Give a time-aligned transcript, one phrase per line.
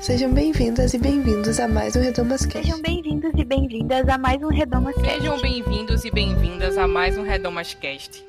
[0.00, 2.66] Sejam bem-vindas e bem-vindos a mais um Redomas Cast.
[2.66, 5.20] Sejam bem-vindos e bem-vindas a mais um Redomas Cast.
[5.20, 8.24] Sejam bem-vindos e bem-vindas a mais um Redomas Cast.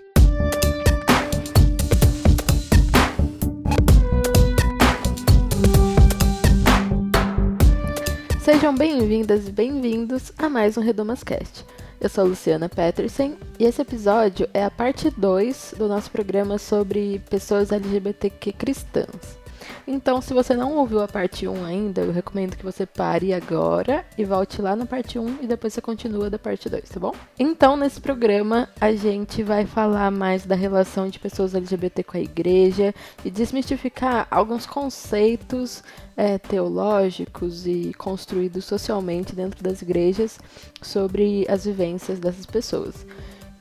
[8.41, 11.65] Sejam bem-vindas e bem-vindos a mais um Redomas Cast.
[12.01, 16.57] Eu sou a Luciana Petersen e esse episódio é a parte 2 do nosso programa
[16.57, 19.40] sobre pessoas LGBTQ cristãs.
[19.87, 24.05] Então, se você não ouviu a parte 1 ainda, eu recomendo que você pare agora
[24.17, 27.13] e volte lá na parte 1 e depois você continua da parte 2, tá bom?
[27.39, 32.21] Então, nesse programa, a gente vai falar mais da relação de pessoas LGBT com a
[32.21, 35.83] igreja e desmistificar alguns conceitos
[36.15, 40.39] é, teológicos e construídos socialmente dentro das igrejas
[40.81, 43.05] sobre as vivências dessas pessoas.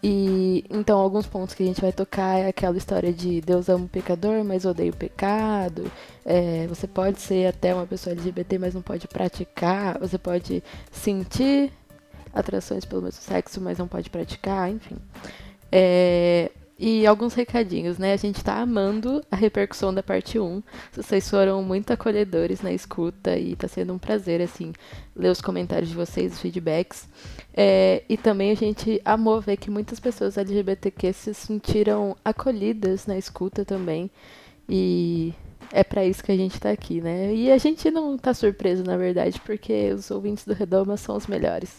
[0.03, 3.85] E então alguns pontos que a gente vai tocar é aquela história de Deus ama
[3.85, 5.91] o pecador, mas odeia o pecado.
[6.25, 9.99] É, você pode ser até uma pessoa LGBT, mas não pode praticar.
[9.99, 11.71] Você pode sentir
[12.33, 14.97] atrações pelo mesmo sexo, mas não pode praticar, enfim.
[15.71, 16.51] É,
[16.83, 18.15] e alguns recadinhos, né?
[18.15, 20.63] A gente tá amando a repercussão da parte 1.
[20.93, 24.73] Vocês foram muito acolhedores na escuta e tá sendo um prazer, assim,
[25.15, 27.07] ler os comentários de vocês, os feedbacks.
[27.53, 33.19] É, e também a gente amou ver que muitas pessoas LGBTQ se sentiram acolhidas na
[33.19, 34.11] escuta também.
[34.69, 35.35] E
[35.73, 37.35] é para isso que a gente tá aqui, né?
[37.35, 41.27] E a gente não tá surpreso, na verdade, porque os ouvintes do Redoma são os
[41.27, 41.77] melhores.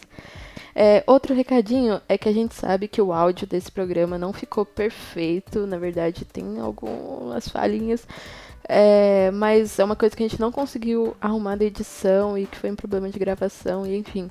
[0.74, 4.64] É, outro recadinho é que a gente sabe que o áudio desse programa não ficou
[4.64, 8.06] perfeito, na verdade tem algumas falhinhas,
[8.66, 12.56] é, mas é uma coisa que a gente não conseguiu arrumar da edição e que
[12.56, 14.28] foi um problema de gravação, e enfim.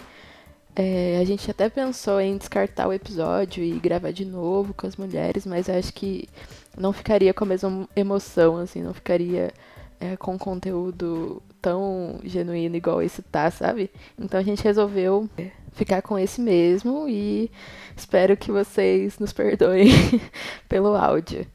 [0.75, 4.95] É, a gente até pensou em descartar o episódio e gravar de novo com as
[4.95, 6.29] mulheres, mas acho que
[6.77, 9.51] não ficaria com a mesma emoção, assim, não ficaria
[9.99, 13.91] é, com conteúdo tão genuíno igual esse tá, sabe?
[14.17, 15.29] Então a gente resolveu
[15.73, 17.51] ficar com esse mesmo e
[17.95, 19.89] espero que vocês nos perdoem
[20.67, 21.45] pelo áudio.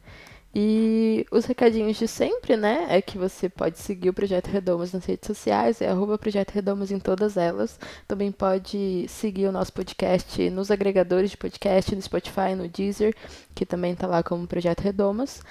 [0.59, 2.87] E os recadinhos de sempre, né?
[2.89, 6.91] É que você pode seguir o Projeto Redomas nas redes sociais, é arroba Projeto Redomas
[6.91, 7.79] em todas elas.
[8.09, 13.15] Também pode seguir o nosso podcast nos agregadores de podcast, no Spotify, no Deezer,
[13.55, 15.43] que também tá lá como Projeto Redomas.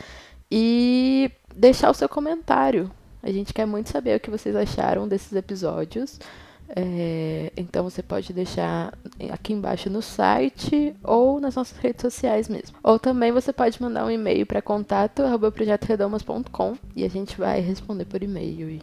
[0.49, 2.89] E deixar o seu comentário.
[3.22, 6.19] A gente quer muito saber o que vocês acharam desses episódios.
[6.68, 8.92] É, então você pode deixar
[9.31, 12.76] aqui embaixo no site ou nas nossas redes sociais mesmo.
[12.84, 18.24] Ou também você pode mandar um e-mail para contato@projetoredomas.com e a gente vai responder por
[18.24, 18.81] e-mail e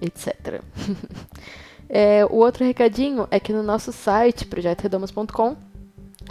[0.00, 0.62] etc.
[1.88, 5.56] é, o outro recadinho é que no nosso site projetoredomas.com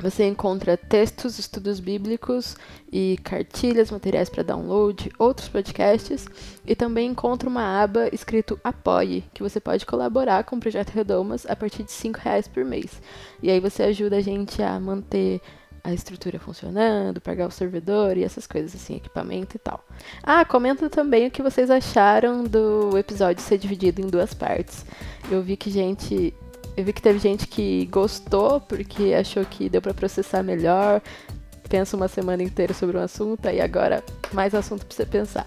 [0.02, 2.56] você encontra textos, estudos bíblicos
[2.92, 6.28] e cartilhas, materiais para download, outros podcasts
[6.66, 11.46] e também encontra uma aba escrito Apoie, que você pode colaborar com o Projeto Redomas
[11.46, 13.02] a partir de R$ reais por mês.
[13.42, 15.42] E aí você ajuda a gente a manter
[15.86, 19.86] a estrutura funcionando, pagar o servidor e essas coisas assim, equipamento e tal.
[20.24, 24.84] Ah, comenta também o que vocês acharam do episódio ser dividido em duas partes.
[25.30, 26.34] Eu vi que gente
[26.78, 31.02] eu vi que teve gente que gostou porque achou que deu para processar melhor.
[31.70, 35.46] Pensa uma semana inteira sobre um assunto e agora mais assunto para você pensar.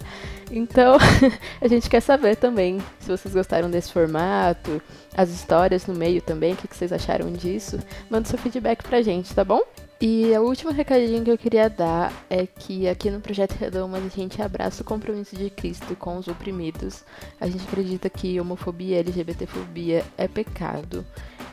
[0.50, 0.97] Então,
[1.61, 4.83] a gente quer saber também se vocês gostaram desse formato,
[5.17, 7.78] as histórias no meio também, o que, que vocês acharam disso.
[8.11, 9.62] Manda seu feedback pra gente, tá bom?
[10.00, 14.09] E o último recadinho que eu queria dar é que aqui no Projeto Redomas a
[14.09, 17.04] gente abraça o compromisso de Cristo com os oprimidos.
[17.41, 21.04] A gente acredita que homofobia e LGBTfobia é pecado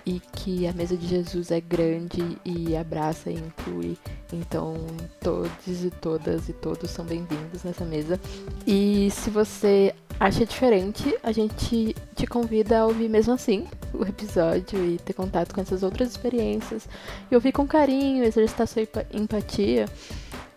[0.06, 3.98] e que a mesa de Jesus é grande e abraça e inclui.
[4.32, 4.76] Então,
[5.20, 8.20] todos e todas e todos são bem-vindos nessa mesa.
[8.68, 14.84] E se você acha diferente, a gente te convida a ouvir mesmo assim o episódio
[14.86, 16.88] e ter contato com essas outras experiências.
[17.32, 19.86] E ouvir com carinho, exercitar sua empatia.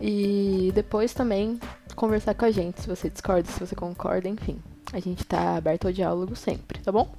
[0.00, 1.58] E depois também
[1.96, 4.60] conversar com a gente, se você discorda, se você concorda, enfim.
[4.92, 7.14] A gente tá aberto ao diálogo sempre, tá bom?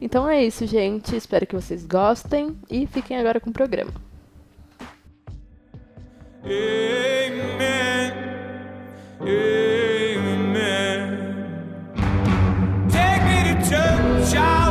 [0.00, 1.14] Então é isso, gente.
[1.14, 3.92] Espero que vocês gostem e fiquem agora com o programa.
[6.44, 8.12] Amen.
[9.20, 10.40] Amen.
[12.88, 14.70] Take me to church, I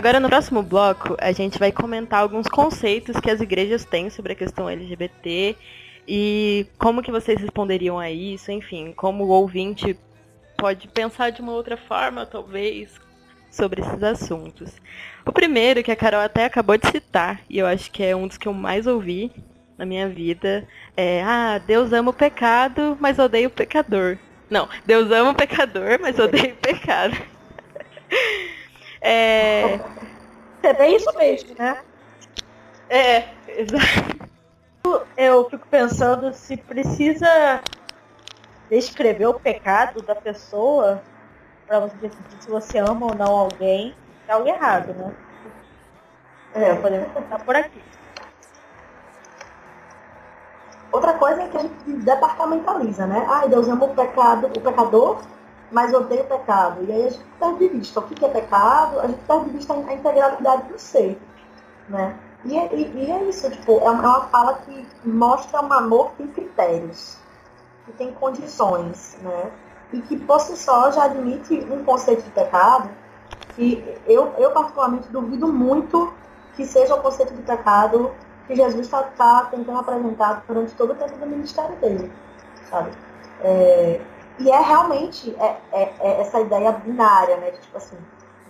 [0.00, 4.32] Agora no próximo bloco a gente vai comentar alguns conceitos que as igrejas têm sobre
[4.32, 5.54] a questão LGBT
[6.08, 9.94] e como que vocês responderiam a isso, enfim, como o ouvinte
[10.56, 12.98] pode pensar de uma outra forma, talvez,
[13.50, 14.72] sobre esses assuntos.
[15.26, 18.26] O primeiro, que a Carol até acabou de citar, e eu acho que é um
[18.26, 19.30] dos que eu mais ouvi
[19.76, 20.66] na minha vida,
[20.96, 24.16] é: Ah, Deus ama o pecado, mas odeia o pecador.
[24.48, 27.14] Não, Deus ama o pecador, mas odeia o pecado.
[29.00, 29.80] é...
[30.62, 31.78] é bem isso mesmo, né?
[32.88, 34.30] É, exato.
[35.16, 37.60] Eu fico pensando se precisa
[38.70, 41.02] descrever o pecado da pessoa
[41.66, 43.94] para você decidir se você ama ou não alguém,
[44.26, 45.14] é algo errado, né?
[46.54, 47.80] É, podemos começar por aqui.
[50.90, 53.24] Outra coisa é que a gente departamentaliza, né?
[53.28, 55.22] Ai, Deus ama o pecado, o pecador,
[55.70, 56.84] mas odeia o pecado.
[56.84, 59.50] E aí a gente perde de vista o que é pecado, a gente perde de
[59.50, 61.20] vista a integralidade do ser,
[61.88, 62.16] né?
[62.44, 66.16] E, e, e é isso, tipo, é é uma fala que mostra um amor que
[66.16, 67.18] tem critérios,
[67.84, 69.50] que tem condições, né?
[69.92, 72.88] E que por si só já admite um conceito de pecado
[73.54, 76.12] que eu, eu particularmente duvido muito
[76.54, 78.12] que seja o conceito de pecado
[78.46, 82.12] que Jesus está tá tentando apresentar durante todo o tempo do ministério dele,
[82.68, 82.90] sabe?
[83.42, 84.00] É,
[84.40, 87.50] e é realmente é, é, é essa ideia binária, né?
[87.50, 87.96] De tipo assim,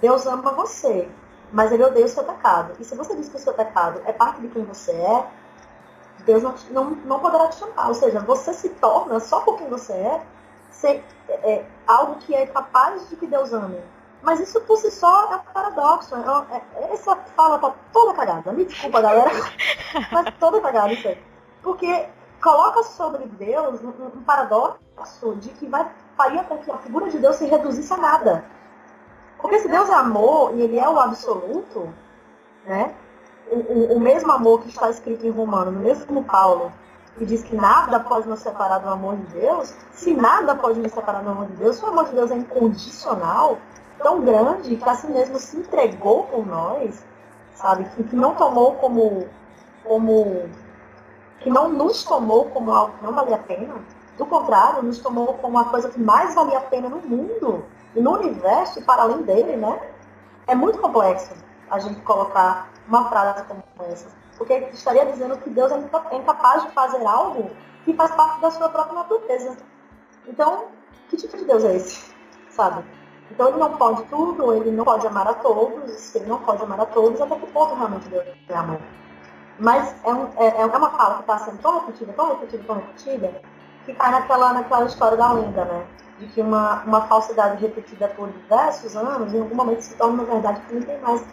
[0.01, 1.09] Deus ama você,
[1.53, 2.75] mas ele odeia o seu pecado.
[2.79, 5.27] E se você diz que o seu pecado é parte de quem você é,
[6.25, 7.89] Deus não, não, não poderá te chamar.
[7.89, 10.23] Ou seja, você se torna, só por quem você é,
[10.71, 13.81] ser, é, é algo que é capaz de que Deus ame.
[14.23, 16.15] Mas isso por si só é um paradoxo.
[16.15, 18.53] É, é, essa fala tá toda cagada.
[18.53, 19.31] Me desculpa, galera.
[20.13, 21.19] mas toda cagada isso aí.
[21.63, 22.07] Porque
[22.43, 27.19] coloca sobre Deus um, um paradoxo de que vai, faria com que a figura de
[27.19, 28.45] Deus se reduzisse a nada.
[29.39, 31.93] Porque se Deus é amor e ele é o absoluto,
[32.67, 32.95] né?
[33.51, 36.73] O, o, o mesmo amor que está escrito em Romano, no mesmo Paulo,
[37.17, 40.93] que diz que nada pode nos separar do amor de Deus, se nada pode nos
[40.93, 43.59] separar do amor de Deus, se o amor de Deus é incondicional,
[43.99, 47.05] tão grande, que assim mesmo se entregou por nós,
[47.55, 47.85] sabe?
[47.97, 49.27] Que, que não tomou como,
[49.85, 50.49] como.
[51.41, 53.75] Que não nos tomou como algo que não valia a pena,
[54.17, 57.65] do contrário, nos tomou como a coisa que mais valia a pena no mundo
[57.95, 59.81] e no universo e para além dele, né?
[60.47, 61.33] É muito complexo
[61.71, 64.09] a gente colocar uma frase como essa.
[64.37, 67.51] Porque estaria dizendo que Deus é incapaz de fazer algo
[67.85, 69.57] que faz parte da sua própria natureza.
[70.27, 70.65] Então,
[71.09, 72.15] que tipo de Deus é esse?
[72.51, 72.85] Sabe?
[73.31, 76.81] Então ele não pode tudo, ele não pode amar a todos, ele não pode amar
[76.81, 78.81] a todos, até que ponto realmente Deus é amor.
[79.61, 82.77] Mas é, um, é, é uma fala que está sendo tão repetida, tão repetida, tão
[82.77, 83.43] repetida,
[83.85, 85.87] que cai naquela, naquela história da lenda, né?
[86.21, 90.25] de que uma, uma falsidade repetida por diversos anos, em algum momento se torna uma
[90.25, 91.25] verdade que não tem mais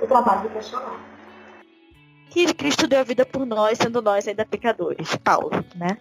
[0.00, 1.00] o trabalho de questionar.
[2.28, 5.96] Que Cristo deu a vida por nós, sendo nós ainda pecadores, Paulo, né?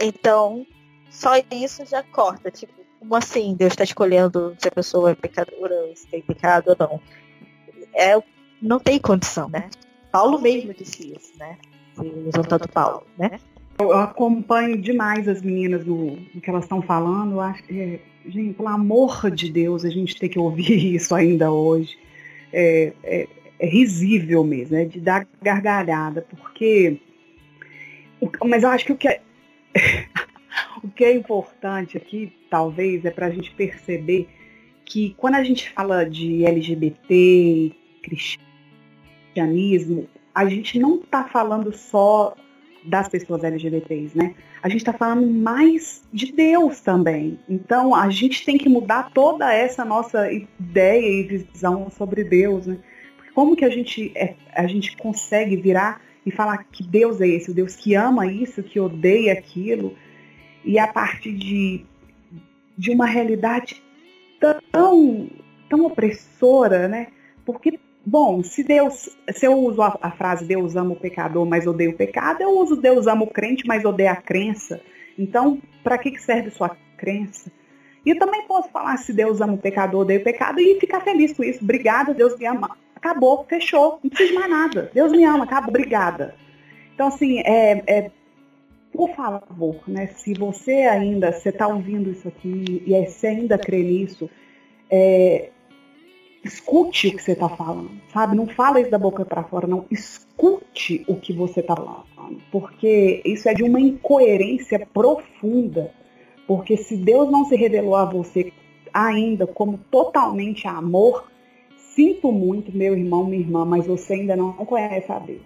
[0.00, 0.64] Então,
[1.10, 5.74] só isso já corta, tipo, como assim Deus está escolhendo se a pessoa é pecadora,
[5.94, 7.00] se tem pecado ou não?
[7.94, 8.20] É,
[8.62, 9.68] não tem condição, né?
[10.16, 11.58] Paulo mesmo disse isso, né?
[11.98, 13.38] Usando tanto Paulo, né?
[13.78, 17.32] Eu acompanho demais as meninas no, no que elas estão falando.
[17.32, 21.52] Eu acho é, gente, pelo amor de Deus, a gente tem que ouvir isso ainda
[21.52, 21.98] hoje.
[22.50, 23.28] É, é,
[23.58, 26.98] é risível mesmo, é de dar gargalhada, porque.
[28.42, 29.20] Mas eu acho que o que é,
[30.82, 34.30] o que é importante aqui, talvez, é para a gente perceber
[34.82, 37.70] que quando a gente fala de LGBT,
[39.36, 42.36] cristianismo, a gente não está falando só
[42.84, 44.34] das pessoas LGBTs, né?
[44.62, 47.40] A gente está falando mais de Deus também.
[47.48, 52.78] Então a gente tem que mudar toda essa nossa ideia e visão sobre Deus, né?
[53.16, 57.28] Porque como que a gente, é, a gente consegue virar e falar que Deus é
[57.28, 59.96] esse, o Deus que ama isso, que odeia aquilo,
[60.62, 61.86] e a partir de,
[62.76, 63.82] de uma realidade
[64.38, 65.30] tão,
[65.70, 67.06] tão opressora, né?
[67.42, 71.66] Porque Bom, se Deus, se eu uso a, a, frase Deus ama o pecador, mas
[71.66, 74.80] odeia o pecado, eu uso Deus ama o crente, mas odeia a crença.
[75.18, 77.50] Então, para que, que serve sua crença?
[78.04, 81.00] E eu também posso falar se Deus ama o pecador, odeia o pecado e ficar
[81.00, 81.64] feliz com isso.
[81.64, 82.76] Obrigada, Deus me ama.
[82.94, 84.88] Acabou, fechou, não precisa de mais nada.
[84.94, 86.36] Deus me ama, acabou, obrigada.
[86.94, 88.10] Então, assim, é, é
[88.92, 93.82] por favor, né, se você ainda, você está ouvindo isso aqui e você ainda crê
[93.82, 94.30] nisso,
[94.88, 95.50] é,
[96.46, 98.36] escute o que você está falando, sabe?
[98.36, 99.84] Não fala isso da boca para fora, não.
[99.90, 105.92] Escute o que você está falando, porque isso é de uma incoerência profunda.
[106.46, 108.52] Porque se Deus não se revelou a você
[108.94, 111.28] ainda como totalmente amor,
[111.76, 115.42] sinto muito, meu irmão, minha irmã, mas você ainda não conhece a Deus.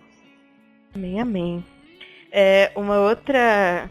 [0.95, 1.65] Amém, amém.
[2.31, 3.91] É, uma outra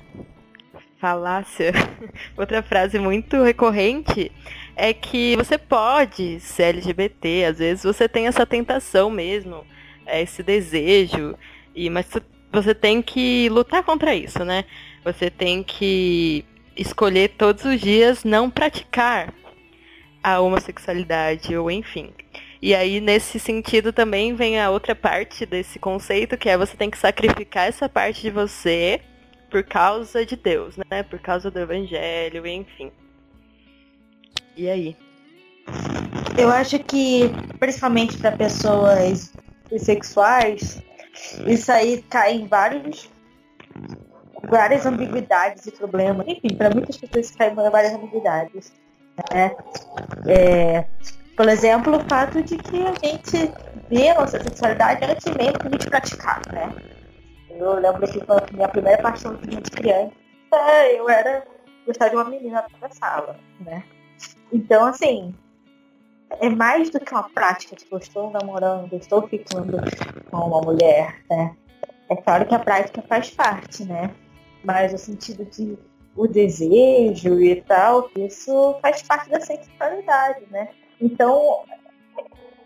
[0.97, 1.71] falácia,
[2.37, 4.31] outra frase muito recorrente
[4.75, 9.65] é que você pode ser LGBT, às vezes você tem essa tentação mesmo,
[10.05, 11.35] é, esse desejo,
[11.75, 12.07] e mas
[12.51, 14.65] você tem que lutar contra isso, né?
[15.03, 16.45] Você tem que
[16.75, 19.33] escolher todos os dias não praticar
[20.23, 22.11] a homossexualidade ou enfim.
[22.61, 26.89] E aí, nesse sentido, também vem a outra parte desse conceito, que é você tem
[26.89, 28.99] que sacrificar essa parte de você
[29.49, 31.03] por causa de Deus, né?
[31.03, 32.91] Por causa do evangelho, enfim.
[34.59, 34.97] E aí?
[36.37, 39.31] Eu acho que, principalmente para pessoas
[39.71, 40.83] bissexuais,
[41.47, 43.09] isso aí cai em vários
[44.49, 46.27] várias ambiguidades e problemas.
[46.27, 48.73] Enfim, para muitas pessoas cai em várias ambiguidades.
[49.31, 49.55] Né?
[50.27, 50.85] É,
[51.37, 53.53] por exemplo, o fato de que a gente
[53.89, 56.69] vê a nossa sexualidade antes mesmo de praticar, né?
[57.49, 60.11] Eu lembro que a minha primeira paixão de criança,
[60.91, 61.45] eu era
[61.85, 63.83] gostar de uma menina da sala, né?
[64.51, 65.33] Então, assim,
[66.39, 69.77] é mais do que uma prática, tipo, estou namorando, estou ficando
[70.29, 71.55] com uma mulher, né?
[72.09, 74.13] É claro que a prática faz parte, né?
[74.63, 75.77] Mas o sentido de
[76.15, 80.69] o desejo e tal, isso faz parte da sexualidade, né?
[80.99, 81.63] Então,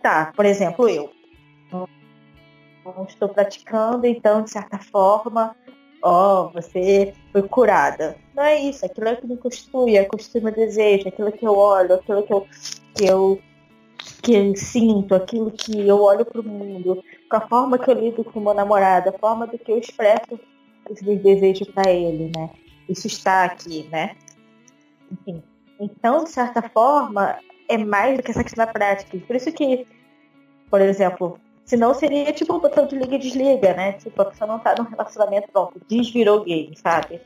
[0.01, 1.11] tá, por exemplo, eu
[2.85, 5.55] não estou praticando, então, de certa forma,
[6.01, 8.17] ó, oh, você foi curada.
[8.35, 10.07] Não é isso, aquilo é que me constitui, é
[10.41, 12.47] meu desejo, aquilo que eu olho, aquilo que eu,
[12.95, 13.39] que eu,
[14.23, 17.93] que eu sinto, aquilo que eu olho para o mundo, com a forma que eu
[17.93, 20.39] lido com o meu namorado, a forma do que eu expresso
[20.89, 22.49] os meus desejos para ele, né?
[22.89, 24.15] Isso está aqui, né?
[25.11, 25.43] Enfim.
[25.79, 27.37] Então, de certa forma,
[27.69, 29.17] é mais do que essa questão da prática.
[29.17, 29.87] Por isso que,
[30.69, 33.93] por exemplo, senão seria tipo um botão de liga e desliga, né?
[33.93, 37.21] Tipo, a pessoa não tá num relacionamento, pronto, desvirou gay, sabe?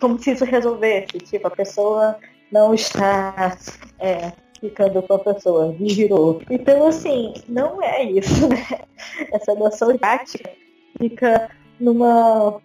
[0.00, 1.18] Como se isso resolvesse.
[1.18, 2.18] Tipo, a pessoa
[2.52, 3.56] não está
[3.98, 6.42] é, ficando com a pessoa, desvirou.
[6.50, 8.80] Então, assim, não é isso, né?
[9.32, 10.50] Essa noção prática
[10.98, 12.60] fica numa,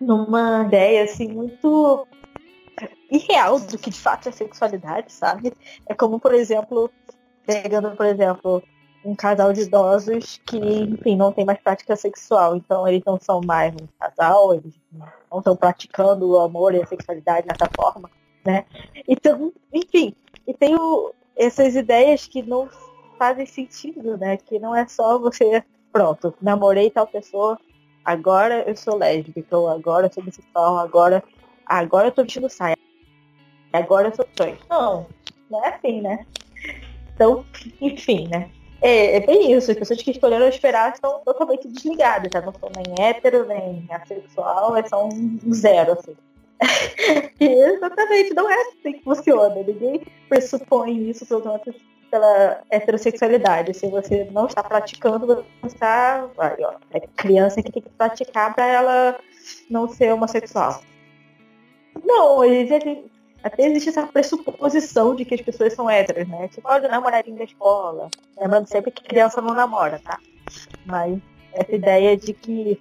[0.00, 2.06] numa ideia, assim, muito
[3.10, 5.52] irreal do que de fato é sexualidade, sabe?
[5.86, 6.90] É como, por exemplo,
[7.46, 8.62] pegando, por exemplo,
[9.04, 12.56] um casal de idosos que, enfim, não tem mais prática sexual.
[12.56, 14.74] Então eles não são mais um casal, eles
[15.30, 18.10] não estão praticando o amor e a sexualidade dessa forma,
[18.44, 18.64] né?
[19.06, 20.14] Então, enfim,
[20.46, 22.68] e tem o, essas ideias que não
[23.18, 24.36] fazem sentido, né?
[24.36, 25.62] Que não é só você,
[25.92, 27.58] pronto, namorei tal pessoa,
[28.04, 31.22] agora eu sou lésbica, ou agora eu sou bissexual, agora,
[31.66, 32.76] agora eu tô vestindo saia
[33.72, 34.58] agora eu sou trans.
[34.68, 35.06] Não,
[35.50, 36.26] não é assim, né?
[37.14, 37.44] Então,
[37.80, 38.50] enfim, né?
[38.80, 42.40] É, é bem isso, as pessoas que escolheram esperar estão totalmente desligadas, tá?
[42.40, 46.16] Não são nem hétero, nem assexual, só um zero, assim.
[47.38, 49.54] exatamente, não é assim que funciona.
[49.56, 51.26] Ninguém pressupõe isso
[52.10, 53.74] pela heterossexualidade.
[53.74, 56.28] Se você não está praticando, você está.
[56.38, 59.18] Aí, ó, é criança que tem que praticar para ela
[59.70, 60.82] não ser homossexual.
[62.04, 63.04] Não, existe,
[63.42, 66.48] até existe essa pressuposição de que as pessoas são héteras, né?
[66.48, 68.08] Tipo, olha o namoradinho da escola.
[68.38, 70.18] Lembrando sempre que criança não namora, tá?
[70.84, 71.18] Mas
[71.52, 72.80] essa ideia de que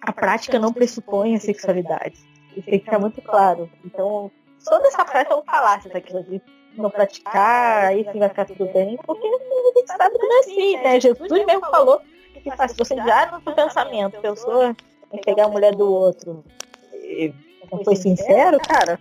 [0.00, 2.18] a prática não pressupõe a sexualidade.
[2.56, 3.70] Isso tem que ficar muito claro.
[3.84, 4.30] Então,
[4.64, 6.40] toda essa prática é um falácia daquilo de
[6.76, 10.40] não praticar, aí sim vai ficar tudo bem, porque a gente sabe que não é
[10.40, 11.00] assim, né?
[11.00, 12.00] Jesus mesmo falou
[12.42, 14.74] que faz, você já no pensamento pensou
[15.12, 16.44] em pegar a mulher do outro.
[16.94, 17.32] E
[17.70, 18.98] não foi sincero, cara,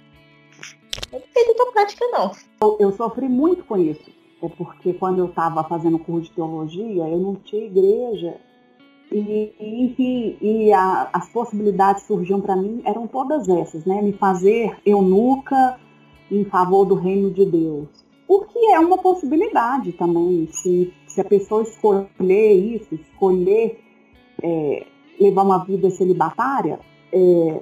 [1.12, 2.32] não tem muita prática, não.
[2.62, 4.12] Eu, eu sofri muito com isso.
[4.42, 8.38] É porque quando eu estava fazendo curso de teologia, eu não tinha igreja.
[9.12, 14.02] E, e enfim, e a, as possibilidades que surgiam para mim eram todas essas, né?
[14.02, 15.80] Me fazer eunuca
[16.32, 17.88] em favor do reino de Deus.
[18.28, 23.84] O que é uma possibilidade também, se, se a pessoa escolher isso, escolher
[24.42, 24.88] é,
[25.20, 26.80] levar uma vida celibatária,
[27.12, 27.62] é,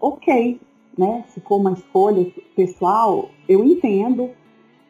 [0.00, 0.60] ok,
[0.96, 1.24] né?
[1.28, 4.30] Se for uma escolha pessoal, eu entendo,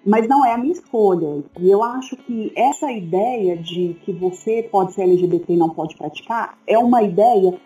[0.05, 1.43] mas não é a minha escolha.
[1.59, 5.97] E eu acho que essa ideia de que você pode ser LGBT e não pode
[5.97, 7.59] praticar é uma ideia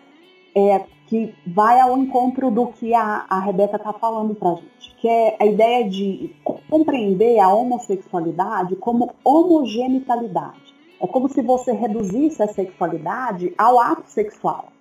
[0.55, 5.07] é, que vai ao encontro do que a, a Rebeca está falando para gente, que
[5.07, 6.35] é a ideia de
[6.69, 10.69] compreender a homossexualidade como homogenitalidade.
[11.01, 14.71] É como se você reduzisse a sexualidade ao ato sexual.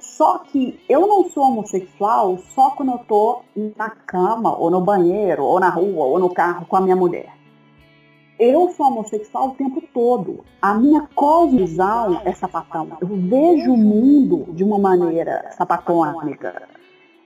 [0.00, 3.42] Só que eu não sou homossexual só quando eu tô
[3.76, 7.34] na cama, ou no banheiro, ou na rua, ou no carro com a minha mulher.
[8.38, 10.44] Eu sou homossexual o tempo todo.
[10.60, 12.98] A minha cosmovisão é sapatão.
[13.00, 16.68] Eu vejo o mundo de uma maneira sapatônica.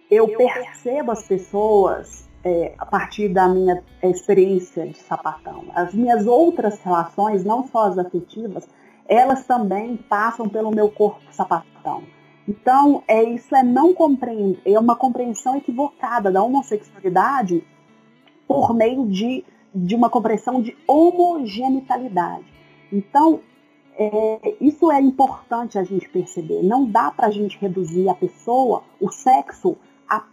[0.09, 5.65] eu percebo as pessoas é, a partir da minha experiência de sapatão.
[5.75, 8.69] As minhas outras relações, não só as afetivas,
[9.09, 12.05] elas também passam pelo meu corpo sapatão.
[12.49, 17.63] Então, é, isso é não compreender, é uma compreensão equivocada da homossexualidade
[18.47, 19.45] por meio de,
[19.75, 22.45] de uma compreensão de homogeneidade.
[22.93, 23.41] Então,
[23.97, 26.63] é, isso é importante a gente perceber.
[26.63, 29.77] Não dá para a gente reduzir a pessoa, o sexo,
[30.09, 30.25] à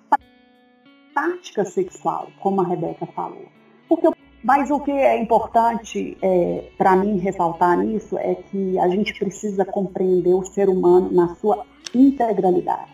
[1.13, 3.45] prática sexual, como a Rebeca falou.
[3.87, 4.07] Porque,
[4.43, 9.65] mas o que é importante é, para mim ressaltar nisso é que a gente precisa
[9.65, 12.91] compreender o ser humano na sua integralidade.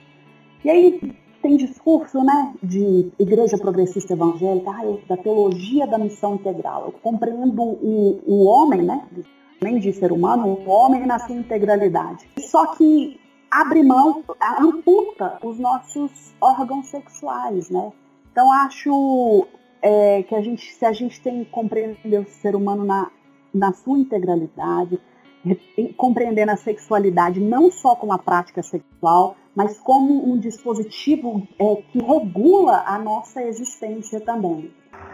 [0.64, 6.86] E aí tem discurso né, de igreja progressista evangélica, ah, da teologia da missão integral.
[6.86, 9.06] Eu compreendo o, o homem, né,
[9.62, 12.26] nem de ser humano, o homem na sua integralidade.
[12.40, 13.20] Só que
[13.52, 14.24] abre mão,
[14.58, 17.92] amputa os nossos órgãos sexuais, né?
[18.32, 19.46] Então acho
[19.84, 23.12] é, que a gente, se a gente tem que compreender o ser humano na,
[23.54, 24.98] na sua integralidade,
[25.98, 32.00] compreendendo a sexualidade não só como a prática sexual, mas como um dispositivo é, que
[32.00, 34.74] regula a nossa existência também.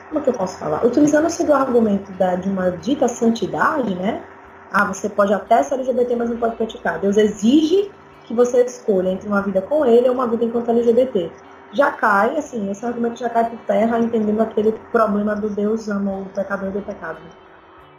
[0.09, 0.85] Como que eu posso falar?
[0.85, 4.23] Utilizando-se do argumento da, de uma dita santidade, né?
[4.71, 6.99] Ah, você pode até ser LGBT, mas não pode praticar.
[6.99, 7.89] Deus exige
[8.25, 11.31] que você escolha entre uma vida com ele ou uma vida enquanto LGBT.
[11.71, 16.19] Já cai, assim, esse argumento já cai por terra, entendendo aquele problema do Deus ama
[16.19, 17.19] o pecador do pecado.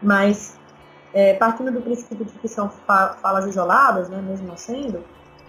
[0.03, 0.59] Mas
[1.13, 5.03] é, partindo do princípio de que são falas isoladas, né, mesmo sendo,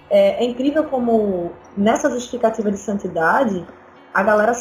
[0.10, 3.66] é, é, incrível como nessa justificativa de santidade
[4.14, 4.54] a galera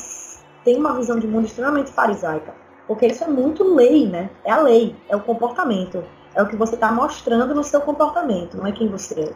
[0.64, 2.55] tem uma visão de mundo extremamente farisaica,
[2.87, 4.31] porque isso é muito lei, né?
[4.45, 8.57] É a lei, é o comportamento, é o que você está mostrando no seu comportamento,
[8.57, 9.33] não é quem você é.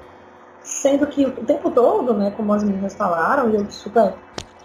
[0.64, 4.14] Sendo que o tempo todo, né, como as meninas falaram, e eu super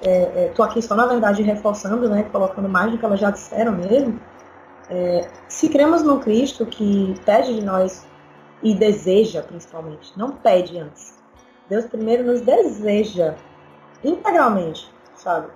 [0.01, 3.73] é, é, aqui só na verdade reforçando, né, colocando mais do que elas já disseram
[3.73, 4.19] mesmo,
[4.89, 8.07] é, se cremos no Cristo que pede de nós
[8.63, 11.17] e deseja, principalmente, não pede antes.
[11.69, 13.35] Deus primeiro nos deseja
[14.03, 15.47] integralmente, sabe?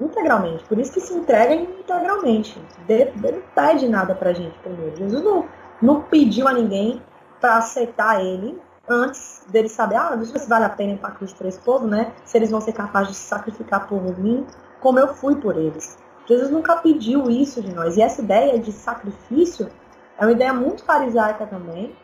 [0.00, 0.62] Integralmente.
[0.64, 2.60] Por isso que se entrega integralmente.
[2.88, 4.96] Ele não pede nada pra gente primeiro.
[4.96, 5.46] Jesus não,
[5.80, 7.02] não pediu a ninguém
[7.40, 11.10] para aceitar ele antes dele saber, ah, deixa eu ver se vale a pena para
[11.12, 12.12] Cristo para esse povo, né?
[12.24, 14.46] Se eles vão ser capazes de se sacrificar por mim,
[14.80, 15.98] como eu fui por eles.
[16.26, 17.96] Jesus nunca pediu isso de nós.
[17.96, 19.70] E essa ideia de sacrifício
[20.18, 21.96] é uma ideia muito farisaica também.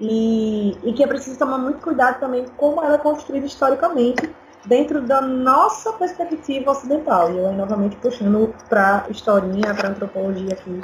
[0.00, 4.34] E, e que é preciso tomar muito cuidado também como ela é construída historicamente
[4.66, 7.32] dentro da nossa perspectiva ocidental.
[7.32, 10.80] E eu aí novamente puxando para historinha, para antropologia aqui,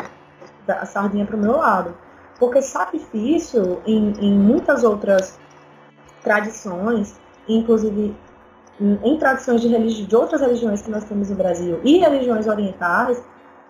[0.69, 1.95] a sardinha para o meu lado.
[2.41, 5.39] Porque sacrifício, em, em muitas outras
[6.23, 8.17] tradições, inclusive
[8.81, 13.23] em tradições de, religi de outras religiões que nós temos no Brasil e religiões orientais,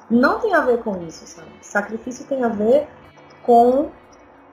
[0.08, 1.48] não tem a ver com isso, sabe?
[1.60, 2.86] Sacrifício tem a ver
[3.42, 3.90] com,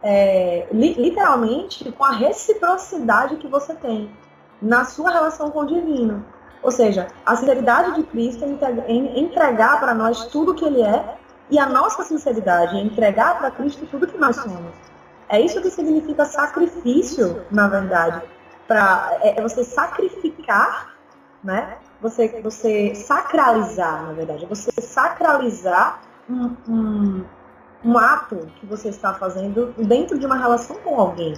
[0.01, 4.10] é, li literalmente, com a reciprocidade que você tem
[4.60, 6.25] na sua relação com o divino.
[6.63, 11.16] Ou seja, a sinceridade de Cristo é entregar para nós tudo que Ele é
[11.49, 14.73] e a nossa sinceridade é entregar para Cristo tudo que nós somos.
[15.29, 18.21] É isso que significa sacrifício, na verdade
[18.67, 20.93] para é, é, você sacrificar,
[21.43, 21.77] né?
[22.01, 27.23] Você, você sacralizar, na verdade, você sacralizar um, um,
[27.83, 31.33] um ato que você está fazendo dentro de uma relação com alguém,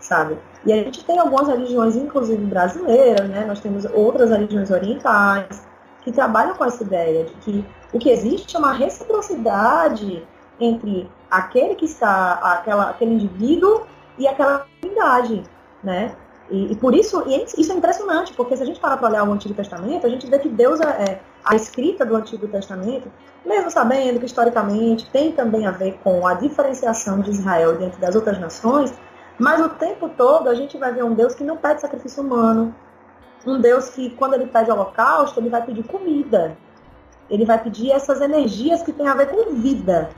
[0.00, 0.38] sabe?
[0.64, 3.44] E a gente tem algumas religiões, inclusive brasileiras, né?
[3.44, 5.68] Nós temos outras religiões orientais
[6.00, 10.26] que trabalham com essa ideia de que o que existe é uma reciprocidade
[10.58, 13.82] entre aquele que está, aquela, aquele indivíduo
[14.18, 15.42] e aquela comunidade,
[15.82, 16.14] né?
[16.50, 19.28] E, e, por isso, e isso é impressionante, porque se a gente parar para olhar
[19.28, 23.10] o Antigo Testamento, a gente vê que Deus é, é, a escrita do Antigo Testamento,
[23.44, 28.14] mesmo sabendo que historicamente tem também a ver com a diferenciação de Israel dentro das
[28.14, 28.92] outras nações,
[29.38, 32.74] mas o tempo todo a gente vai ver um Deus que não pede sacrifício humano,
[33.46, 36.56] um Deus que quando ele pede holocausto, ele vai pedir comida.
[37.32, 40.10] Ele vai pedir essas energias que têm a ver com vida.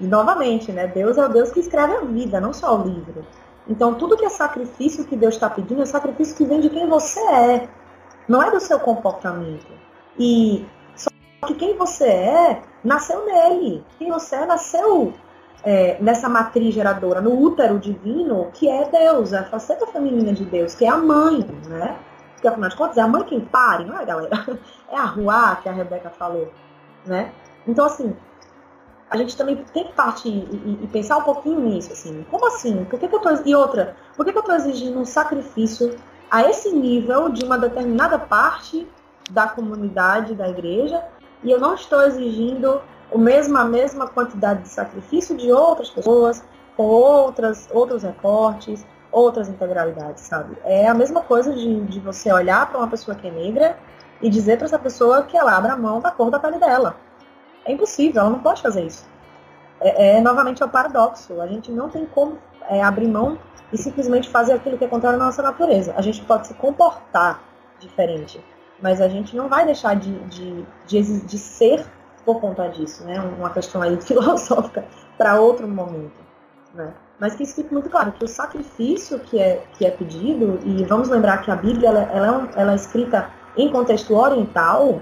[0.00, 0.88] E novamente, né?
[0.88, 3.24] Deus é o Deus que escreve a vida, não só o livro.
[3.68, 6.88] Então, tudo que é sacrifício que Deus está pedindo é sacrifício que vem de quem
[6.88, 7.68] você é,
[8.28, 9.72] não é do seu comportamento.
[10.18, 11.08] E só
[11.46, 13.84] que quem você é nasceu nele.
[13.96, 15.14] Quem você é nasceu
[15.62, 20.74] é, nessa matriz geradora, no útero divino, que é Deus, a faceta feminina de Deus,
[20.74, 21.96] que é a mãe, né?
[22.46, 24.46] Porque afinal de contas é a mãe quem pare, não é, galera?
[24.88, 26.52] É a rua que a Rebeca falou,
[27.04, 27.32] né?
[27.66, 28.16] Então, assim,
[29.10, 32.84] a gente também tem que partir e, e, pensar um pouquinho nisso, assim, como assim?
[32.84, 35.96] Por que, que eu tô, e outra, por que, que eu estou exigindo um sacrifício
[36.30, 38.86] a esse nível de uma determinada parte
[39.32, 41.02] da comunidade da igreja
[41.42, 42.80] e eu não estou exigindo
[43.10, 46.44] o mesmo, a mesma quantidade de sacrifício de outras pessoas,
[46.76, 50.56] com outras, outros recortes, outras integralidades, sabe?
[50.64, 53.78] É a mesma coisa de, de você olhar para uma pessoa que é negra
[54.20, 56.96] e dizer para essa pessoa que ela abra a mão da cor da pele dela.
[57.64, 59.06] É impossível, ela não pode fazer isso.
[59.80, 61.40] É, é novamente é o paradoxo.
[61.40, 62.38] A gente não tem como
[62.68, 63.38] é, abrir mão
[63.72, 65.94] e simplesmente fazer aquilo que é contrário à nossa natureza.
[65.96, 67.42] A gente pode se comportar
[67.78, 68.42] diferente,
[68.80, 71.84] mas a gente não vai deixar de, de, de, de ser
[72.24, 73.20] por conta disso, né?
[73.20, 74.84] Uma questão aí filosófica
[75.16, 76.20] para outro momento,
[76.74, 76.92] né?
[77.18, 80.84] Mas que isso fique muito claro, que o sacrifício que é, que é pedido, e
[80.84, 85.00] vamos lembrar que a Bíblia ela, ela, é ela é escrita em contexto oriental,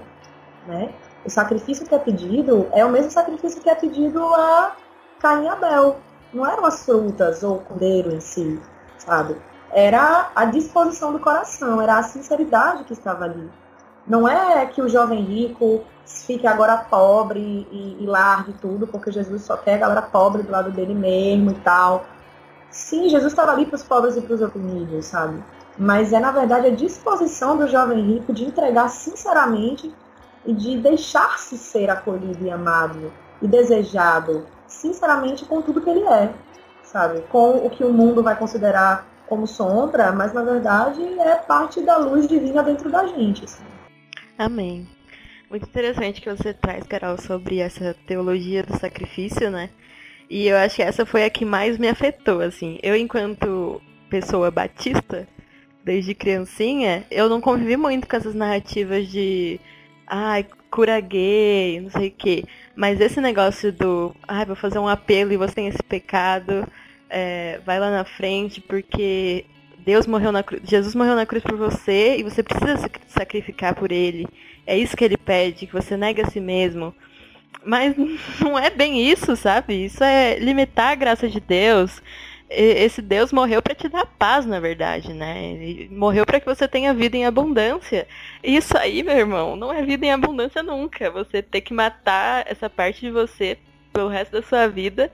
[0.65, 0.93] né?
[1.25, 4.75] O sacrifício que é pedido é o mesmo sacrifício que é pedido a
[5.19, 5.97] Caim e Abel.
[6.33, 8.61] Não eram as frutas ou o cordeiro em si,
[8.97, 9.35] sabe?
[9.71, 13.49] Era a disposição do coração, era a sinceridade que estava ali.
[14.07, 17.39] Não é que o jovem rico fique agora pobre
[17.71, 21.51] e, e largue tudo, porque Jesus só quer a galera pobre do lado dele mesmo
[21.51, 22.05] e tal.
[22.69, 25.43] Sim, Jesus estava ali para os pobres e para os oprimidos, sabe?
[25.77, 29.93] Mas é, na verdade, a disposição do jovem rico de entregar sinceramente
[30.45, 36.33] e de deixar-se ser acolhido e amado e desejado, sinceramente, com tudo que ele é,
[36.83, 37.21] sabe?
[37.29, 41.97] Com o que o mundo vai considerar como sombra, mas na verdade é parte da
[41.97, 43.43] luz divina dentro da gente.
[43.45, 43.63] Assim.
[44.37, 44.87] Amém.
[45.55, 49.69] Muito interessante que você traz, Carol, sobre essa teologia do sacrifício, né?
[50.29, 52.77] E eu acho que essa foi a que mais me afetou, assim.
[52.83, 55.25] Eu, enquanto pessoa batista,
[55.81, 59.57] desde criancinha, eu não convivi muito com essas narrativas de
[60.05, 62.43] ai, cura gay, não sei o quê.
[62.75, 66.67] Mas esse negócio do, ai, vou fazer um apelo e você tem esse pecado,
[67.09, 69.45] é, vai lá na frente, porque
[69.85, 73.75] Deus morreu na cruz, Jesus morreu na cruz por você e você precisa se sacrificar
[73.75, 74.27] por ele.
[74.65, 76.93] É isso que ele pede, que você negue a si mesmo.
[77.63, 77.95] Mas
[78.41, 79.85] não é bem isso, sabe?
[79.85, 82.01] Isso é limitar a graça de Deus.
[82.49, 85.53] Esse Deus morreu para te dar paz, na verdade, né?
[85.53, 88.07] Ele morreu para que você tenha vida em abundância.
[88.43, 91.11] Isso aí, meu irmão, não é vida em abundância nunca.
[91.11, 93.57] Você ter que matar essa parte de você
[93.93, 95.11] pelo resto da sua vida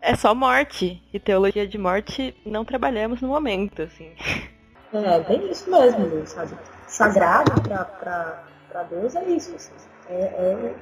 [0.00, 1.02] é só morte.
[1.12, 4.12] E teologia de morte não trabalhamos no momento, assim.
[4.92, 6.52] É, bem isso mesmo, sabe?
[6.88, 9.54] Sagrado para Deus é isso.
[9.54, 9.70] Assim.
[10.08, 10.74] É, é,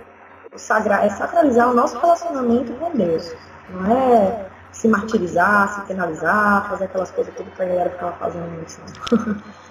[0.57, 3.35] sagra, é sacralizar o nosso relacionamento com Deus.
[3.69, 8.65] Não é se martirizar, se penalizar, fazer aquelas coisas tudo que a galera ficava fazendo
[8.65, 8.81] isso.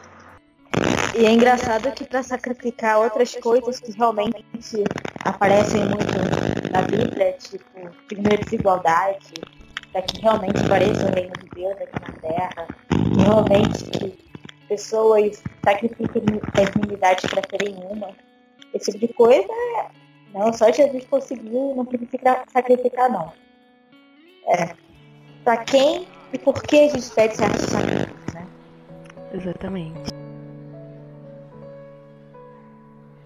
[1.16, 4.46] E é engraçado que para sacrificar outras coisas que realmente
[5.26, 6.37] aparecem muito
[6.78, 9.34] na Bíblia, tipo, primeiro desigualdade,
[9.92, 14.28] para que realmente pareça o reino de Deus aqui na Terra, que realmente
[14.68, 18.10] pessoas sacrifiquem as dignidades para serem uma.
[18.74, 19.48] Esse tipo de coisa,
[20.34, 23.32] não só Jesus conseguiu, não precisa sacrificar não.
[24.48, 24.76] É.
[25.44, 28.48] Para quem e por que a gente pede certos sacrifícios, né?
[29.34, 30.17] Exatamente.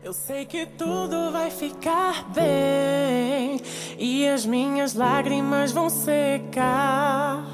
[0.03, 3.61] Eu sei que tudo vai ficar bem
[3.99, 7.45] e as minhas lágrimas vão secar.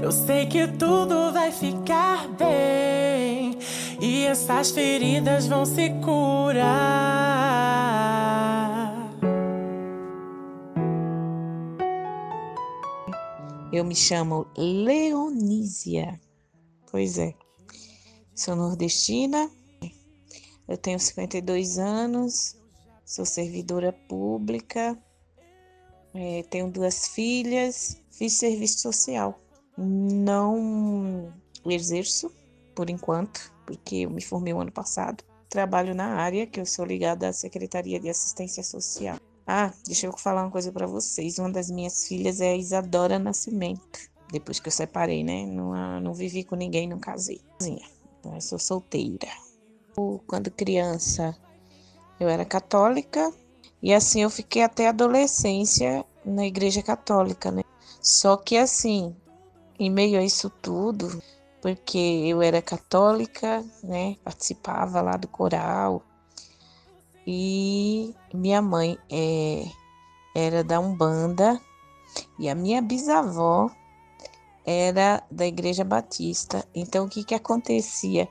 [0.00, 3.58] Eu sei que tudo vai ficar bem
[4.00, 6.76] e essas feridas vão se curar.
[13.72, 16.20] Eu me chamo Leonísia.
[16.92, 17.34] Pois é.
[18.36, 19.50] Sou nordestina
[20.68, 22.56] eu tenho 52 anos,
[23.04, 24.98] sou servidora pública,
[26.12, 29.40] é, tenho duas filhas, fiz serviço social.
[29.78, 31.32] Não
[31.64, 32.32] exerço
[32.74, 35.22] por enquanto, porque eu me formei o ano passado.
[35.48, 39.18] Trabalho na área, que eu sou ligada à Secretaria de Assistência Social.
[39.46, 41.38] Ah, deixa eu falar uma coisa para vocês.
[41.38, 44.10] Uma das minhas filhas é a Isadora Nascimento.
[44.32, 45.46] Depois que eu separei, né?
[45.46, 47.40] Não, não vivi com ninguém, não casei.
[47.60, 49.28] Então, eu sou solteira
[50.26, 51.36] quando criança
[52.20, 53.32] eu era católica
[53.82, 57.62] e assim eu fiquei até a adolescência na igreja católica, né?
[58.00, 59.14] Só que assim,
[59.78, 61.22] em meio a isso tudo,
[61.62, 64.16] porque eu era católica, né?
[64.22, 66.02] Participava lá do coral
[67.26, 69.64] e minha mãe é,
[70.34, 71.60] era da Umbanda
[72.38, 73.70] e a minha bisavó
[74.64, 76.66] era da Igreja Batista.
[76.74, 78.28] Então o que que acontecia?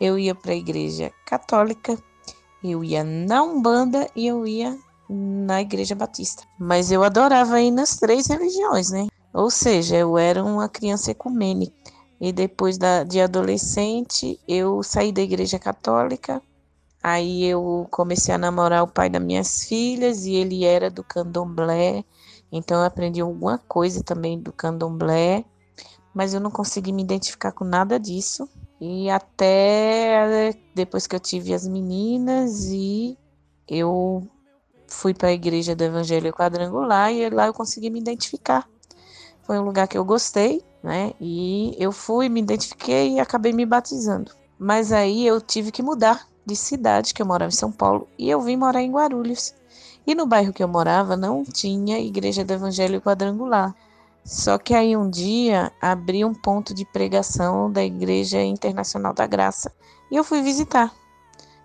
[0.00, 1.98] Eu ia para a Igreja Católica,
[2.62, 6.44] eu ia na Umbanda e eu ia na Igreja Batista.
[6.58, 9.08] Mas eu adorava ir nas três religiões, né?
[9.32, 11.72] Ou seja, eu era uma criança ecumênica.
[12.20, 16.42] E depois da, de adolescente, eu saí da Igreja Católica
[17.02, 22.04] Aí eu comecei a namorar o pai das minhas filhas e ele era do candomblé,
[22.50, 25.44] então eu aprendi alguma coisa também do candomblé,
[26.12, 28.48] mas eu não consegui me identificar com nada disso.
[28.80, 33.18] E até depois que eu tive as meninas e
[33.66, 34.26] eu
[34.86, 38.68] fui para a igreja do Evangelho Quadrangular e lá eu consegui me identificar.
[39.42, 41.12] Foi um lugar que eu gostei, né?
[41.20, 44.32] E eu fui, me identifiquei e acabei me batizando.
[44.58, 48.28] Mas aí eu tive que mudar de cidade, que eu morava em São Paulo, e
[48.30, 49.54] eu vim morar em Guarulhos.
[50.06, 53.74] E no bairro que eu morava não tinha igreja do Evangelho Quadrangular.
[54.28, 59.72] Só que aí um dia abri um ponto de pregação da Igreja Internacional da Graça
[60.10, 60.94] e eu fui visitar.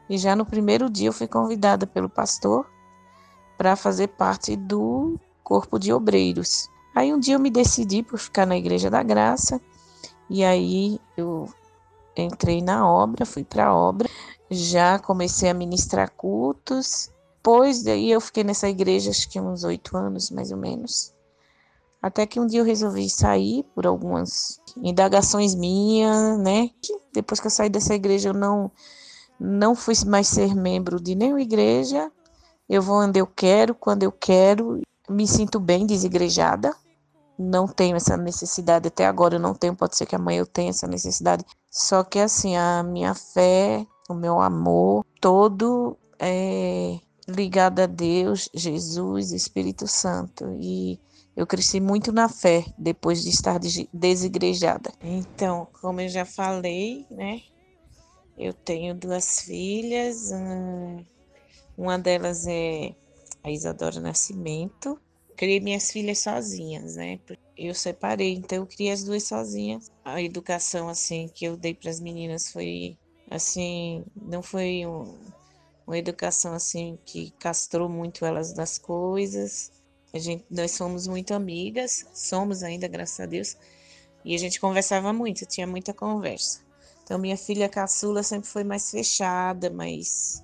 [0.09, 2.65] E já no primeiro dia eu fui convidada pelo pastor
[3.57, 6.69] para fazer parte do corpo de obreiros.
[6.95, 9.59] Aí um dia eu me decidi por ficar na Igreja da Graça
[10.29, 11.49] e aí eu
[12.15, 14.09] entrei na obra, fui para a obra,
[14.49, 17.11] já comecei a ministrar cultos.
[17.35, 21.13] Depois daí eu fiquei nessa igreja acho que uns oito anos mais ou menos.
[22.03, 26.69] Até que um dia eu resolvi sair por algumas indagações minhas, né?
[27.13, 28.69] Depois que eu saí dessa igreja eu não
[29.39, 32.11] não fui mais ser membro de nenhuma igreja.
[32.67, 34.81] Eu vou onde eu quero, quando eu quero.
[35.09, 36.75] Me sinto bem desigrejada.
[37.39, 40.71] Não tenho essa necessidade até agora, eu não tenho, pode ser que amanhã eu tenha
[40.71, 41.45] essa necessidade.
[41.71, 49.31] Só que assim, a minha fé, o meu amor, todo é ligado a Deus, Jesus,
[49.31, 50.45] Espírito Santo.
[50.59, 50.99] E
[51.35, 53.59] eu cresci muito na fé depois de estar
[53.91, 54.91] desigrejada.
[55.01, 57.41] Então, como eu já falei, né?
[58.37, 60.31] Eu tenho duas filhas,
[61.77, 62.95] uma delas é
[63.43, 64.99] a Isadora Nascimento.
[65.35, 67.19] Criei minhas filhas sozinhas, né?
[67.57, 69.91] Eu separei, então eu criei as duas sozinhas.
[70.03, 72.97] A educação assim que eu dei para as meninas foi
[73.29, 75.17] assim, não foi um,
[75.85, 79.71] uma educação assim que castrou muito elas das coisas.
[80.15, 83.57] A gente, nós somos muito amigas, somos ainda, graças a Deus,
[84.23, 86.61] e a gente conversava muito, tinha muita conversa.
[87.03, 90.43] Então, minha filha caçula sempre foi mais fechada, mais.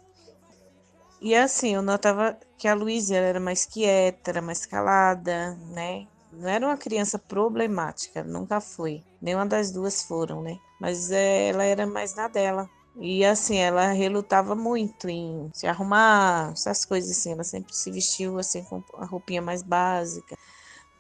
[1.22, 6.08] E assim, eu notava que a Luísa era mais quieta, era mais calada, né?
[6.34, 9.04] Não era uma criança problemática, nunca foi.
[9.22, 10.58] Nenhuma das duas foram, né?
[10.82, 12.68] Mas é, ela era mais na dela.
[13.00, 17.32] E assim, ela relutava muito em se arrumar, essas coisas assim.
[17.32, 20.38] Ela sempre se vestiu assim com a roupinha mais básica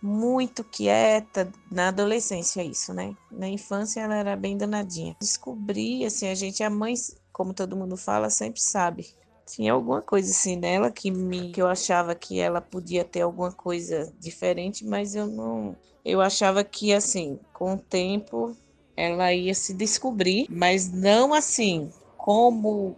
[0.01, 3.15] muito quieta na adolescência isso, né?
[3.29, 5.15] Na infância ela era bem danadinha.
[5.19, 6.93] Descobri, assim, a gente, a mãe,
[7.33, 9.07] como todo mundo fala, sempre sabe.
[9.45, 13.51] Tinha alguma coisa assim nela que me que eu achava que ela podia ter alguma
[13.51, 18.55] coisa diferente, mas eu não, eu achava que assim, com o tempo
[18.99, 22.97] ela ia se descobrir, mas não assim como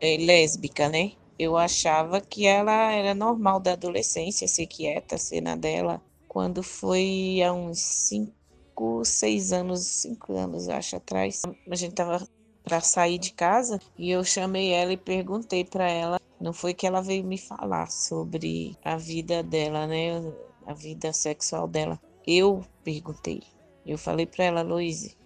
[0.00, 1.12] é, lésbica, né?
[1.36, 7.42] Eu achava que ela era normal da adolescência, ser quieta, ser na dela, quando foi
[7.44, 11.42] há uns cinco, seis anos, cinco anos, acho, atrás.
[11.68, 12.26] A gente tava
[12.62, 16.20] para sair de casa e eu chamei ela e perguntei para ela.
[16.40, 20.10] Não foi que ela veio me falar sobre a vida dela, né?
[20.66, 22.00] A vida sexual dela.
[22.24, 23.42] Eu perguntei.
[23.84, 25.16] Eu falei para ela, Luíse,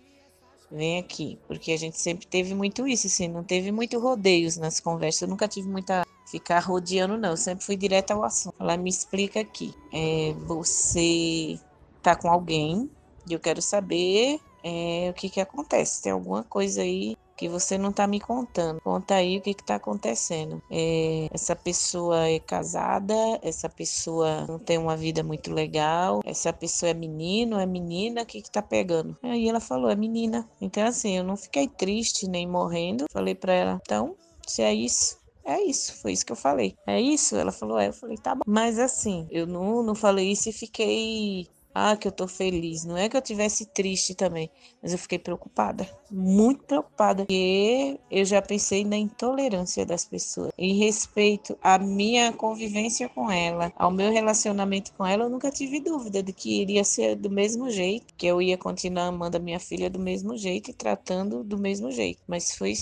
[0.71, 4.81] vem aqui, porque a gente sempre teve muito isso, assim, não teve muito rodeios nas
[4.81, 5.23] conversas.
[5.23, 7.31] Eu nunca tive muita ficar rodeando, não.
[7.31, 8.55] Eu sempre fui direto ao assunto.
[8.59, 9.75] Ela me explica aqui.
[9.93, 11.59] É, você
[12.03, 12.91] tá com alguém
[13.29, 16.03] e eu quero saber é, o que que acontece.
[16.03, 18.81] Tem alguma coisa aí que você não tá me contando.
[18.81, 20.61] Conta aí o que que tá acontecendo.
[20.71, 26.91] É, essa pessoa é casada, essa pessoa não tem uma vida muito legal, essa pessoa
[26.91, 29.17] é menino, é menina, o que que tá pegando?
[29.23, 30.49] Aí ela falou, é menina.
[30.61, 33.07] Então assim, eu não fiquei triste nem morrendo.
[33.13, 36.77] Falei para ela, então, se é isso, é isso, foi isso que eu falei.
[36.87, 37.35] É isso?
[37.35, 37.89] Ela falou, é.
[37.89, 38.43] Eu falei, tá bom.
[38.47, 41.49] Mas assim, eu não, não falei isso e fiquei.
[41.81, 42.85] Ah, que eu tô feliz.
[42.85, 44.51] Não é que eu tivesse triste também,
[44.83, 50.51] mas eu fiquei preocupada, muito preocupada, porque eu já pensei na intolerância das pessoas.
[50.59, 55.79] Em respeito à minha convivência com ela, ao meu relacionamento com ela, eu nunca tive
[55.79, 59.61] dúvida de que iria ser do mesmo jeito, que eu ia continuar amando a minha
[59.61, 62.21] filha do mesmo jeito e tratando do mesmo jeito.
[62.27, 62.75] Mas foi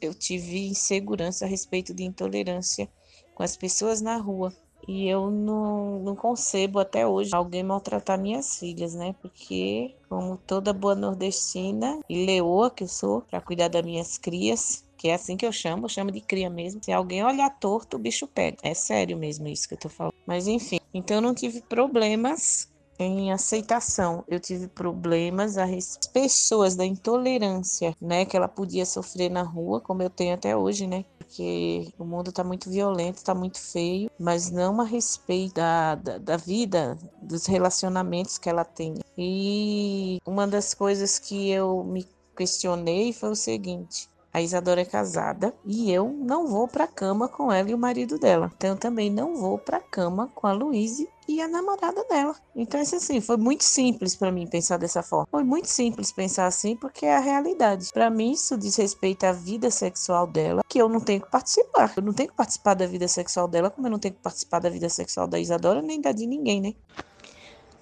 [0.00, 2.88] eu tive insegurança a respeito de intolerância
[3.34, 4.52] com as pessoas na rua.
[4.86, 9.14] E eu não, não concebo até hoje alguém maltratar minhas filhas, né?
[9.20, 14.84] Porque, como toda boa nordestina e leoa que eu sou, para cuidar das minhas crias,
[14.96, 16.80] que é assim que eu chamo, eu chamo de cria mesmo.
[16.82, 18.56] Se alguém olhar torto, o bicho pega.
[18.62, 20.14] É sério mesmo isso que eu tô falando.
[20.26, 24.24] Mas enfim, então eu não tive problemas em aceitação.
[24.28, 25.66] Eu tive problemas a
[26.12, 30.86] pessoas da intolerância, né, que ela podia sofrer na rua, como eu tenho até hoje,
[30.86, 31.04] né?
[31.32, 36.18] Porque o mundo está muito violento, está muito feio, mas não a respeito da, da,
[36.18, 38.96] da vida, dos relacionamentos que ela tem.
[39.16, 45.54] E uma das coisas que eu me questionei foi o seguinte: a Isadora é casada
[45.64, 48.52] e eu não vou para cama com ela e o marido dela.
[48.54, 52.34] Então eu também não vou para cama com a Luíse e a namorada dela.
[52.54, 55.26] Então isso assim, foi muito simples para mim pensar dessa forma.
[55.30, 57.90] Foi muito simples pensar assim porque é a realidade.
[57.92, 61.92] Para mim isso diz respeito à vida sexual dela, que eu não tenho que participar.
[61.96, 64.58] Eu não tenho que participar da vida sexual dela, como eu não tenho que participar
[64.58, 66.74] da vida sexual da Isadora nem da de ninguém, né?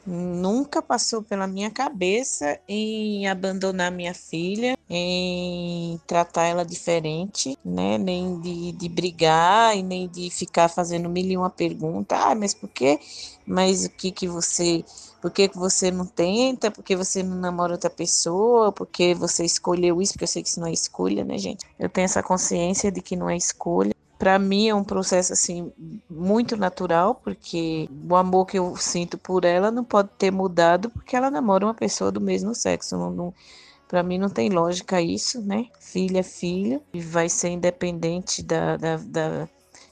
[0.07, 7.97] Nunca passou pela minha cabeça em abandonar minha filha, em tratar ela diferente, né?
[7.97, 12.17] Nem de, de brigar e nem de ficar fazendo mil e uma pergunta.
[12.17, 12.99] Ah, mas por quê?
[13.47, 14.85] Mas o que que você...
[15.23, 16.71] Por que, que você não tenta?
[16.71, 18.73] Por que você não namora outra pessoa?
[18.73, 20.15] Por que você escolheu isso?
[20.15, 21.65] Porque eu sei que isso não é escolha, né, gente?
[21.79, 25.73] Eu tenho essa consciência de que não é escolha para mim é um processo assim
[26.09, 31.17] muito natural, porque o amor que eu sinto por ela não pode ter mudado porque
[31.17, 32.99] ela namora uma pessoa do mesmo sexo.
[32.99, 33.35] Não, não
[33.91, 35.67] para mim não tem lógica isso, né?
[35.81, 39.49] Filha é filha e vai ser independente da, da, da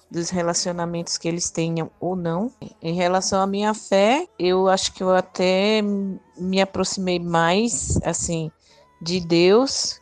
[0.08, 2.50] dos relacionamentos que eles tenham ou não.
[2.80, 5.82] Em relação à minha fé, eu acho que eu até
[6.38, 8.52] me aproximei mais assim
[9.02, 10.00] de Deus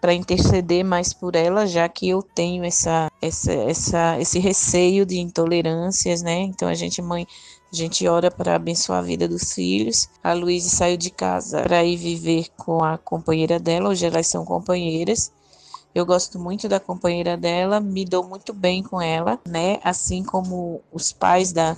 [0.00, 5.18] para interceder mais por ela, já que eu tenho essa, essa, essa, esse receio de
[5.18, 6.42] intolerâncias, né?
[6.42, 7.26] Então a gente, mãe,
[7.72, 10.08] a gente ora para abençoar a vida dos filhos.
[10.22, 14.44] A Luísa saiu de casa para ir viver com a companheira dela, hoje elas são
[14.44, 15.32] companheiras.
[15.94, 19.78] Eu gosto muito da companheira dela, me dou muito bem com ela, né?
[19.82, 21.76] Assim como os pais da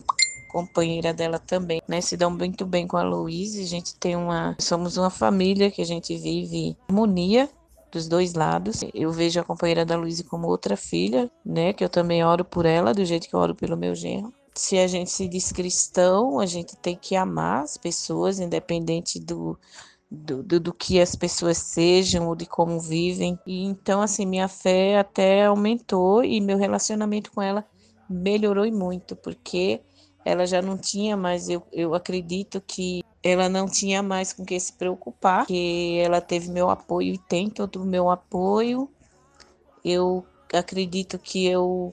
[0.51, 2.01] companheira dela também, né?
[2.01, 3.61] Se dão muito bem com a Luísa.
[3.61, 7.49] A gente tem uma, somos uma família que a gente vive harmonia
[7.91, 8.85] dos dois lados.
[8.93, 11.73] Eu vejo a companheira da Luísa como outra filha, né?
[11.73, 14.33] Que eu também oro por ela, do jeito que eu oro pelo meu genro.
[14.57, 19.59] Se a gente se diz cristão, a gente tem que amar as pessoas, independente do,
[20.11, 23.39] do, do, do, que as pessoas sejam ou de como vivem.
[23.47, 27.65] E então, assim, minha fé até aumentou e meu relacionamento com ela
[28.09, 29.81] melhorou muito, porque
[30.25, 34.59] ela já não tinha mais, eu, eu acredito que ela não tinha mais com que
[34.59, 38.89] se preocupar, que ela teve meu apoio e tem todo o meu apoio.
[39.85, 41.93] Eu acredito que eu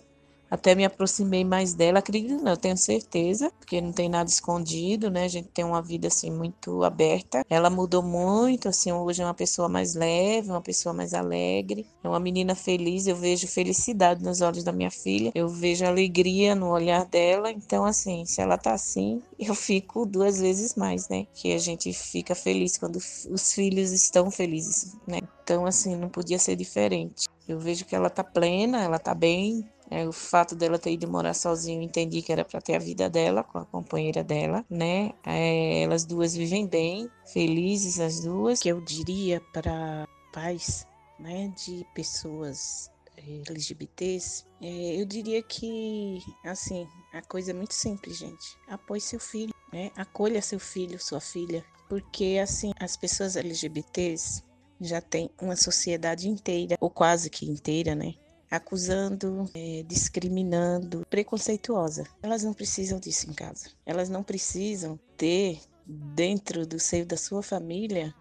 [0.51, 5.09] até me aproximei mais dela, acredito não, eu tenho certeza, porque não tem nada escondido,
[5.09, 5.23] né?
[5.23, 7.45] A gente tem uma vida assim muito aberta.
[7.49, 12.07] Ela mudou muito, assim, hoje é uma pessoa mais leve, uma pessoa mais alegre, é
[12.07, 16.69] uma menina feliz, eu vejo felicidade nos olhos da minha filha, eu vejo alegria no
[16.69, 21.27] olhar dela, então assim, se ela tá assim, eu fico duas vezes mais, né?
[21.33, 25.19] Que a gente fica feliz quando os filhos estão felizes, né?
[25.43, 27.27] Então assim, não podia ser diferente.
[27.47, 31.05] Eu vejo que ela tá plena, ela tá bem, é, o fato dela ter ido
[31.07, 35.11] morar sozinha, entendi que era para ter a vida dela com a companheira dela, né?
[35.25, 38.61] É, elas duas vivem bem, felizes as duas.
[38.61, 40.87] Que eu diria para pais,
[41.19, 48.17] né, de pessoas é, LGBTs, é, eu diria que, assim, a coisa é muito simples,
[48.17, 48.57] gente.
[48.69, 49.91] Apoie seu filho, né?
[49.95, 54.41] Acolha seu filho, sua filha, porque assim, as pessoas LGBTs
[54.79, 58.13] já têm uma sociedade inteira, ou quase que inteira, né?
[58.51, 62.03] Acusando, é, discriminando, preconceituosa.
[62.21, 63.69] Elas não precisam disso em casa.
[63.85, 68.13] Elas não precisam ter dentro do seio da sua família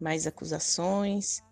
[0.00, 1.42] mais acusações,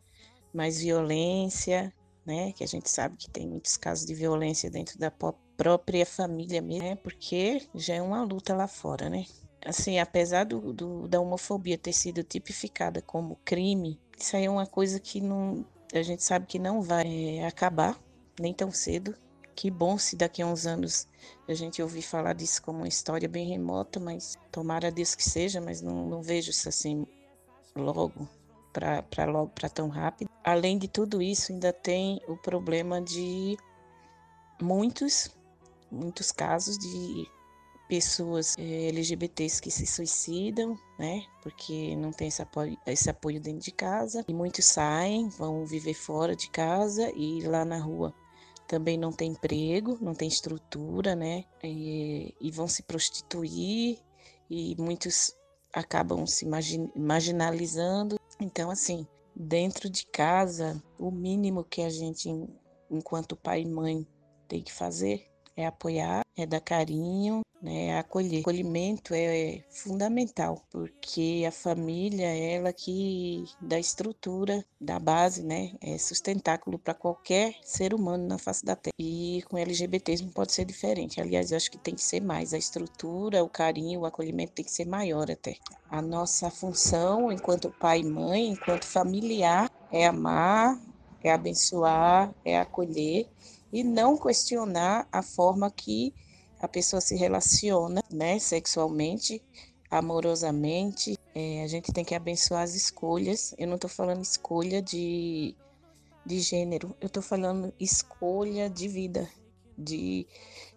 [0.55, 1.93] mais violência,
[2.25, 2.53] né?
[2.53, 6.85] Que a gente sabe que tem muitos casos de violência dentro da própria família mesmo,
[6.85, 6.97] né?
[6.97, 9.27] Porque já é uma luta lá fora, né?
[9.67, 14.67] Assim, apesar do, do, da homofobia ter sido tipificada como crime, isso aí é uma
[14.67, 17.99] coisa que não, a gente sabe que não vai acabar
[18.39, 19.15] nem tão cedo.
[19.55, 21.09] Que bom se daqui a uns anos
[21.49, 25.61] a gente ouvir falar disso como uma história bem remota, mas tomara Deus que seja,
[25.61, 27.05] mas não, não vejo isso assim
[27.75, 28.29] logo,
[28.73, 30.31] para logo, para tão rápido.
[30.45, 33.57] Além de tudo isso, ainda tem o problema de
[34.63, 35.29] muitos,
[35.91, 37.27] muitos casos de
[37.89, 41.25] pessoas é, LGBTs que se suicidam, né?
[41.43, 44.25] Porque não tem esse apoio, esse apoio dentro de casa.
[44.29, 48.15] E muitos saem, vão viver fora de casa e lá na rua
[48.69, 51.45] também não tem emprego, não tem estrutura, né?
[51.65, 53.99] E, e vão se prostituir
[54.51, 55.35] e muitos
[55.73, 58.21] acabam se margin, marginalizando.
[58.39, 62.29] Então, assim, dentro de casa, o mínimo que a gente,
[62.91, 64.07] enquanto pai e mãe,
[64.47, 65.29] tem que fazer
[65.59, 67.99] é apoiar, é dar carinho, né?
[67.99, 68.41] Acolher.
[68.41, 75.73] Acolhimento é fundamental, porque a família é ela que dá estrutura, dá base, né?
[75.81, 78.95] É sustentáculo para qualquer ser humano na face da Terra.
[78.99, 81.21] E com LGBTs não pode ser diferente.
[81.21, 82.55] Aliás, eu acho que tem que ser mais.
[82.55, 85.57] A estrutura, o carinho, o acolhimento tem que ser maior até.
[85.91, 90.79] A nossa função enquanto pai e mãe, enquanto familiar, é amar,
[91.23, 93.29] é abençoar, é acolher
[93.73, 96.15] e não questionar a forma que
[96.61, 99.43] a pessoa se relaciona, né, sexualmente,
[99.91, 101.17] amorosamente.
[101.35, 103.55] É, a gente tem que abençoar as escolhas.
[103.57, 105.55] Eu não estou falando escolha de,
[106.27, 109.29] de gênero, eu estou falando escolha de vida,
[109.77, 110.27] de,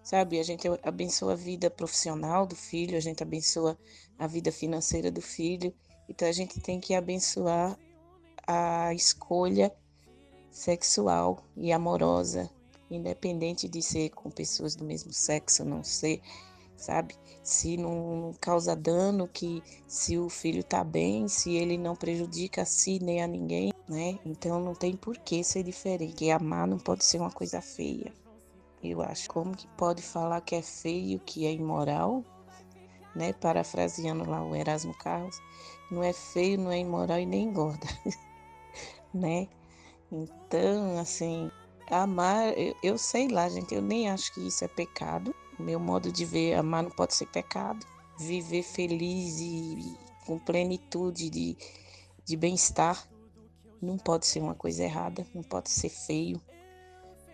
[0.04, 3.78] sabe, a gente abençoa a vida profissional do filho, a gente abençoa
[4.18, 5.74] a vida financeira do filho.
[6.08, 7.78] Então a gente tem que abençoar
[8.46, 9.74] a escolha
[10.52, 12.50] sexual e amorosa
[12.96, 16.22] independente de ser com pessoas do mesmo sexo, não ser,
[16.76, 17.16] sabe?
[17.44, 22.66] Se não causa dano, que se o filho tá bem, se ele não prejudica a
[22.66, 24.20] si nem a ninguém, né?
[24.26, 26.14] Então não tem por que ser diferente.
[26.14, 28.14] Que amar não pode ser uma coisa feia.
[28.84, 29.30] Eu acho.
[29.30, 32.24] Como que pode falar que é feio, que é imoral?
[33.16, 33.34] Né?
[33.34, 35.42] Parafraseando lá o Erasmo Carlos,
[35.92, 37.86] não é feio, não é imoral e nem engorda,
[39.14, 39.50] né?
[40.10, 41.52] Então, assim,
[41.92, 45.36] Amar, eu, eu sei lá, gente, eu nem acho que isso é pecado.
[45.60, 47.86] Meu modo de ver, amar não pode ser pecado.
[48.18, 51.58] Viver feliz e com plenitude de,
[52.24, 53.06] de bem-estar
[53.82, 56.40] não pode ser uma coisa errada, não pode ser feio,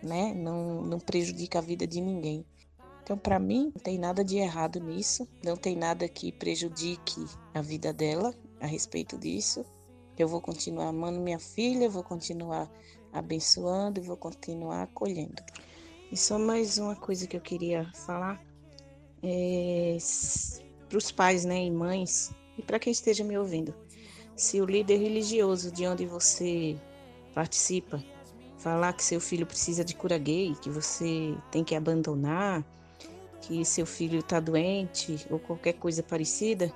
[0.02, 0.34] né?
[0.34, 2.44] Não, não prejudica a vida de ninguém.
[3.02, 7.62] Então, para mim, não tem nada de errado nisso, não tem nada que prejudique a
[7.62, 9.64] vida dela a respeito disso.
[10.18, 12.68] Eu vou continuar amando minha filha, vou continuar
[13.12, 15.42] abençoando e vou continuar acolhendo.
[16.10, 18.40] E só mais uma coisa que eu queria falar
[19.22, 19.96] é,
[20.88, 23.74] para os pais né, e mães, e para quem esteja me ouvindo.
[24.34, 26.78] Se o líder religioso de onde você
[27.34, 28.02] participa
[28.58, 32.64] falar que seu filho precisa de cura gay, que você tem que abandonar,
[33.40, 36.72] que seu filho está doente ou qualquer coisa parecida,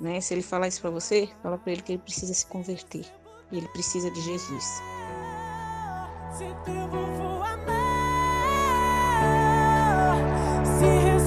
[0.00, 0.20] né?
[0.20, 3.04] Se ele falar isso para você, fala para ele que ele precisa se converter
[3.50, 4.64] e ele precisa de Jesus.
[6.38, 7.74] Se vou amar,
[10.64, 11.17] se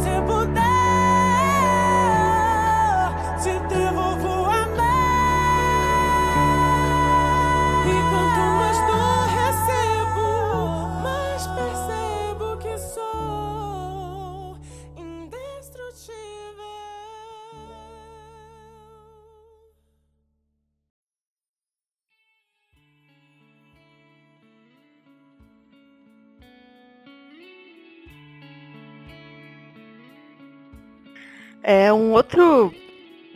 [31.73, 32.73] É um outro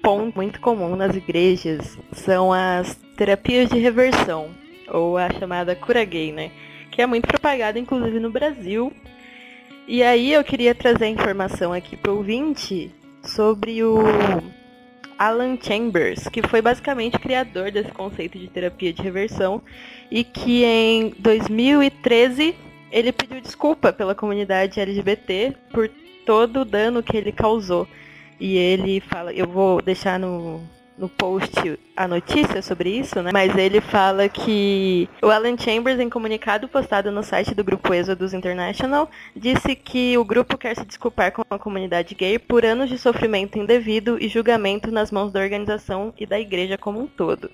[0.03, 4.49] ponto muito comum nas igrejas são as terapias de reversão,
[4.89, 6.51] ou a chamada cura gay, né?
[6.91, 8.91] Que é muito propagada, inclusive, no Brasil.
[9.88, 12.91] E aí eu queria trazer informação aqui para o ouvinte
[13.23, 13.99] sobre o
[15.17, 19.61] Alan Chambers, que foi basicamente criador desse conceito de terapia de reversão
[20.11, 22.53] e que em 2013
[22.91, 25.89] ele pediu desculpa pela comunidade LGBT por
[26.25, 27.88] todo o dano que ele causou.
[28.39, 30.61] E ele fala, eu vou deixar no,
[30.97, 33.31] no post a notícia sobre isso, né?
[33.33, 38.33] Mas ele fala que o Alan Chambers, em comunicado postado no site do grupo Exodus
[38.33, 42.97] International, disse que o grupo quer se desculpar com a comunidade gay por anos de
[42.97, 47.49] sofrimento indevido e julgamento nas mãos da organização e da igreja como um todo.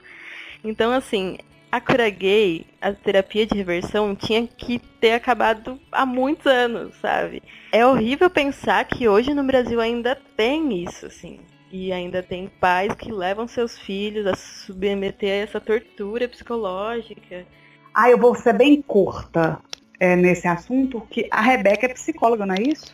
[0.63, 1.37] Então, assim,
[1.71, 7.41] a cura gay, a terapia de reversão, tinha que ter acabado há muitos anos, sabe?
[7.71, 11.39] É horrível pensar que hoje no Brasil ainda tem isso, assim.
[11.71, 17.45] E ainda tem pais que levam seus filhos a submeter a essa tortura psicológica.
[17.93, 19.57] Ah, eu vou ser bem curta
[19.97, 22.93] é, nesse assunto, que a Rebeca é psicóloga, não é isso?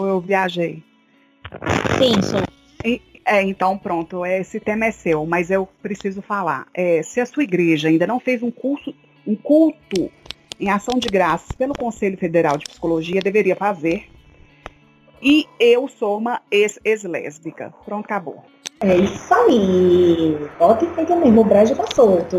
[0.00, 0.82] Ou eu viajei?
[1.98, 2.40] Sim, sou.
[3.24, 6.66] É, então pronto, esse tema é seu, mas eu preciso falar.
[6.74, 8.94] É, se a sua igreja ainda não fez um curso,
[9.26, 10.10] um culto
[10.58, 14.08] em ação de graças pelo Conselho Federal de Psicologia, deveria fazer.
[15.20, 17.72] E eu sou uma ex-lésbica.
[17.84, 18.42] Pronto, acabou.
[18.80, 20.36] É isso aí.
[20.58, 22.38] Bota e fica mesmo, o brejo tá solto.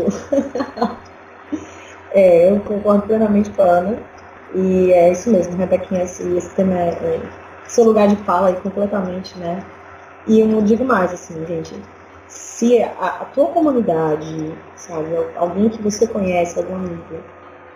[2.12, 3.98] é, eu concordo plenamente com a Ana.
[4.54, 7.20] E é isso mesmo, Rebequinha, esse, esse tema é, é
[7.66, 9.64] seu lugar de fala aí completamente, né?
[10.26, 11.74] E eu não digo mais, assim, gente,
[12.28, 17.02] se a, a tua comunidade, sabe, alguém que você conhece, algum amigo,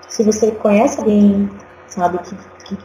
[0.08, 1.50] se você conhece alguém,
[1.86, 2.34] sabe, que,
[2.64, 2.78] que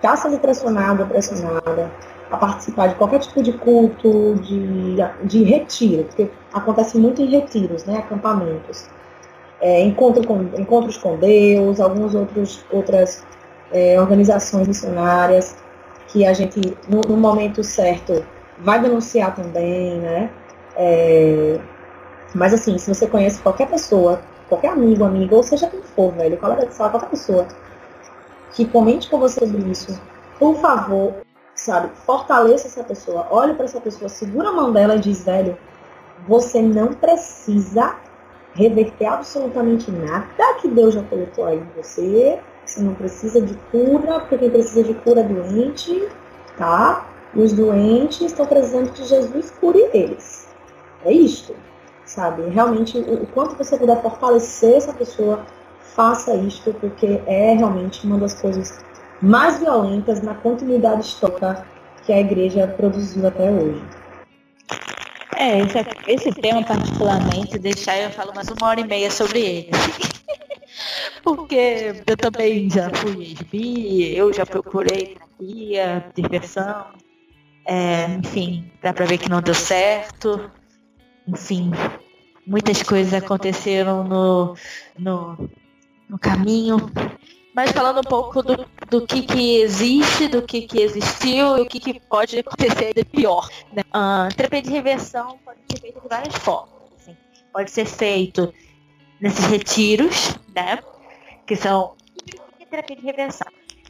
[0.00, 1.90] tá sendo pressionado, pressionada,
[2.30, 7.84] a participar de qualquer tipo de culto, de, de retiro, porque acontece muito em retiros,
[7.84, 8.88] né, acampamentos.
[9.60, 13.24] É, encontro com, encontros com Deus, algumas outros, outras
[13.70, 15.56] é, organizações missionárias
[16.08, 18.24] que a gente, no, no, momento certo,
[18.62, 20.30] vai denunciar também, né?
[20.76, 21.58] É,
[22.34, 26.36] mas assim, se você conhece qualquer pessoa, qualquer amigo, amiga, ou seja quem for, velho,
[26.38, 27.46] colega de sala, qualquer pessoa,
[28.52, 30.00] que comente com você sobre isso,
[30.38, 31.14] por favor,
[31.54, 35.56] sabe, fortaleça essa pessoa, olhe para essa pessoa, segura a mão dela e diz, velho,
[36.26, 37.96] você não precisa
[38.54, 42.38] reverter absolutamente nada que Deus já colocou aí em você.
[42.64, 46.08] Você não precisa de cura, porque quem precisa de cura é doente,
[46.56, 47.04] tá?
[47.34, 50.48] E os doentes estão precisando que Jesus cure eles.
[51.04, 51.54] É isto,
[52.04, 52.42] sabe?
[52.50, 55.44] Realmente, o, quanto você puder fortalecer essa pessoa,
[55.94, 58.78] faça isto, porque é realmente uma das coisas
[59.20, 61.64] mais violentas na continuidade histórica
[62.04, 63.82] que a igreja produziu até hoje.
[65.36, 69.70] É, esse, esse tema particularmente, deixar eu falo mais uma hora e meia sobre ele.
[71.22, 76.86] Porque eu também já fui SB, eu já procurei terapia, diversão,
[77.64, 80.50] é, enfim, dá pra ver que não deu certo.
[81.26, 81.70] Enfim,
[82.46, 84.56] muitas coisas aconteceram no,
[84.98, 85.50] no,
[86.08, 86.90] no caminho.
[87.54, 91.66] Mas falando um pouco do, do que, que existe, do que, que existiu e o
[91.66, 93.48] que, que pode acontecer de pior.
[93.72, 93.82] Né?
[93.94, 96.72] Uh, terapia de reversão pode ser feita de várias formas.
[96.98, 97.16] Assim.
[97.52, 98.52] Pode ser feito
[99.20, 100.78] nesses retiros, né?
[101.46, 101.94] Que são.
[102.70, 103.46] Terapia de reversão?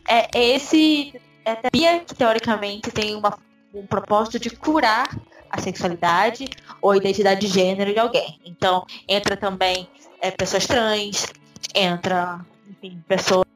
[0.09, 1.15] É, esse.
[1.45, 3.39] É terapia que teoricamente tem uma,
[3.75, 5.09] um propósito de curar
[5.51, 6.49] a sexualidade
[6.81, 8.41] ou a identidade de gênero de alguém.
[8.45, 9.89] Então, entra também
[10.21, 11.27] é, pessoas trans,
[11.75, 13.47] entra enfim, pessoas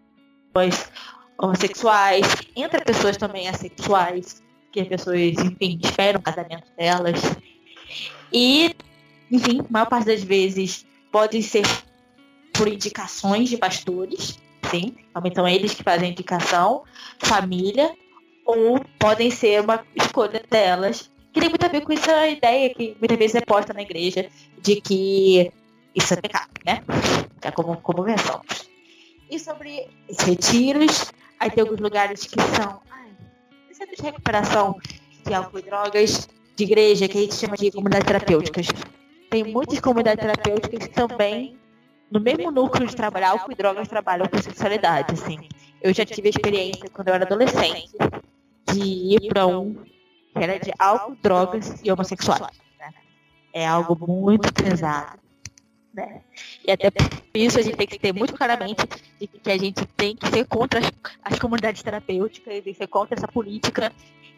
[1.38, 4.42] homossexuais, entre pessoas também assexuais,
[4.72, 7.20] que as pessoas, enfim, esperam o casamento delas.
[8.32, 8.74] E,
[9.30, 11.64] enfim, a maior parte das vezes podem ser
[12.52, 14.38] por indicações de pastores,
[14.70, 14.94] sim,
[15.34, 16.84] são eles que fazem a indicação,
[17.18, 17.94] família,
[18.46, 22.96] ou podem ser uma escolha delas, que tem muito a ver com essa ideia que
[22.98, 24.28] muitas vezes é posta na igreja
[24.62, 25.52] de que
[25.94, 26.82] isso é pecado, né?
[27.42, 28.70] É como, como pensamos.
[29.28, 33.10] E sobre os retiros, aí tem alguns lugares que são ai,
[33.72, 34.78] centros de recuperação
[35.26, 38.68] de álcool e drogas, de igreja, que a gente chama de comunidades terapêuticas.
[39.28, 41.58] Tem muitas comunidades terapêuticas que também,
[42.10, 45.14] no mesmo núcleo de trabalhar álcool e drogas, trabalham com sexualidade.
[45.14, 45.48] Assim.
[45.82, 47.90] Eu já tive experiência, quando eu era adolescente,
[48.72, 49.74] de ir para um
[50.36, 52.40] que era de álcool, drogas e homossexuais.
[52.78, 52.92] Né?
[53.52, 55.18] É algo muito pesado.
[55.94, 56.20] Né?
[56.66, 58.84] E até por isso a gente tem que ter muito claramente
[59.18, 60.92] de que a gente tem que ser contra as,
[61.22, 63.90] as comunidades terapêuticas e ser contra essa política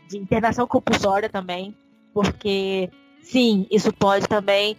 [0.08, 1.76] de internação compulsória também,
[2.14, 2.88] porque
[3.22, 4.76] sim, isso pode também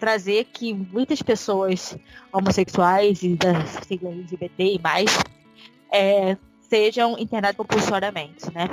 [0.00, 1.96] trazer que muitas pessoas
[2.32, 5.18] homossexuais e das siglas LGBT e mais
[5.92, 6.36] é,
[6.68, 8.68] sejam internadas compulsoriamente, né?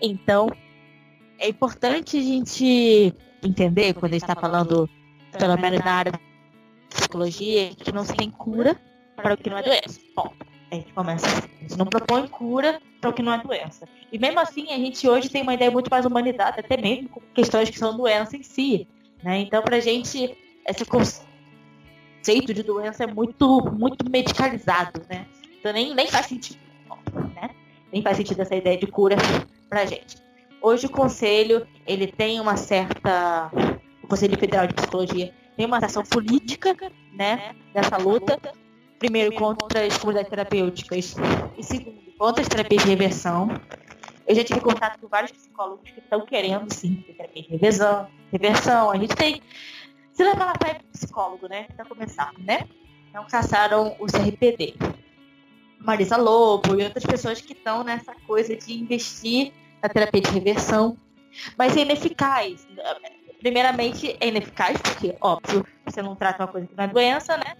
[0.00, 0.48] Então,
[1.38, 4.88] é importante a gente entender, quando a gente está falando,
[5.38, 6.20] pelo menos na área
[6.88, 8.80] psicologia que não se tem cura
[9.16, 10.00] para o que não é doença.
[10.14, 10.32] Bom,
[10.70, 11.48] a gente começa assim.
[11.58, 13.88] A gente não propõe cura para o que não é doença.
[14.12, 17.20] E mesmo assim, a gente hoje tem uma ideia muito mais humanizada, até mesmo com
[17.34, 18.86] questões que são doença em si.
[19.22, 19.40] Né?
[19.40, 20.36] Então, para a gente,
[20.66, 25.02] esse conceito de doença é muito, muito medicalizado.
[25.08, 25.26] Né?
[25.58, 26.69] Então, nem, nem faz sentido.
[27.34, 27.50] Né?
[27.92, 29.16] Nem faz sentido essa ideia de cura
[29.68, 30.16] para a gente.
[30.62, 33.50] Hoje, o conselho ele tem uma certa.
[34.02, 36.74] O Conselho Federal de Psicologia tem uma ação política,
[37.12, 38.38] né, dessa luta.
[38.98, 41.14] Primeiro, contra as comunidades terapêuticas.
[41.56, 43.48] E segundo, contra as terapias de reversão.
[44.26, 48.06] Eu já tive contato com vários psicólogos que estão querendo, sim, ter terapia de reversão.
[48.30, 48.90] reversão.
[48.90, 49.42] A gente tem...
[50.12, 52.68] Se levar lá para psicólogo, né, para começar, né?
[53.08, 54.74] Então, caçaram o CRPD.
[55.80, 59.52] Marisa Lobo e outras pessoas que estão nessa coisa de investir
[59.82, 60.96] na terapia de reversão,
[61.56, 62.66] mas é ineficaz
[63.40, 67.56] primeiramente, é ineficaz, porque, óbvio, você não trata uma coisa que não é doença, né?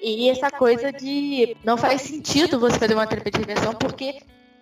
[0.00, 4.20] E essa coisa de não faz sentido você fazer uma terapia de reversão porque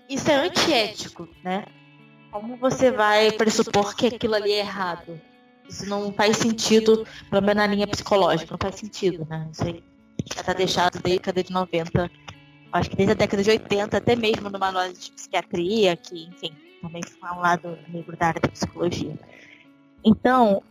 [0.09, 1.67] isso é antiético, né?
[2.31, 5.21] Como você vai pressupor que aquilo ali é errado?
[5.69, 9.49] Isso não faz sentido, pelo menos na linha psicológica, não faz sentido, né?
[9.53, 9.83] Isso aí
[10.33, 12.11] já está deixado desde a década de 90,
[12.75, 16.53] acho que desde a década de 80, até mesmo no manual de psiquiatria, que, enfim,
[16.83, 19.17] também foi um lado negro da área da psicologia.
[20.05, 20.63] Então,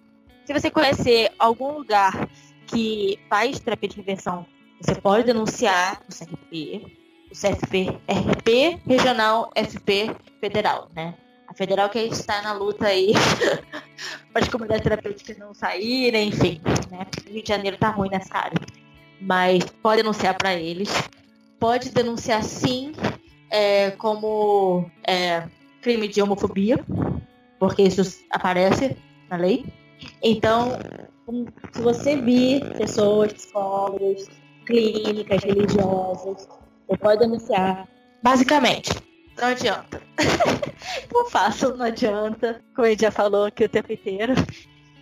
[0.45, 2.29] se você conhecer algum lugar
[2.67, 4.45] que faz terapia de reversão,
[4.81, 6.85] você pode denunciar o CRP,
[7.31, 11.15] o CFP, RP regional, FP federal, né?
[11.47, 13.13] A federal que está na luta aí
[14.33, 16.59] para as comunidades terapêuticas não saírem, enfim,
[16.91, 17.07] né?
[17.25, 18.59] O Rio de Janeiro tá ruim nessa área.
[19.21, 20.89] Mas pode denunciar para eles.
[21.63, 22.91] Pode denunciar sim
[23.49, 25.47] é, como é,
[25.81, 26.77] crime de homofobia,
[27.57, 28.97] porque isso aparece
[29.29, 29.65] na lei.
[30.21, 30.77] Então,
[31.71, 34.27] se você vir pessoas, psicólogos,
[34.65, 36.49] clínicas religiosas,
[36.85, 37.87] você pode denunciar.
[38.21, 38.91] Basicamente,
[39.37, 40.01] não adianta.
[41.13, 42.61] não façam, não adianta.
[42.75, 44.33] Como gente já falou aqui o tempo inteiro.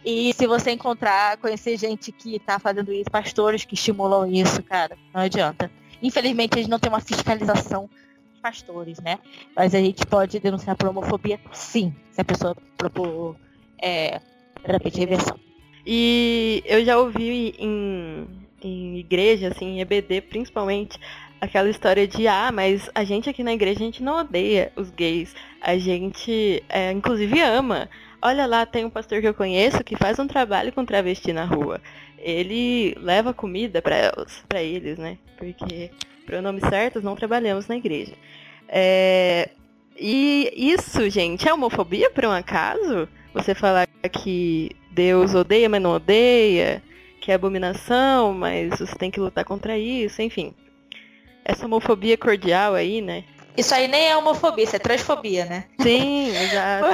[0.05, 4.95] E se você encontrar, conhecer gente que tá fazendo isso, pastores que estimulam isso, cara,
[5.11, 5.80] não adianta.
[6.01, 7.89] Infelizmente, a gente não tem uma fiscalização
[8.31, 9.19] dos pastores, né?
[9.55, 13.35] Mas a gente pode denunciar por homofobia, sim, se a pessoa propor,
[13.81, 14.19] é,
[14.65, 15.39] de repente, reversão.
[15.85, 18.27] E eu já ouvi em,
[18.61, 20.99] em igreja, assim, em EBD principalmente,
[21.39, 24.91] aquela história de ah, mas a gente aqui na igreja a gente não odeia os
[24.91, 27.89] gays, a gente é, inclusive ama.
[28.23, 31.43] Olha lá, tem um pastor que eu conheço que faz um trabalho com travesti na
[31.43, 31.81] rua.
[32.21, 35.17] Ele leva comida para elas, para eles, né?
[35.37, 35.91] Porque
[36.25, 38.13] pronomes certos não trabalhamos na igreja.
[38.67, 39.49] É...
[39.97, 43.07] E isso, gente, é homofobia por um acaso?
[43.33, 46.81] Você falar que Deus odeia, mas não odeia,
[47.19, 50.53] que é abominação, mas você tem que lutar contra isso, enfim
[51.43, 53.23] essa homofobia cordial aí, né?
[53.55, 55.65] Isso aí nem é homofobia, isso é transfobia, né?
[55.79, 56.87] Sim, exato.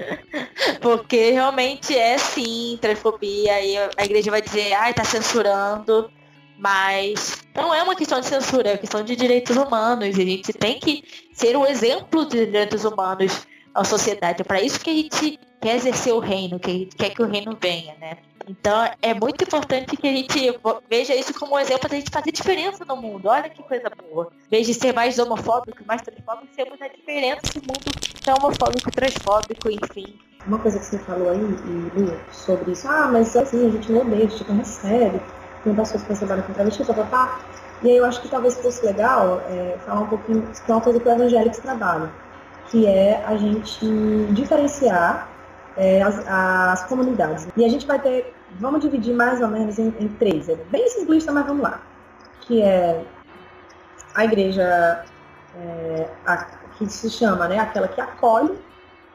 [0.80, 6.10] Porque realmente é sim transfobia e a igreja vai dizer, ai, tá censurando.
[6.58, 10.16] Mas não é uma questão de censura, é uma questão de direitos humanos.
[10.16, 14.42] E a gente tem que ser um exemplo de direitos humanos à sociedade.
[14.42, 17.22] É para isso que a gente quer exercer o reino, que a gente quer que
[17.22, 18.18] o reino venha, né?
[18.48, 20.60] Então é muito importante que a gente
[20.90, 23.28] veja isso como um exemplo da gente fazer diferença no mundo.
[23.28, 24.30] Olha que coisa boa.
[24.46, 28.90] Em vez de ser mais homofóbico, mais transfóbico, sermos a diferença no mundo tão homofóbico,
[28.90, 30.18] transfóbico, enfim.
[30.46, 34.02] Uma coisa que você falou aí, Lu, sobre isso, ah, mas assim, a gente não
[34.02, 35.20] a gente não recebe,
[35.62, 37.40] tem pessoas que trabalham com travesti, papapá.
[37.82, 40.80] E aí eu acho que talvez fosse legal é, falar um pouquinho, que é uma
[40.80, 42.10] coisa que o evangélicos trabalha,
[42.70, 43.86] que é a gente
[44.30, 45.28] diferenciar
[45.76, 47.48] é, as, as, comunidades.
[47.56, 50.48] E a gente vai ter, vamos dividir mais ou menos em, em três.
[50.48, 51.80] É bem simplista, mas vamos lá.
[52.42, 53.04] Que é
[54.14, 55.04] a igreja
[55.56, 56.36] é, a,
[56.78, 58.58] que se chama, né, aquela que acolhe,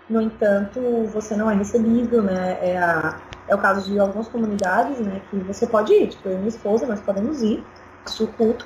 [0.10, 0.80] no entanto,
[1.12, 5.38] você não é recebido, né, é, a, é o caso de algumas comunidades, né, que
[5.38, 7.64] você pode ir, tipo, eu e minha esposa, nós podemos ir,
[8.06, 8.66] assistir culto,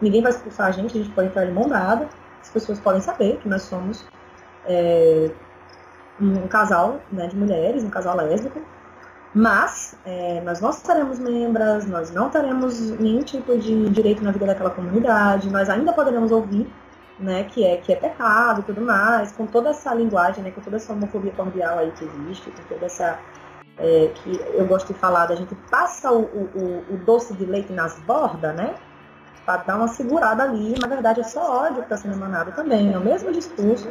[0.00, 2.08] ninguém vai expulsar a gente, a gente pode entrar de mão dada,
[2.40, 4.04] as pessoas podem saber que nós somos
[4.66, 5.30] é,
[6.20, 8.60] um casal né, de mulheres, um casal lésbico,
[9.34, 14.46] mas é, nós não seremos membros, nós não teremos nenhum tipo de direito na vida
[14.46, 16.70] daquela comunidade, nós ainda poderemos ouvir
[17.18, 20.60] né, que, é, que é pecado e tudo mais, com toda essa linguagem, né, com
[20.60, 23.18] toda essa homofobia cordial aí que existe, com toda essa.
[23.78, 27.72] É, que eu gosto de falar, da gente passa o, o, o doce de leite
[27.72, 28.74] nas bordas, né?
[29.46, 32.92] Para dar uma segurada ali, na verdade é só ódio que está sendo emanado também,
[32.92, 33.90] é o mesmo discurso,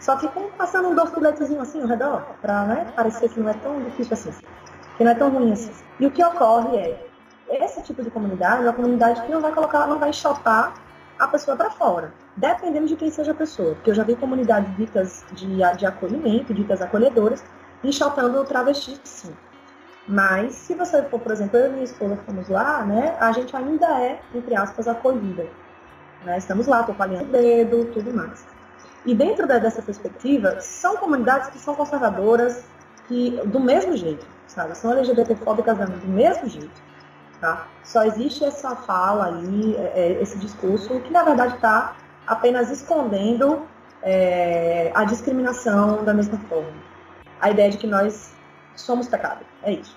[0.00, 3.54] só que com, passando um leitezinho assim ao redor, para né, parecer que não é
[3.54, 4.30] tão difícil assim,
[4.96, 5.72] que não é tão ruim assim.
[5.98, 7.06] E o que ocorre é,
[7.48, 10.74] esse tipo de comunidade é uma comunidade que não vai colocar, não vai enxotar
[11.18, 13.74] a pessoa para fora, dependendo de quem seja a pessoa.
[13.74, 17.44] Porque eu já vi comunidades ditas de, de acolhimento, ditas acolhedoras,
[17.82, 19.34] enxotando travestis sim.
[20.08, 23.56] Mas se você for, por exemplo, eu e minha esposa fomos lá, né, a gente
[23.56, 25.46] ainda é, entre aspas, acolhida.
[26.24, 26.38] Né?
[26.38, 28.46] Estamos lá, tô palhando o dedo, tudo mais.
[29.06, 32.64] E dentro dessa perspectiva, são comunidades que são conservadoras,
[33.06, 34.76] que do mesmo jeito, sabe?
[34.76, 36.82] São LGBTfóbicas do mesmo jeito,
[37.40, 37.68] tá?
[37.84, 41.94] Só existe essa fala aí, é, é, esse discurso, que na verdade está
[42.26, 43.64] apenas escondendo
[44.02, 46.72] é, a discriminação da mesma forma.
[47.40, 48.34] A ideia de que nós
[48.74, 49.96] somos pecado, é isso.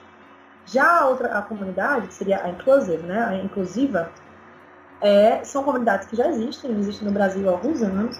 [0.68, 4.12] Já a outra a comunidade, que seria a inclusive, né, a inclusiva,
[5.02, 8.20] é, são comunidades que já existem, existem no Brasil há alguns anos,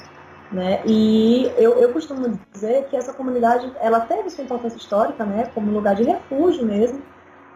[0.52, 0.82] né?
[0.86, 5.72] E eu, eu costumo dizer que essa comunidade ela teve sua importância histórica né, como
[5.72, 7.02] lugar de refúgio mesmo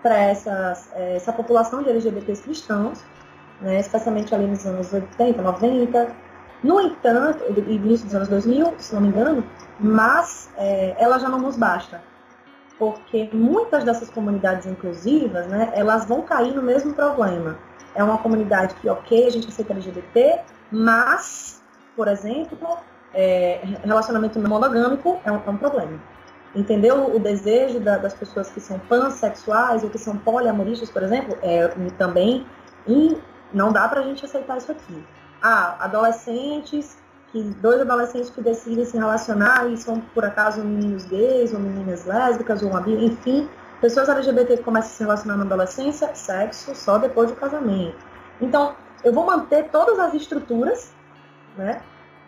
[0.02, 3.04] para essa, essa população de LGBTs cristãos,
[3.62, 6.16] né, especialmente ali nos anos 80, 90.
[6.64, 9.44] No entanto, início dos anos 2000, se não me engano,
[9.80, 12.02] mas é, ela já não nos basta,
[12.78, 17.58] porque muitas dessas comunidades inclusivas, né, elas vão cair no mesmo problema.
[17.96, 20.42] É uma comunidade que, ok, a gente aceita LGBT,
[20.72, 21.63] mas
[21.96, 22.78] por exemplo,
[23.14, 26.00] é, relacionamento monogâmico é um, é um, problema.
[26.56, 27.16] Entendeu?
[27.16, 31.68] O desejo da, das pessoas que são pansexuais ou que são poliamoristas, por exemplo, é
[31.98, 32.46] também
[32.88, 33.18] e
[33.54, 35.04] não dá pra gente aceitar isso aqui.
[35.42, 36.98] Ah, adolescentes
[37.34, 42.06] que dois adolescentes que decidem se relacionar e são, por acaso, meninos gays ou meninas
[42.06, 43.50] lésbicas ou uma enfim,
[43.82, 47.98] pessoas LGBT que começam a se relacionar na adolescência, sexo só depois do casamento.
[48.40, 50.93] Então, eu vou manter todas as estruturas,
[51.58, 51.82] né,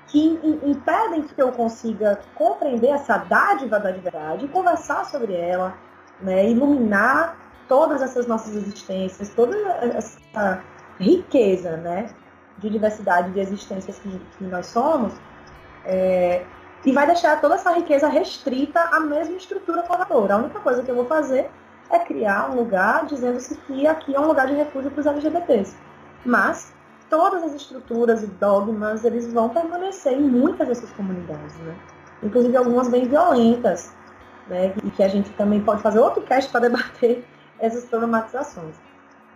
[0.08, 5.74] que impedem que eu consiga compreender essa dádiva da verdade, conversar sobre ela,
[6.22, 9.58] né, iluminar todas essas nossas existências, toda
[9.96, 10.62] essa
[11.00, 12.10] riqueza, né,
[12.58, 15.14] de diversidade de existências que, que nós somos,
[15.86, 16.46] é,
[16.86, 20.36] e vai deixar toda essa riqueza restrita à mesma estrutura corretora.
[20.36, 21.50] A única coisa que eu vou fazer
[21.90, 25.76] é criar um lugar dizendo-se que aqui é um lugar de refúgio para os LGBTs.
[26.24, 26.75] Mas
[27.10, 31.76] todas as estruturas e dogmas, eles vão permanecer em muitas dessas comunidades, né?
[32.24, 33.94] Inclusive algumas bem violentas,
[34.48, 34.74] né?
[34.84, 37.26] E que a gente também pode fazer outro cast para debater
[37.60, 38.76] essas problematizações.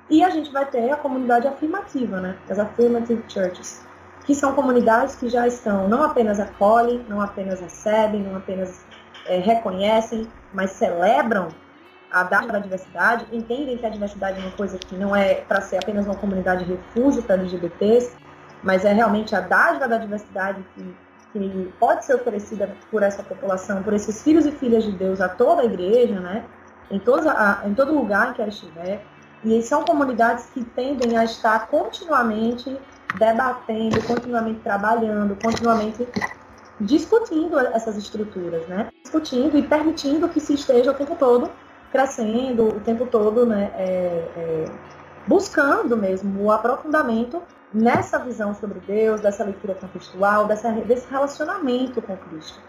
[0.09, 2.35] E a gente vai ter a comunidade afirmativa, né?
[2.49, 3.85] As affirmative churches,
[4.25, 8.83] que são comunidades que já estão, não apenas acolhem, não apenas recebem, não apenas
[9.27, 11.49] é, reconhecem, mas celebram
[12.11, 15.61] a data da diversidade, entendem que a diversidade é uma coisa que não é para
[15.61, 18.11] ser apenas uma comunidade de refúgio para LGBTs,
[18.63, 20.95] mas é realmente a dádiva da diversidade que,
[21.31, 25.29] que pode ser oferecida por essa população, por esses filhos e filhas de Deus a
[25.29, 26.43] toda a igreja, né?
[26.91, 26.99] Em,
[27.29, 29.03] a, em todo lugar em que ela estiver.
[29.43, 32.77] E são comunidades que tendem a estar continuamente
[33.17, 36.07] debatendo, continuamente trabalhando, continuamente
[36.79, 38.89] discutindo essas estruturas, né?
[39.03, 41.49] Discutindo e permitindo que se esteja o tempo todo
[41.91, 43.71] crescendo, o tempo todo, né?
[43.75, 43.85] É,
[44.37, 44.65] é,
[45.27, 47.41] buscando mesmo o aprofundamento
[47.73, 52.59] nessa visão sobre Deus, dessa leitura contextual, dessa, desse relacionamento com Cristo.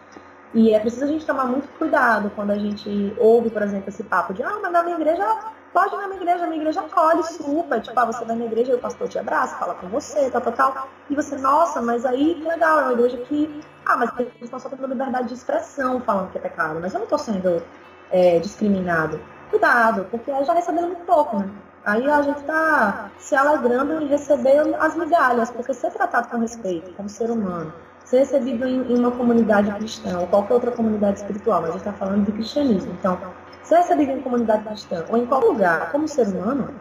[0.53, 4.03] E é preciso a gente tomar muito cuidado quando a gente ouve, por exemplo, esse
[4.03, 5.25] papo de ah, mas na minha igreja
[5.73, 7.81] pode ir na minha igreja, minha igreja acolhe super.
[7.81, 10.53] Tipo, ah, você vai na igreja o pastor te abraça, fala com você, tal, tal,
[10.53, 10.89] tal.
[11.09, 13.61] E você, nossa, mas aí que legal, é uma igreja que.
[13.87, 16.99] Ah, mas eles estão só tendo liberdade de expressão falando que é pecado, mas eu
[16.99, 17.63] não estou sendo
[18.11, 19.21] é, discriminado.
[19.51, 21.51] Cuidado, porque aí já recebendo muito pouco, né?
[21.85, 26.93] Aí a gente está se alegrando em receber as migalhas, porque ser tratado com respeito,
[26.93, 27.73] como ser humano,
[28.05, 31.87] ser recebido em, em uma comunidade cristã ou qualquer outra comunidade espiritual, mas a gente
[31.87, 32.93] está falando de cristianismo.
[32.99, 33.19] Então,
[33.63, 36.75] ser recebido em comunidade cristã ou em qualquer lugar como ser humano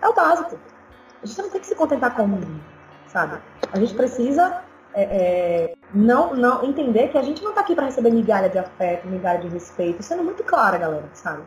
[0.00, 0.58] é o básico.
[1.22, 2.60] A gente não tem que se contentar com o mundo,
[3.08, 3.38] sabe?
[3.72, 4.62] A gente precisa
[4.96, 8.58] é, é, não, não entender que a gente não está aqui para receber migalha de
[8.58, 11.42] afeto, migalha de respeito, sendo muito clara, galera, sabe?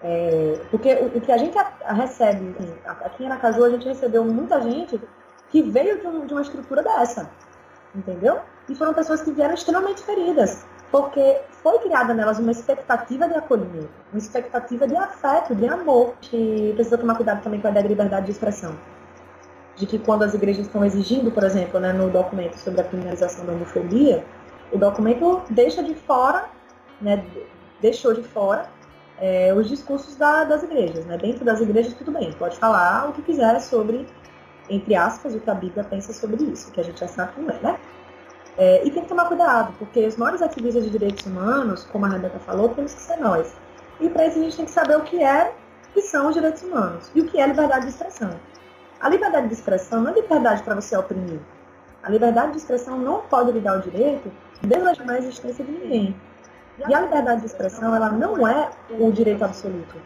[0.00, 3.70] É, porque o, o, que a gente a, a recebe, assim, aqui em Aracaju a
[3.70, 5.00] gente recebeu muita gente
[5.50, 7.28] que veio de, um, de uma estrutura dessa,
[7.92, 8.38] entendeu?
[8.68, 13.90] E foram pessoas que vieram extremamente feridas, porque foi criada nelas uma expectativa de acolhimento,
[14.12, 17.88] uma expectativa de afeto, de amor, que precisa tomar cuidado também com a ideia de
[17.88, 18.78] liberdade de expressão.
[19.78, 23.46] De que quando as igrejas estão exigindo, por exemplo, né, no documento sobre a criminalização
[23.46, 24.24] da homofobia,
[24.72, 26.46] o documento deixa de fora,
[27.00, 27.24] né,
[27.80, 28.68] deixou de fora
[29.20, 31.04] é, os discursos da, das igrejas.
[31.06, 31.16] Né?
[31.16, 34.06] Dentro das igrejas, tudo bem, pode falar o que quiser sobre,
[34.68, 37.50] entre aspas, o que a Bíblia pensa sobre isso, que a gente já sabe como
[37.50, 37.78] é, né?
[38.56, 42.08] É, e tem que tomar cuidado, porque os maiores ativistas de direitos humanos, como a
[42.08, 43.54] Rebeca falou, temos que ser nós.
[44.00, 45.52] E para isso a gente tem que saber o que é
[45.94, 48.30] que são os direitos humanos e o que é liberdade de expressão.
[49.00, 51.40] A liberdade de expressão não é liberdade para você oprimir.
[52.02, 54.30] A liberdade de expressão não pode lhe dar o direito
[54.60, 56.16] de legitimar a existência de ninguém.
[56.88, 59.96] E a liberdade de expressão, ela não é o direito absoluto.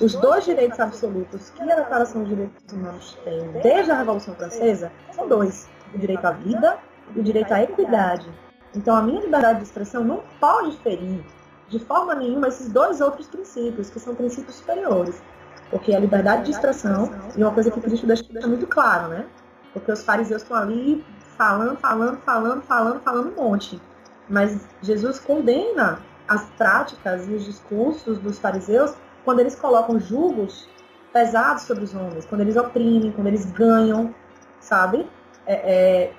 [0.00, 4.92] Os dois direitos absolutos que a Declaração dos Direitos Humanos tem desde a Revolução Francesa
[5.12, 6.78] são dois: o direito à vida
[7.16, 8.28] o direito à equidade.
[8.74, 11.24] Então, a minha liberdade de expressão não pode ferir
[11.68, 15.22] de forma nenhuma esses dois outros princípios, que são princípios superiores.
[15.70, 19.26] Porque a liberdade de expressão, e uma coisa que Cristo deixa muito claro, né?
[19.72, 21.04] Porque os fariseus estão ali
[21.36, 23.80] falando, falando, falando, falando, falando um monte.
[24.28, 28.94] Mas Jesus condena as práticas e os discursos dos fariseus
[29.24, 30.68] quando eles colocam julgos
[31.12, 34.14] pesados sobre os homens, quando eles oprimem, quando eles ganham,
[34.60, 35.08] sabe?
[35.46, 36.12] É, é,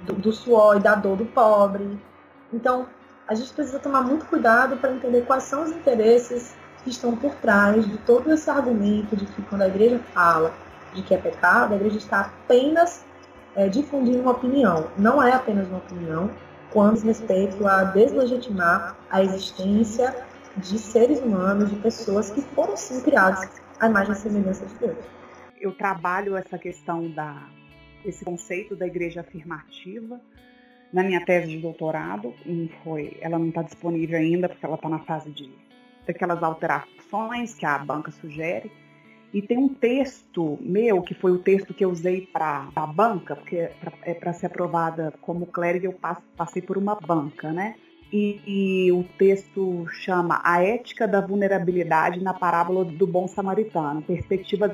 [0.00, 2.00] do, do suor e da dor do pobre.
[2.52, 2.86] Então,
[3.26, 6.56] a gente precisa tomar muito cuidado para entender quais são os interesses
[6.88, 10.54] que estão por trás de todo esse argumento de que quando a igreja fala
[10.94, 13.04] de que é pecado, a igreja está apenas
[13.54, 14.88] é, difundindo uma opinião.
[14.96, 16.30] Não é apenas uma opinião
[16.72, 20.16] quando respeito a deslegitimar a existência
[20.56, 23.46] de seres humanos, de pessoas que foram sim criados
[23.78, 24.96] à imagem e semelhança de Deus.
[25.60, 27.36] Eu trabalho essa questão da
[28.04, 30.20] esse conceito da igreja afirmativa
[30.90, 32.32] na minha tese de doutorado.
[32.46, 35.67] Não foi, ela não está disponível ainda porque ela está na fase de
[36.08, 38.72] daquelas alterações que a banca sugere.
[39.32, 43.36] E tem um texto meu, que foi o texto que eu usei para a banca,
[43.36, 43.68] porque
[44.02, 45.94] é para ser aprovada como clérigo eu
[46.34, 47.74] passei por uma banca, né?
[48.10, 54.72] E, e, o texto chama A Ética da Vulnerabilidade na Parábola do Bom Samaritano, Perspectivas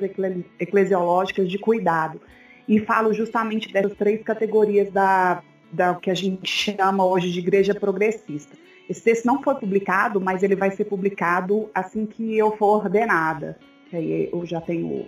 [0.61, 2.21] Eclesiológicas de Cuidado.
[2.69, 7.75] E falo justamente dessas três categorias da, da que a gente chama hoje de igreja
[7.75, 8.57] progressista.
[8.89, 13.59] Esse texto não foi publicado, mas ele vai ser publicado assim que eu for ordenada
[13.95, 15.07] que aí eu já tenho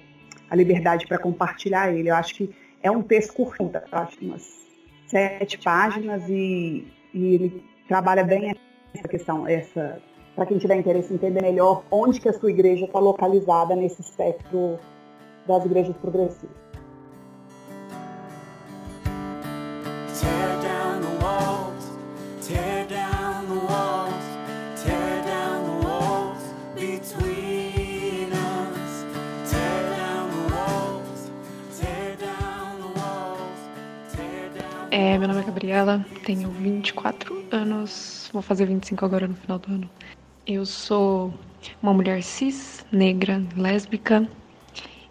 [0.48, 2.08] a liberdade para compartilhar ele.
[2.08, 4.64] Eu acho que é um texto curto, acho umas
[5.06, 8.54] sete páginas e, e ele trabalha bem
[8.94, 10.00] essa questão, essa
[10.34, 14.78] para quem tiver interesse entender melhor onde que a sua igreja está localizada nesse espectro
[15.46, 16.65] das igrejas progressistas.
[34.98, 39.70] É, meu nome é Gabriela, tenho 24 anos, vou fazer 25 agora no final do
[39.70, 39.90] ano.
[40.46, 41.34] Eu sou
[41.82, 44.26] uma mulher cis, negra, lésbica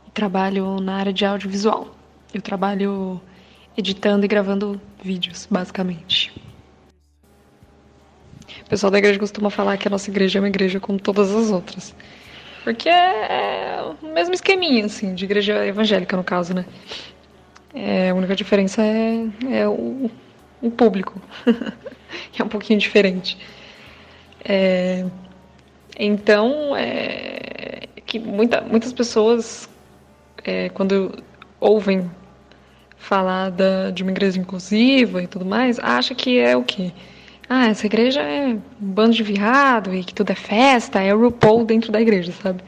[0.07, 1.95] e trabalho na área de audiovisual.
[2.33, 3.21] Eu trabalho
[3.77, 6.33] editando e gravando vídeos, basicamente.
[8.65, 11.31] O pessoal da igreja costuma falar que a nossa igreja é uma igreja como todas
[11.31, 11.95] as outras.
[12.63, 16.65] Porque é o mesmo esqueminha, assim, de igreja evangélica, no caso, né?
[17.75, 20.09] É, a única diferença é, é o,
[20.61, 21.21] o, público,
[22.39, 23.37] é um pouquinho diferente.
[24.43, 25.05] É,
[25.99, 29.69] então, é, que muita, muitas pessoas,
[30.43, 31.21] é, quando
[31.59, 32.09] ouvem
[32.97, 36.93] falar da, de uma igreja inclusiva e tudo mais, acha que é o quê?
[37.49, 41.19] Ah, essa igreja é um bando de viado e que tudo é festa, é o
[41.19, 42.63] RuPaul dentro da igreja, sabe?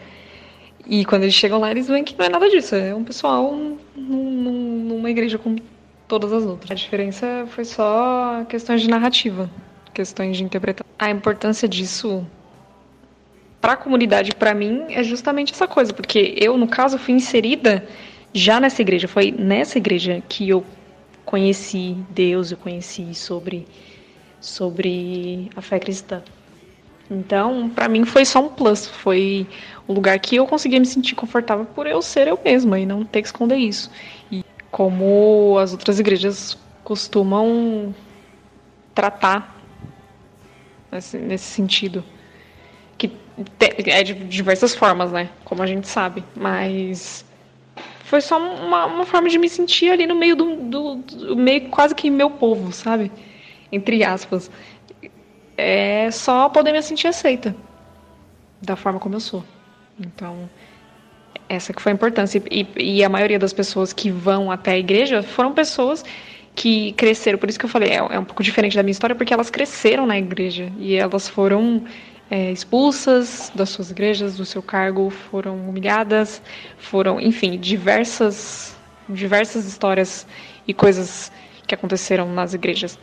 [0.89, 2.75] E quando eles chegam lá, eles veem que não é nada disso.
[2.75, 3.53] É um pessoal
[3.95, 5.57] num, numa igreja como
[6.07, 6.71] todas as outras.
[6.71, 9.49] A diferença foi só questões de narrativa,
[9.93, 10.89] questões de interpretação.
[10.97, 12.25] A importância disso
[13.59, 17.85] para a comunidade, para mim, é justamente essa coisa, porque eu, no caso, fui inserida
[18.33, 19.07] já nessa igreja.
[19.07, 20.63] Foi nessa igreja que eu
[21.25, 23.67] conheci Deus, eu conheci sobre,
[24.39, 26.23] sobre a fé cristã.
[27.10, 29.47] Então, para mim foi só um plus, foi
[29.88, 33.05] um lugar que eu conseguia me sentir confortável por eu ser eu mesma e não
[33.05, 33.89] ter que esconder isso.
[34.30, 37.95] E como as outras igrejas costumam
[38.93, 39.55] tratar
[40.91, 42.03] nesse, nesse sentido.
[42.97, 43.12] Que
[43.86, 45.30] é de diversas formas, né?
[45.45, 46.24] Como a gente sabe.
[46.36, 47.24] Mas
[48.03, 51.70] foi só uma, uma forma de me sentir ali no meio do, do, do meio
[51.70, 53.12] quase que meu povo, sabe?
[53.72, 54.49] Entre aspas
[55.58, 57.55] é só poder me sentir aceita
[58.62, 59.43] da forma como eu sou.
[59.99, 60.49] Então,
[61.49, 62.41] essa que foi a importância.
[62.49, 66.03] E, e, a maioria das pessoas que vão até a igreja foram pessoas
[66.55, 67.38] que cresceram.
[67.38, 69.49] Por isso que eu falei, é, é um pouco diferente da minha história, porque elas
[69.49, 71.84] cresceram na igreja e elas foram
[72.30, 76.41] é, expulsas das suas igrejas, do seu cargo, foram humilhadas,
[76.78, 78.76] foram, enfim, diversas,
[79.08, 80.28] diversas histórias
[80.68, 81.32] e coisas
[81.66, 82.97] que aconteceram nas igrejas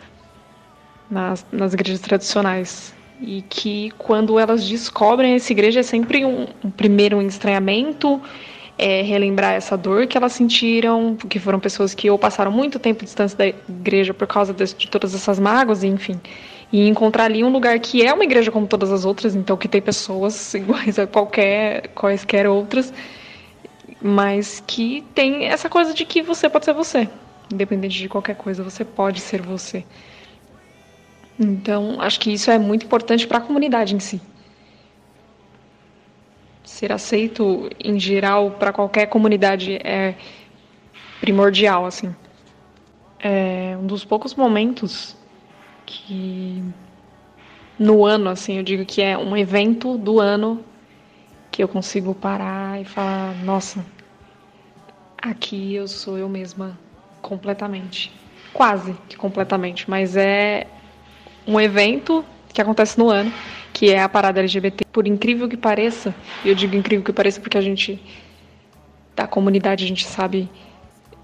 [1.11, 2.95] nas, nas igrejas tradicionais.
[3.21, 8.21] E que quando elas descobrem essa igreja é sempre um, um primeiro estranhamento,
[8.77, 13.05] é, relembrar essa dor que elas sentiram, porque foram pessoas que ou passaram muito tempo
[13.05, 16.21] distante da igreja por causa de, de todas essas mágoas, enfim.
[16.73, 19.69] E encontrar ali um lugar que é uma igreja como todas as outras, então que
[19.69, 22.93] tem pessoas iguais a qualquer, quaisquer outras,
[24.03, 27.09] mas que tem essa coisa de que você pode ser você.
[27.53, 29.85] Independente de qualquer coisa, você pode ser você.
[31.39, 34.21] Então, acho que isso é muito importante para a comunidade em si.
[36.63, 40.15] Ser aceito, em geral, para qualquer comunidade é
[41.21, 42.15] primordial, assim.
[43.19, 45.17] É um dos poucos momentos
[45.87, 46.63] que
[47.79, 50.65] no ano, assim, eu digo que é um evento do ano
[51.51, 53.85] que eu consigo parar e falar, nossa,
[55.21, 56.79] aqui eu sou eu mesma
[57.21, 58.13] completamente.
[58.53, 60.67] Quase que completamente, mas é
[61.47, 63.33] um evento que acontece no ano,
[63.73, 64.85] que é a parada LGBT.
[64.93, 66.15] Por incrível que pareça,
[66.45, 68.01] e eu digo incrível que pareça porque a gente,
[69.17, 70.49] da comunidade, a gente sabe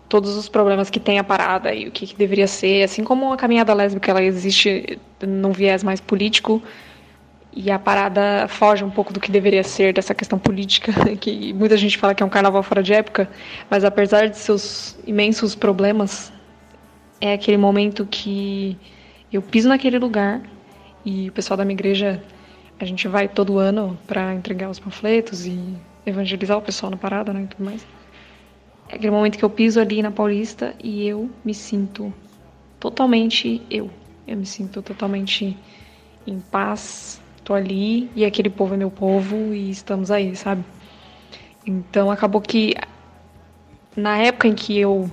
[0.08, 3.32] todos os problemas que tem a parada e o que, que deveria ser, assim como
[3.32, 6.60] a caminhada lésbica ela existe num viés mais político
[7.52, 11.76] e a parada foge um pouco do que deveria ser dessa questão política, que muita
[11.76, 13.30] gente fala que é um carnaval fora de época,
[13.70, 16.32] mas apesar de seus imensos problemas,
[17.20, 18.76] é aquele momento que
[19.32, 20.42] eu piso naquele lugar
[21.04, 22.22] e o pessoal da minha igreja,
[22.78, 27.32] a gente vai todo ano para entregar os panfletos e evangelizar o pessoal na parada,
[27.32, 27.86] né, e tudo mais.
[28.88, 32.12] É aquele momento que eu piso ali na Paulista e eu me sinto
[32.78, 33.88] totalmente eu.
[34.26, 35.56] Eu me sinto totalmente
[36.26, 40.64] em paz, tô ali e aquele povo é meu povo e estamos aí, sabe?
[41.64, 42.74] Então acabou que
[43.96, 45.10] na época em que eu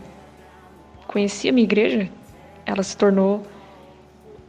[1.07, 2.09] conheci a minha igreja,
[2.65, 3.45] ela se tornou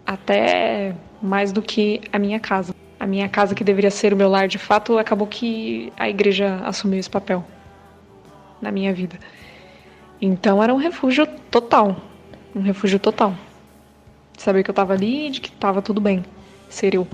[0.08, 2.74] até mais do que a minha casa.
[2.98, 6.62] A minha casa, que deveria ser o meu lar de fato, acabou que a igreja
[6.64, 7.44] assumiu esse papel
[8.60, 9.18] na minha vida.
[10.20, 11.94] Então era um refúgio total.
[12.56, 13.34] Um refúgio total.
[14.38, 16.24] Saber que eu tava ali e de que tava tudo bem
[16.70, 17.06] ser eu.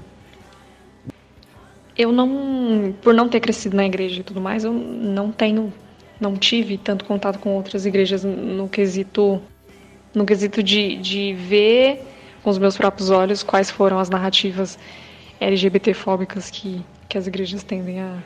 [1.99, 5.73] Eu não, por não ter crescido na igreja e tudo mais, eu não tenho,
[6.21, 9.43] não tive tanto contato com outras igrejas no quesito,
[10.15, 12.14] no quesito de, de ver
[12.45, 14.79] com os meus próprios olhos quais foram as narrativas
[15.41, 18.19] LGBTfóbicas que, que as igrejas tendem a,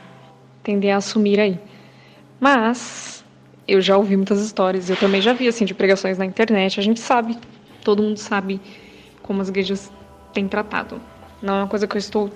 [0.61, 1.57] tendem a assumir aí.
[2.37, 3.23] Mas
[3.65, 6.83] eu já ouvi muitas histórias, eu também já vi assim de pregações na internet, a
[6.83, 7.37] gente sabe,
[7.81, 8.59] todo mundo sabe
[9.23, 9.89] como as igrejas
[10.33, 11.01] têm tratado.
[11.41, 12.29] Não é uma coisa que eu estou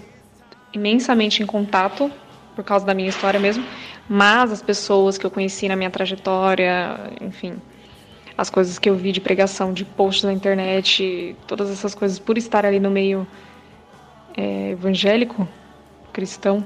[0.72, 2.10] imensamente em contato
[2.56, 3.64] por causa da minha história mesmo,
[4.08, 7.56] mas as pessoas que eu conheci na minha trajetória, enfim,
[8.38, 12.38] as coisas que eu vi de pregação, de posts na internet, todas essas coisas, por
[12.38, 13.28] estar ali no meio
[14.36, 15.48] é, evangélico,
[16.12, 16.64] cristão,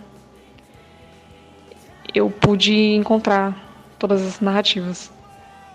[2.13, 3.55] eu pude encontrar
[3.99, 5.11] todas as narrativas.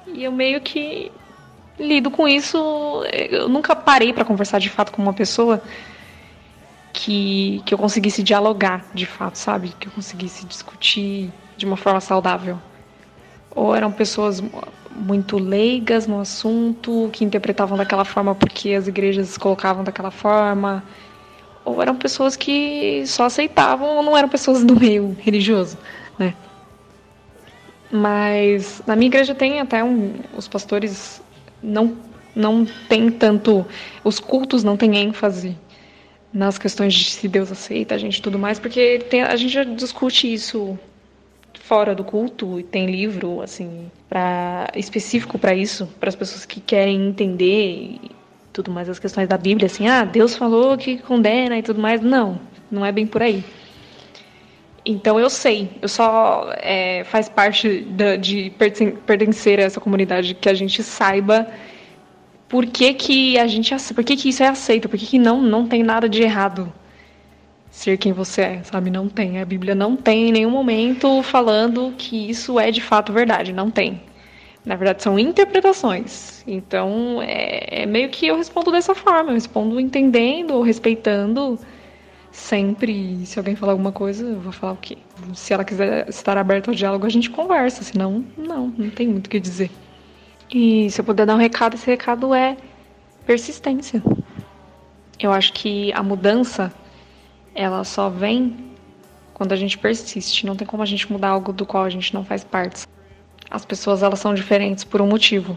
[0.06, 1.12] E eu meio que
[1.78, 2.58] lido com isso.
[3.30, 5.62] Eu nunca parei para conversar de fato com uma pessoa
[6.92, 9.74] que, que eu conseguisse dialogar de fato, sabe?
[9.78, 12.58] Que eu conseguisse discutir de uma forma saudável.
[13.54, 14.42] Ou eram pessoas
[14.96, 20.82] muito leigas no assunto, que interpretavam daquela forma porque as igrejas colocavam daquela forma,
[21.64, 25.78] ou eram pessoas que só aceitavam ou não eram pessoas do meio religioso,
[26.18, 26.34] né?
[27.90, 31.22] Mas na minha igreja tem até um, os pastores
[31.62, 31.96] não
[32.34, 33.66] não tem tanto
[34.02, 35.54] os cultos não têm ênfase
[36.32, 39.64] nas questões de se Deus aceita a gente tudo mais, porque tem, a gente já
[39.64, 40.78] discute isso
[41.72, 46.60] fora do culto e tem livro assim para específico para isso, para as pessoas que
[46.60, 48.10] querem entender e
[48.52, 52.02] tudo mais as questões da Bíblia, assim, ah, Deus falou que condena e tudo mais.
[52.02, 52.38] Não,
[52.70, 53.42] não é bem por aí.
[54.84, 58.52] Então eu sei, eu só é, faz parte da, de
[59.06, 61.46] pertencer a essa comunidade que a gente saiba
[62.50, 65.40] por que, que a gente por que, que isso é aceito, por que, que não,
[65.40, 66.70] não tem nada de errado
[67.72, 68.90] ser quem você é, sabe?
[68.90, 69.40] Não tem.
[69.40, 73.70] A Bíblia não tem em nenhum momento falando que isso é de fato verdade, não
[73.70, 74.00] tem.
[74.64, 76.44] Na verdade, são interpretações.
[76.46, 81.58] Então, é, é meio que eu respondo dessa forma, eu respondo entendendo respeitando
[82.30, 84.98] sempre, se alguém falar alguma coisa, eu vou falar o quê?
[85.34, 89.26] Se ela quiser estar aberta ao diálogo, a gente conversa, senão, não, não tem muito
[89.26, 89.70] o que dizer.
[90.50, 92.56] E se eu puder dar um recado, esse recado é
[93.26, 94.02] persistência.
[95.18, 96.72] Eu acho que a mudança,
[97.54, 98.72] ela só vem
[99.34, 100.46] quando a gente persiste.
[100.46, 102.86] Não tem como a gente mudar algo do qual a gente não faz parte.
[103.50, 105.56] As pessoas, elas são diferentes por um motivo.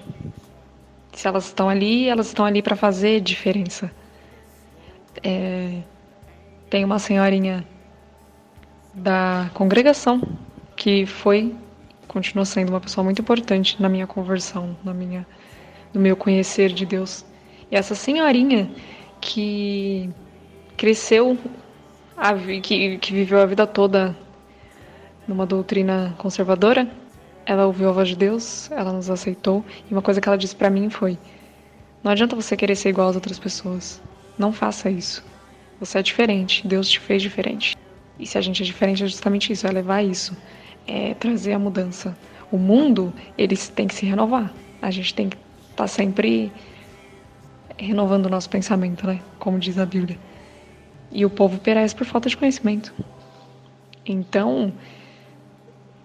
[1.14, 3.90] Se elas estão ali, elas estão ali para fazer diferença.
[5.24, 5.82] É,
[6.70, 7.66] tem uma senhorinha
[8.94, 10.22] da congregação
[10.76, 11.56] que foi,
[12.08, 15.26] continua sendo uma pessoa muito importante na minha conversão, na minha,
[15.94, 17.26] no meu conhecer de Deus.
[17.72, 18.70] E essa senhorinha
[19.22, 20.10] que
[20.76, 21.38] cresceu,
[22.18, 24.16] a, que, que viveu a vida toda
[25.28, 26.88] numa doutrina conservadora,
[27.46, 30.56] ela ouviu a voz de Deus, ela nos aceitou, e uma coisa que ela disse
[30.56, 31.18] para mim foi:
[32.04, 34.02] Não adianta você querer ser igual às outras pessoas.
[34.38, 35.24] Não faça isso.
[35.80, 37.76] Você é diferente, Deus te fez diferente.
[38.18, 40.36] E se a gente é diferente, é justamente isso, é levar isso,
[40.88, 42.18] é trazer a mudança.
[42.52, 44.54] O mundo, ele tem que se renovar.
[44.82, 46.52] A gente tem que estar tá sempre
[47.78, 49.20] renovando o nosso pensamento, né?
[49.38, 50.18] Como diz a Bíblia.
[51.16, 52.94] E o povo perece por falta de conhecimento.
[54.06, 54.74] Então,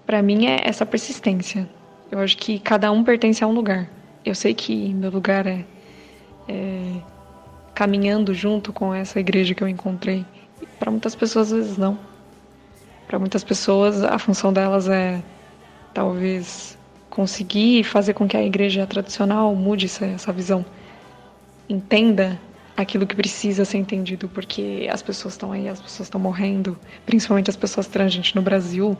[0.06, 1.68] para mim é essa persistência.
[2.12, 3.90] Eu acho que cada um pertence a um lugar.
[4.24, 5.64] Eu sei que meu lugar é,
[6.48, 6.92] é
[7.74, 10.24] caminhando junto com essa igreja que eu encontrei.
[10.78, 11.98] Para muitas pessoas, às vezes, não.
[13.08, 15.20] Para muitas pessoas, a função delas é
[15.92, 16.78] talvez
[17.10, 20.64] conseguir fazer com que a igreja tradicional mude essa, essa visão.
[21.68, 22.38] Entenda
[22.82, 27.50] aquilo que precisa ser entendido, porque as pessoas estão aí, as pessoas estão morrendo, principalmente
[27.50, 28.96] as pessoas trans, gente, no Brasil.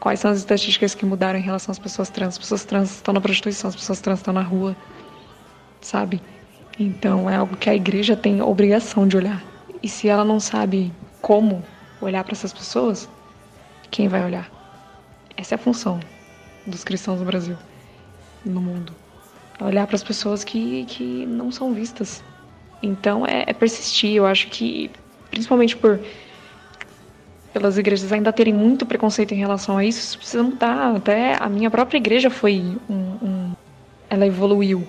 [0.00, 2.34] Quais são as estatísticas que mudaram em relação às pessoas trans?
[2.34, 4.76] As pessoas trans estão na prostituição, as pessoas trans estão na rua,
[5.80, 6.20] sabe?
[6.78, 9.42] Então é algo que a igreja tem obrigação de olhar.
[9.82, 11.62] E se ela não sabe como
[12.00, 13.08] olhar para essas pessoas,
[13.90, 14.50] quem vai olhar?
[15.36, 15.98] Essa é a função
[16.66, 17.56] dos cristãos no Brasil,
[18.44, 18.94] no mundo.
[19.60, 22.22] Olhar para as pessoas que, que não são vistas.
[22.82, 24.14] Então é, é persistir.
[24.14, 24.90] Eu acho que,
[25.30, 26.00] principalmente por
[27.52, 30.96] pelas igrejas ainda terem muito preconceito em relação a isso, isso precisa mudar.
[30.96, 33.52] Até a minha própria igreja foi um, um,
[34.08, 34.86] ela evoluiu.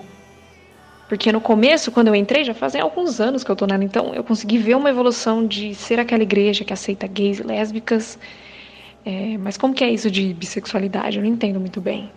[1.08, 4.14] Porque no começo, quando eu entrei, já fazem alguns anos que eu tô nela, então
[4.14, 8.16] eu consegui ver uma evolução de ser aquela igreja que aceita gays e lésbicas.
[9.04, 11.16] É, mas como que é isso de bissexualidade?
[11.16, 12.12] Eu não entendo muito bem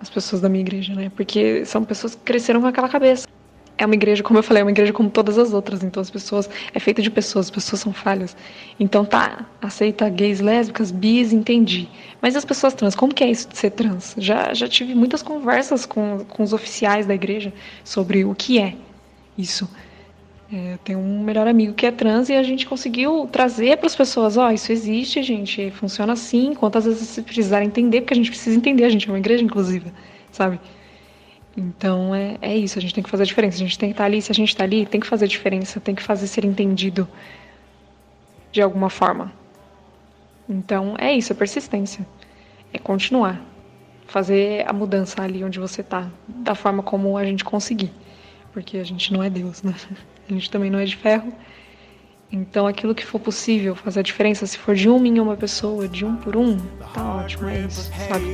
[0.00, 1.12] as pessoas da minha igreja, né?
[1.14, 3.28] Porque são pessoas que cresceram com aquela cabeça
[3.78, 5.82] é uma igreja, como eu falei, é uma igreja como todas as outras.
[5.84, 8.36] Então as pessoas é feita de pessoas, as pessoas são falhas.
[8.78, 11.88] Então tá, aceita gays, lésbicas, bis, entendi.
[12.20, 14.14] Mas as pessoas trans, como que é isso de ser trans?
[14.18, 17.52] Já já tive muitas conversas com, com os oficiais da igreja
[17.84, 18.74] sobre o que é
[19.36, 19.68] isso.
[20.50, 23.94] É, tem um melhor amigo que é trans e a gente conseguiu trazer para as
[23.94, 28.16] pessoas, ó, oh, isso existe, gente, funciona assim, quantas vezes vocês precisarem entender, porque a
[28.16, 29.92] gente precisa entender, a gente é uma igreja, inclusive,
[30.32, 30.58] sabe?
[31.58, 33.56] Então é, é isso, a gente tem que fazer a diferença.
[33.56, 35.28] A gente tem que estar ali, se a gente está ali, tem que fazer a
[35.28, 37.08] diferença, tem que fazer ser entendido
[38.52, 39.32] de alguma forma.
[40.48, 42.06] Então é isso, é persistência.
[42.72, 43.40] É continuar.
[44.06, 47.90] Fazer a mudança ali onde você está, da forma como a gente conseguir.
[48.52, 49.74] Porque a gente não é Deus, né?
[50.28, 51.32] A gente também não é de ferro.
[52.30, 55.88] Então aquilo que for possível fazer a diferença, se for de uma em uma pessoa,
[55.88, 56.58] de um por um,
[56.92, 58.26] tá ótimo, é isso, sabe?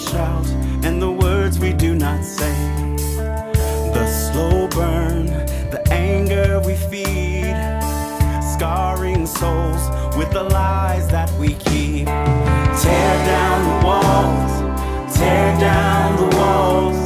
[0.00, 0.46] Shout
[0.82, 2.54] and the words we do not say.
[3.94, 5.26] The slow burn,
[5.70, 7.54] the anger we feed,
[8.54, 9.82] scarring souls
[10.16, 12.06] with the lies that we keep.
[12.06, 14.52] Tear down the walls,
[15.16, 16.98] tear down the walls,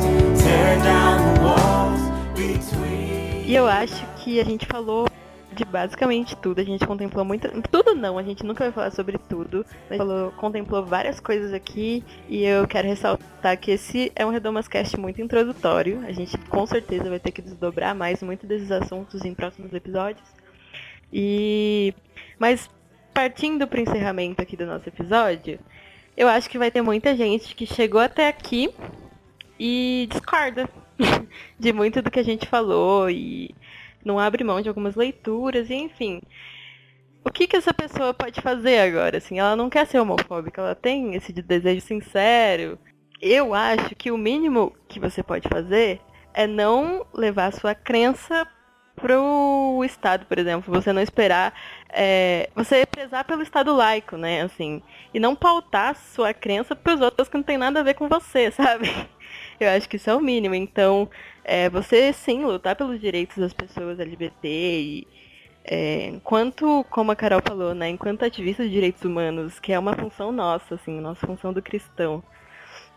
[0.43, 2.03] tear down the walls
[2.35, 3.45] between.
[3.47, 5.07] E eu acho que a gente falou
[5.55, 6.61] de basicamente tudo.
[6.61, 7.49] A gente contemplou muito.
[7.71, 9.65] Tudo não, a gente nunca vai falar sobre tudo.
[9.89, 12.05] Gente falou, contemplou várias coisas aqui.
[12.29, 16.03] E eu quero ressaltar que esse é um Redomascast muito introdutório.
[16.07, 20.27] A gente com certeza vai ter que desdobrar mais muitos desses assuntos em próximos episódios.
[21.13, 21.95] E.
[22.39, 22.69] Mas
[23.15, 25.61] partindo para o encerramento aqui do nosso episódio,
[26.17, 28.75] eu acho que vai ter muita gente que chegou até aqui
[29.59, 30.69] e discorda
[31.59, 33.55] de muito do que a gente falou e
[34.05, 36.21] não abre mão de algumas leituras, e enfim.
[37.25, 39.17] O que, que essa pessoa pode fazer agora?
[39.17, 42.79] Assim, ela não quer ser homofóbica, ela tem esse desejo sincero.
[43.21, 46.01] Eu acho que o mínimo que você pode fazer
[46.35, 48.47] é não levar a sua crença
[48.97, 50.73] pro Estado, por exemplo.
[50.75, 51.55] Você não esperar.
[51.91, 54.43] É, você prezar pelo Estado laico, né?
[54.43, 54.83] Assim.
[55.13, 58.51] E não pautar sua crença pros outros que não tem nada a ver com você,
[58.53, 58.91] sabe?
[59.59, 60.55] Eu acho que isso é o mínimo.
[60.55, 61.09] Então,
[61.45, 65.07] é, você sim lutar pelos direitos das pessoas LGBT e
[65.65, 69.95] é, enquanto, como a Carol falou, né, enquanto ativista de direitos humanos, que é uma
[69.95, 72.23] função nossa, assim, nossa função do cristão,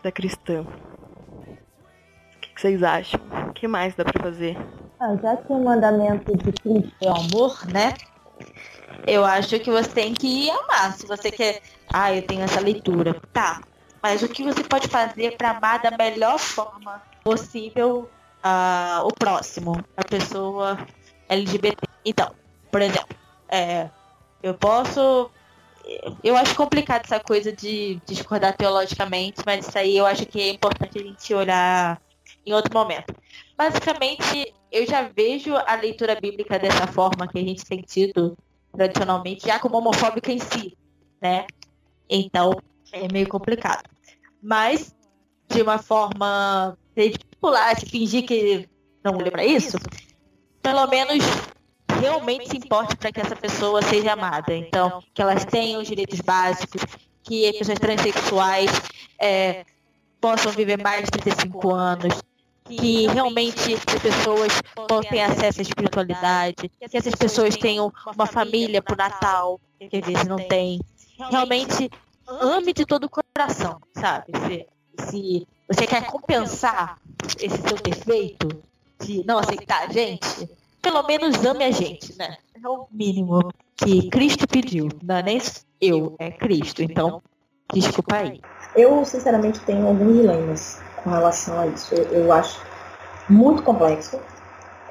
[0.02, 0.60] da cristã.
[0.60, 3.20] O que, que vocês acham?
[3.48, 4.56] O que mais dá para fazer?
[5.00, 7.94] Ah, já que o mandamento de Cristo é o amor, né?
[9.06, 10.92] Eu acho que você tem que amar.
[10.92, 13.62] Se você quer, ah, eu tenho essa leitura, tá?
[14.02, 18.08] Mas o que você pode fazer para amar da melhor forma possível
[18.44, 20.78] uh, o próximo, a pessoa
[21.28, 21.76] LGBT.
[22.04, 22.32] Então,
[22.70, 23.16] por exemplo,
[23.48, 23.88] é,
[24.42, 25.30] eu posso.
[26.22, 30.50] Eu acho complicado essa coisa de discordar teologicamente, mas isso aí eu acho que é
[30.50, 32.00] importante a gente olhar
[32.44, 33.14] em outro momento.
[33.56, 38.36] Basicamente, eu já vejo a leitura bíblica dessa forma que a gente tem tido
[38.70, 40.76] tradicionalmente, já como homofóbica em si,
[41.22, 41.46] né?
[42.08, 42.52] Então,
[42.92, 43.88] é meio complicado.
[44.42, 44.94] Mas,
[45.48, 46.76] de uma forma
[47.40, 48.68] pular, se fingir que
[49.04, 49.78] não olha para isso,
[50.62, 51.24] pelo menos
[52.00, 54.54] realmente se importe para que essa pessoa seja amada.
[54.54, 56.82] Então, que elas tenham os direitos básicos,
[57.22, 58.70] que pessoas transexuais
[59.20, 59.64] é,
[60.20, 62.14] possam viver mais de 35 anos,
[62.64, 64.52] que realmente as pessoas
[65.08, 70.06] tenham acesso à espiritualidade, que essas pessoas tenham uma família para o Natal, que às
[70.06, 70.80] vezes não tem.
[71.30, 71.90] Realmente
[72.28, 74.32] ame de todo o coração, sabe?
[74.46, 74.66] Se,
[75.10, 76.98] se você quer compensar
[77.40, 78.48] esse seu defeito
[79.00, 80.48] de não aceitar a gente?
[80.80, 82.36] Pelo menos ame a gente, né?
[82.62, 84.88] É o mínimo que Cristo pediu.
[85.02, 85.40] Não é nem
[85.80, 86.82] eu, é Cristo.
[86.82, 87.22] Então,
[87.72, 88.40] desculpa aí.
[88.76, 91.94] Eu, sinceramente, tenho alguns dilemas com relação a isso.
[91.94, 92.60] Eu, eu acho
[93.28, 94.20] muito complexo.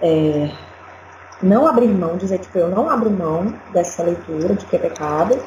[0.01, 0.51] É,
[1.41, 5.43] não abrir mão, dizer, tipo, eu não abro mão dessa leitura de que é pecado,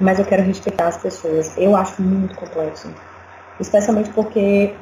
[0.00, 1.56] mas eu quero respeitar as pessoas.
[1.56, 2.92] Eu acho muito complexo.
[3.60, 4.74] Especialmente porque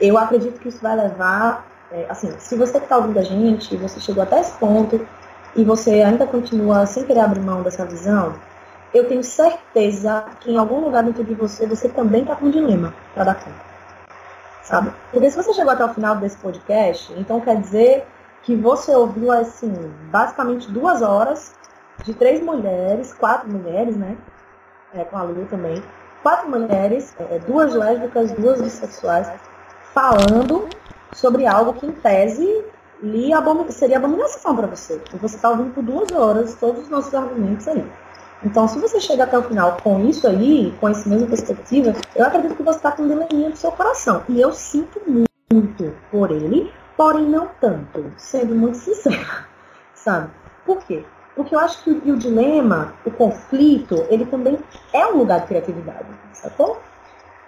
[0.00, 3.76] eu acredito que isso vai levar, é, assim, se você que está ouvindo a gente,
[3.76, 5.06] você chegou até esse ponto,
[5.54, 8.34] e você ainda continua sem querer abrir mão dessa visão,
[8.94, 12.50] eu tenho certeza que em algum lugar dentro de você, você também está com um
[12.50, 13.72] dilema para dar conta.
[14.62, 14.92] Sabe?
[15.10, 18.06] Porque se você chegou até o final desse podcast, então quer dizer
[18.42, 19.72] que você ouviu, assim,
[20.10, 21.54] basicamente duas horas
[22.04, 24.16] de três mulheres, quatro mulheres, né?
[24.94, 25.82] É, com a Lu também.
[26.22, 29.30] Quatro mulheres, é, duas lésbicas, duas bissexuais,
[29.92, 30.68] falando
[31.14, 32.64] sobre algo que, em tese,
[33.02, 35.00] lhe abomin seria abominação para você.
[35.12, 37.84] E você está ouvindo por duas horas todos os nossos argumentos aí.
[38.44, 42.26] Então, se você chega até o final com isso aí, com essa mesma perspectiva, eu
[42.26, 44.22] acredito que você está com um dileminha do seu coração.
[44.28, 45.00] E eu sinto
[45.50, 49.46] muito por ele, porém não tanto, sendo muito sincera,
[49.94, 50.30] sabe?
[50.66, 51.04] Por quê?
[51.34, 54.58] Porque eu acho que o, dilema, o conflito, ele também
[54.92, 56.78] é um lugar de criatividade, sacou?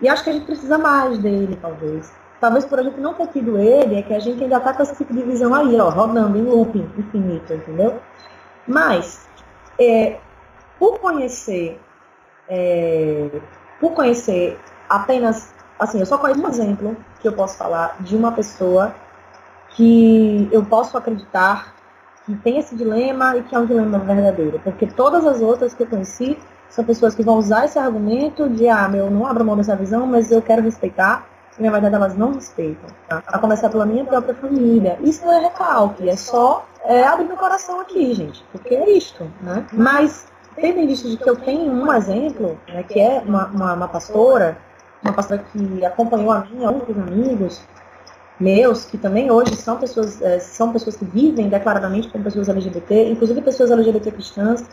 [0.01, 2.11] E acho que a gente precisa mais dele, talvez.
[2.41, 4.83] Talvez por a gente não ter tido ele, é que a gente ainda está com
[4.83, 8.01] esse tipo de visão aí, ó, rodando em looping infinito, entendeu?
[8.67, 9.29] Mas,
[9.79, 10.19] é,
[10.79, 11.81] por conhecer,
[12.49, 13.31] é,
[13.81, 14.59] por conhecer
[14.89, 18.95] apenas, assim, eu só conheço um exemplo que eu posso falar de uma pessoa
[19.71, 21.74] que eu posso acreditar
[22.25, 25.83] que tem esse dilema e que é um dilema verdadeiro, porque todas as outras que
[25.83, 26.39] eu conheci
[26.69, 30.07] são pessoas que vão usar esse argumento de, ah, meu, não abro mão dessa visão,
[30.07, 31.27] mas eu quero respeitar,
[31.59, 33.23] e na verdade elas não respeitam, tá?
[33.27, 34.99] A começar pela minha própria família.
[35.01, 39.31] Isso não é recalque, é só é, abrir meu coração aqui, gente, porque é isto,
[39.41, 39.65] né?
[39.73, 40.27] Mas
[40.57, 43.89] tendo em vista de que eu tenho um exemplo, né, que é uma, uma, uma
[43.89, 44.57] pastora,
[45.03, 47.63] uma pastora que acompanhou a mim, outros amigos
[48.39, 53.11] meus, que também hoje são pessoas, é, são pessoas que vivem declaradamente como pessoas LGBT,
[53.11, 54.65] inclusive pessoas LGBT cristãs,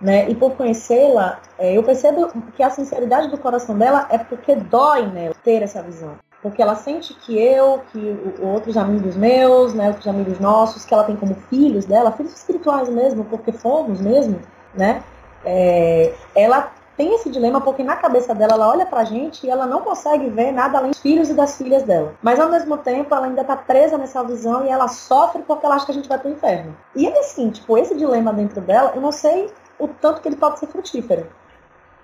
[0.00, 0.28] né?
[0.28, 5.06] E por conhecê-la, é, eu percebo que a sinceridade do coração dela é porque dói
[5.06, 6.12] né, ter essa visão.
[6.42, 11.04] Porque ela sente que eu, que outros amigos meus, né, outros amigos nossos, que ela
[11.04, 14.38] tem como filhos dela, filhos espirituais mesmo, porque fomos mesmo,
[14.74, 15.02] né?
[15.44, 19.66] É, ela tem esse dilema porque na cabeça dela ela olha pra gente e ela
[19.66, 22.14] não consegue ver nada além dos filhos e das filhas dela.
[22.22, 25.74] Mas ao mesmo tempo ela ainda tá presa nessa visão e ela sofre porque ela
[25.74, 26.76] acha que a gente vai pro inferno.
[26.94, 30.36] E é assim, tipo, esse dilema dentro dela, eu não sei o tanto que ele
[30.36, 31.26] pode ser frutífero.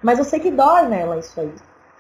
[0.03, 1.55] Mas eu sei que dói nela isso aí.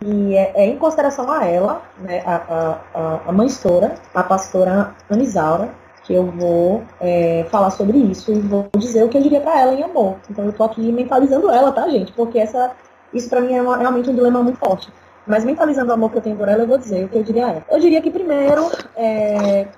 [0.04, 4.94] E é, é em consideração a ela, né, a, a, a mãe Stora, a pastora
[5.08, 5.70] Anisaura,
[6.04, 9.60] que eu vou é, falar sobre isso e vou dizer o que eu diria para
[9.60, 10.16] ela em amor.
[10.28, 12.12] Então eu tô aqui mentalizando ela, tá, gente?
[12.12, 12.72] Porque essa,
[13.12, 14.92] isso para mim é uma, realmente um dilema muito forte.
[15.26, 17.22] Mas mentalizando o amor que eu tenho por ela, eu vou dizer o que eu
[17.22, 17.64] diria a ela.
[17.70, 19.68] Eu diria que primeiro, é,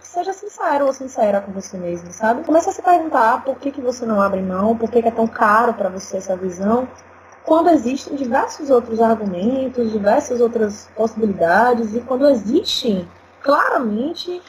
[0.00, 2.44] seja sincero ou sincera com você mesmo, sabe?
[2.44, 5.12] Começa a se perguntar por que, que você não abre mão, por que, que é
[5.12, 6.86] tão caro para você essa visão,
[7.44, 13.08] quando existem diversos outros argumentos, diversas outras possibilidades, e quando existem
[13.42, 14.40] claramente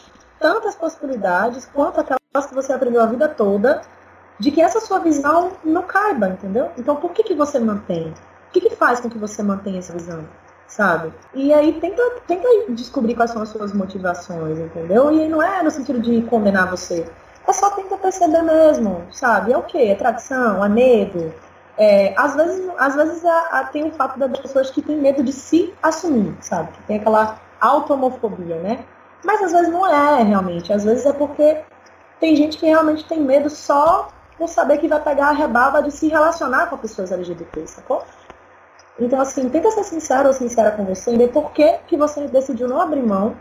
[0.44, 3.82] tantas possibilidades quanto aquelas que você aprendeu a vida toda,
[4.38, 6.70] de que essa sua visão não caiba, entendeu?
[6.78, 8.10] Então por que, que você mantém?
[8.10, 10.28] O que, que faz com que você mantenha essa visão?
[10.68, 11.14] Sabe?
[11.34, 15.14] E aí tenta, tenta descobrir quais são as suas motivações, entendeu?
[15.14, 17.10] E não é no sentido de condenar você.
[17.48, 19.54] É só tenta perceber mesmo, sabe?
[19.54, 19.78] É o quê?
[19.78, 20.64] É tradição?
[20.64, 21.34] É medo?
[21.78, 25.24] É, às vezes, às vezes a, a, tem o fato das pessoas que têm medo
[25.24, 26.74] de se assumir, sabe?
[26.74, 28.84] Que tem aquela automofobia, né?
[29.24, 30.72] Mas às vezes não é realmente.
[30.74, 31.62] Às vezes é porque
[32.20, 35.92] tem gente que realmente tem medo só por saber que vai pegar a rebaba de
[35.92, 38.04] se relacionar com pessoas LGBT, sacou?
[39.00, 42.28] Então, assim, tenta ser sincero ou sincera com você e ver por que, que você
[42.28, 43.36] decidiu não abrir mão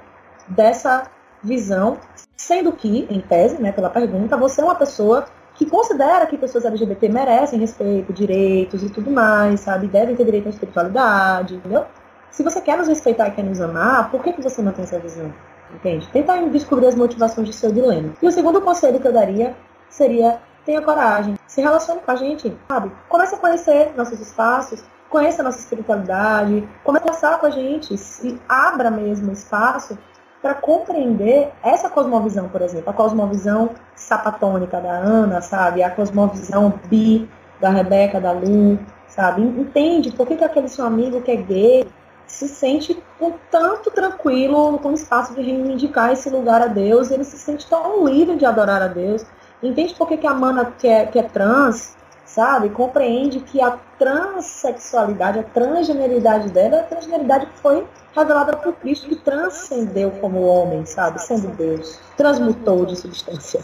[0.48, 1.04] dessa
[1.42, 1.98] visão,
[2.36, 6.64] sendo que, em tese, né, pela pergunta, você é uma pessoa que considera que pessoas
[6.64, 9.86] LGBT merecem respeito, direitos e tudo mais, sabe?
[9.86, 11.84] Devem ter direito à espiritualidade, entendeu?
[12.30, 14.84] Se você quer nos respeitar e quer nos amar, por que, que você não tem
[14.84, 15.32] essa visão?
[15.73, 16.07] Entende?
[16.09, 18.12] Tenta descobrir as motivações do seu dilema.
[18.20, 19.57] E o segundo conselho que eu daria
[19.89, 22.93] seria tenha coragem, se relacione com a gente, sabe?
[23.09, 27.99] Comece a conhecer nossos espaços, conheça a nossa espiritualidade, comece a conversar com a gente,
[27.99, 29.99] se abra mesmo espaço
[30.40, 35.82] para compreender essa cosmovisão, por exemplo, a cosmovisão sapatônica da Ana, sabe?
[35.82, 37.28] A cosmovisão bi
[37.61, 39.43] da Rebeca, da Lu, sabe?
[39.43, 41.86] Entende por que, que aquele seu amigo que é gay
[42.27, 47.24] se sente um tanto tranquilo com o espaço de reivindicar esse lugar a Deus, ele
[47.24, 49.24] se sente tão livre de adorar a Deus.
[49.62, 53.78] Entende por que, que a Mana, que é, que é trans, sabe, compreende que a
[53.99, 60.43] transexualidade, a transgeneridade dela é a transgeneridade que foi revelada por Cristo, que transcendeu como
[60.43, 63.61] homem, sabe, sendo Deus, transmutou de substância.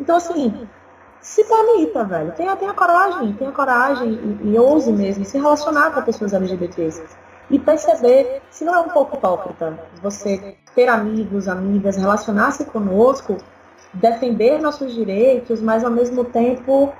[0.00, 0.66] Então, assim,
[1.20, 2.32] se permita, velho.
[2.32, 7.02] Tenha, tenha coragem, tenha coragem e, e ouse mesmo se relacionar com pessoas LGBTs
[7.50, 13.36] e perceber se não é um pouco hipócrita você ter amigos, amigas, relacionar-se conosco,
[13.92, 16.92] defender nossos direitos, mas ao mesmo tempo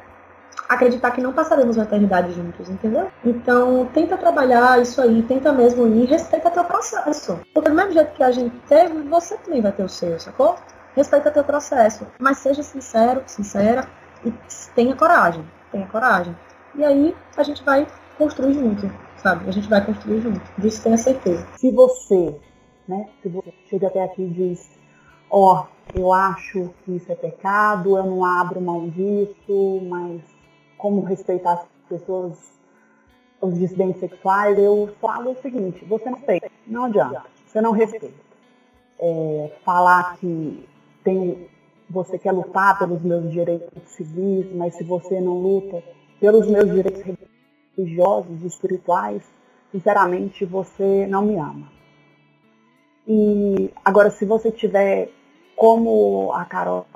[0.68, 3.10] acreditar que não passaremos uma eternidade juntos, entendeu?
[3.24, 7.40] Então, tenta trabalhar isso aí, tenta mesmo ir, respeita teu processo.
[7.54, 10.56] Porque do mesmo jeito que a gente teve, você também vai ter o seu, sacou?
[10.94, 12.06] Respeita teu processo.
[12.18, 13.86] Mas seja sincero, sincera
[14.24, 14.32] e
[14.74, 15.44] tenha coragem.
[15.72, 16.36] Tenha coragem.
[16.74, 17.86] E aí a gente vai
[18.18, 19.48] construir junto, sabe?
[19.48, 20.40] A gente vai construir junto.
[20.58, 21.46] Disso tenha certeza.
[21.56, 22.34] Se você,
[22.86, 24.70] né, se você chega até aqui e diz,
[25.30, 30.20] ó, oh, eu acho que isso é pecado, eu não abro mão disso, mas
[30.76, 32.38] como respeitar as pessoas,
[33.40, 38.28] os dissidentes sexuais, eu falo o seguinte, você não respeita, não adianta, você não respeita.
[39.00, 40.68] É, falar que
[41.04, 41.48] tem,
[41.88, 45.82] você quer lutar pelos meus direitos civis, mas se você não luta
[46.20, 47.02] pelos meus direitos
[47.78, 49.22] religiosos, espirituais,
[49.70, 51.70] sinceramente você não me ama.
[53.06, 55.10] E agora, se você tiver,
[55.56, 56.86] como a Carol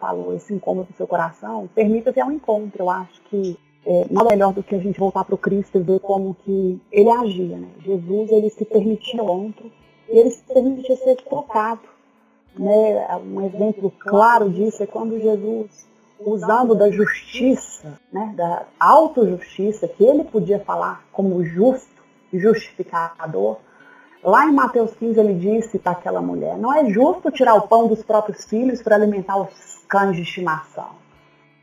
[0.00, 2.82] falou, esse incômodo do seu coração, permita ter um encontro.
[2.82, 3.56] Eu acho que
[3.86, 6.80] é, nada melhor do que a gente voltar para o Cristo e ver como que
[6.90, 7.56] ele agia.
[7.58, 7.68] Né?
[7.80, 9.70] Jesus ele se permitia outro
[10.10, 11.82] e ele se permitia ser tocado.
[12.58, 13.06] Né?
[13.24, 15.86] Um exemplo claro disso é quando Jesus,
[16.18, 18.32] usando da justiça, né?
[18.36, 21.94] da autojustiça, que ele podia falar como justo
[22.32, 23.58] justificador,
[24.24, 27.86] Lá em Mateus 15 ele disse para aquela mulher: Não é justo tirar o pão
[27.86, 30.92] dos próprios filhos para alimentar os cães de estimação.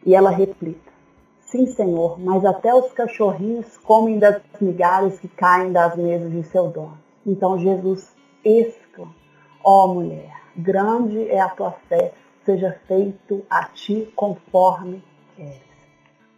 [0.06, 0.91] E ela replica:
[1.40, 6.68] Sim, Senhor, mas até os cachorrinhos comem das migalhas que caem das mesas de seu
[6.68, 6.99] dono.
[7.26, 8.15] Então Jesus
[8.45, 9.15] exclama:
[9.64, 12.14] Ó oh, mulher, grande é a tua fé,
[12.46, 15.04] seja feito a ti conforme
[15.36, 15.62] queres.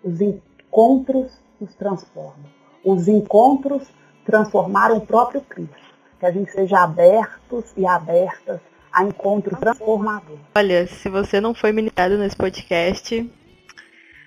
[0.04, 2.52] Os encontros nos transformam.
[2.84, 3.88] Os encontros
[4.26, 5.94] transformaram o próprio Cristo
[6.24, 8.62] que a gente seja abertos e abertas
[8.94, 10.40] a encontros transformadores.
[10.56, 13.30] Olha, se você não foi ministrado nesse podcast,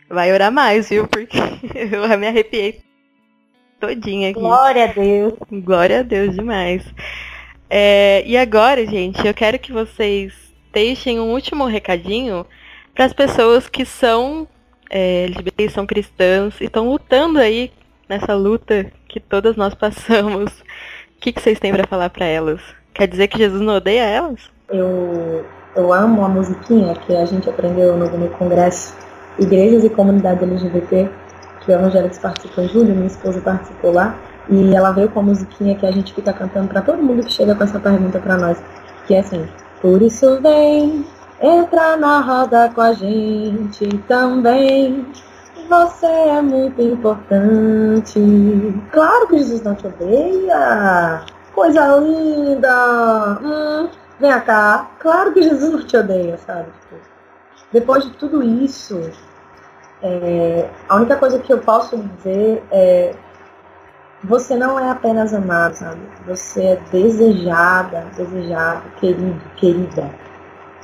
[0.06, 1.08] vai orar mais, viu?
[1.08, 1.38] Porque
[1.74, 2.82] eu me arrepiei
[3.80, 4.38] todinha aqui.
[4.38, 5.34] Glória a Deus.
[5.50, 6.84] Glória a Deus demais.
[7.70, 10.34] É, e agora, gente, eu quero que vocês
[10.76, 12.44] deixem um último recadinho
[12.94, 14.46] para as pessoas que são
[14.90, 17.72] é, LGBT, são cristãs e estão lutando aí
[18.06, 20.52] nessa luta que todas nós passamos
[21.16, 22.60] o que, que vocês têm para falar para elas?
[22.92, 24.50] Quer dizer que Jesus não odeia elas?
[24.68, 28.94] Eu, eu amo a musiquinha que a gente aprendeu no, no congresso
[29.38, 31.08] Igrejas e Comunidade LGBT,
[31.60, 34.14] que o Evangelix participou em julho, minha esposa participou lá,
[34.50, 37.32] e ela veio com a musiquinha que a gente fica cantando para todo mundo que
[37.32, 38.62] chega com essa pergunta para nós,
[39.06, 39.48] que é assim:
[39.86, 41.06] Por isso vem,
[41.40, 45.06] entra na roda com a gente também.
[45.68, 48.18] Você é muito importante.
[48.90, 51.24] Claro que Jesus não te odeia.
[51.54, 53.38] Coisa linda.
[53.40, 53.88] Hum,
[54.18, 54.90] vem cá.
[54.98, 56.66] Claro que Jesus não te odeia, sabe?
[57.70, 59.00] Depois de tudo isso,
[60.02, 63.14] é, a única coisa que eu posso dizer é
[64.24, 66.00] você não é apenas amado, sabe?
[66.26, 70.10] Você é desejada, desejado, querido, querida.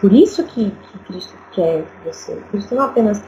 [0.00, 2.36] Por isso que, que Cristo quer você.
[2.50, 3.22] Cristo não apenas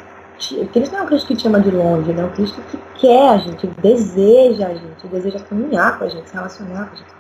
[0.72, 3.30] Cristo não é um Cristo que te ama de longe, ele é Cristo que quer
[3.30, 7.14] a gente, deseja a gente, deseja caminhar com a gente, se relacionar com a gente.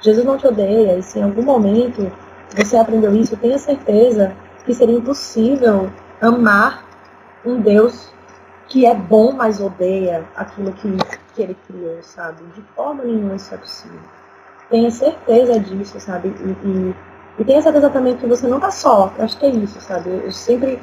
[0.00, 2.10] Jesus não te odeia, e se em algum momento
[2.56, 4.34] você aprendeu isso, tenha certeza
[4.64, 5.90] que seria impossível
[6.20, 6.84] amar
[7.44, 8.12] um Deus
[8.66, 10.96] que é bom, mas odeia aquilo que,
[11.40, 12.42] que ele criou, sabe?
[12.54, 14.00] De forma nenhuma isso é possível.
[14.68, 16.28] Tenha certeza disso, sabe?
[16.28, 16.94] E, e,
[17.38, 19.12] e tenha certeza também que você não está só.
[19.16, 20.10] Eu acho que é isso, sabe?
[20.10, 20.80] Eu sempre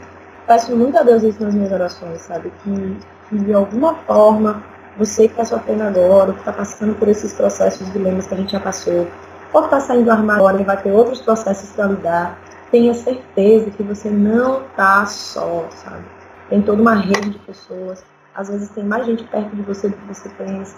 [0.48, 2.52] peço muito a Deus isso nas minhas orações, sabe?
[2.64, 2.98] Que,
[3.30, 4.64] que de alguma forma,
[4.98, 8.52] você que está sofrendo agora, que está passando por esses processos, dilemas que a gente
[8.52, 9.08] já passou,
[9.54, 12.38] ou está saindo do armário agora e vai ter outros processos para lidar,
[12.72, 16.04] tenha certeza que você não está só, sabe?
[16.50, 18.04] Tem toda uma rede de pessoas,
[18.38, 20.78] às vezes tem mais gente perto de você do que você pensa.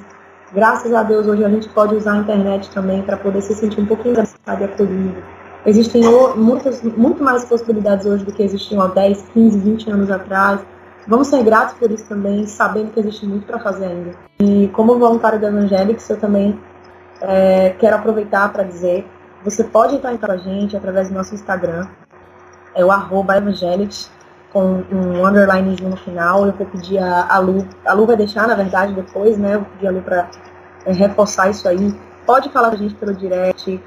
[0.53, 3.81] Graças a Deus, hoje a gente pode usar a internet também para poder se sentir
[3.81, 5.21] um pouquinho e acolhido
[5.65, 6.01] Existem
[6.37, 10.61] muitas, muito mais possibilidades hoje do que existiam há 10, 15, 20 anos atrás.
[11.05, 14.11] Vamos ser gratos por isso também, sabendo que existe muito para fazer ainda.
[14.39, 16.57] E como voluntário da Evangelics, eu também
[17.21, 19.05] é, quero aproveitar para dizer,
[19.43, 21.85] você pode entrar com a gente através do nosso Instagram,
[22.73, 24.09] é o arroba Evangelics,
[24.51, 26.45] com um underlinezinho no final.
[26.45, 29.55] Eu vou pedir a, a Lu, a Lu vai deixar, na verdade, depois, né?
[29.55, 30.29] Eu vou pedir a Lu para
[30.85, 31.93] é, reforçar isso aí.
[32.25, 33.81] Pode falar com a gente pelo direct,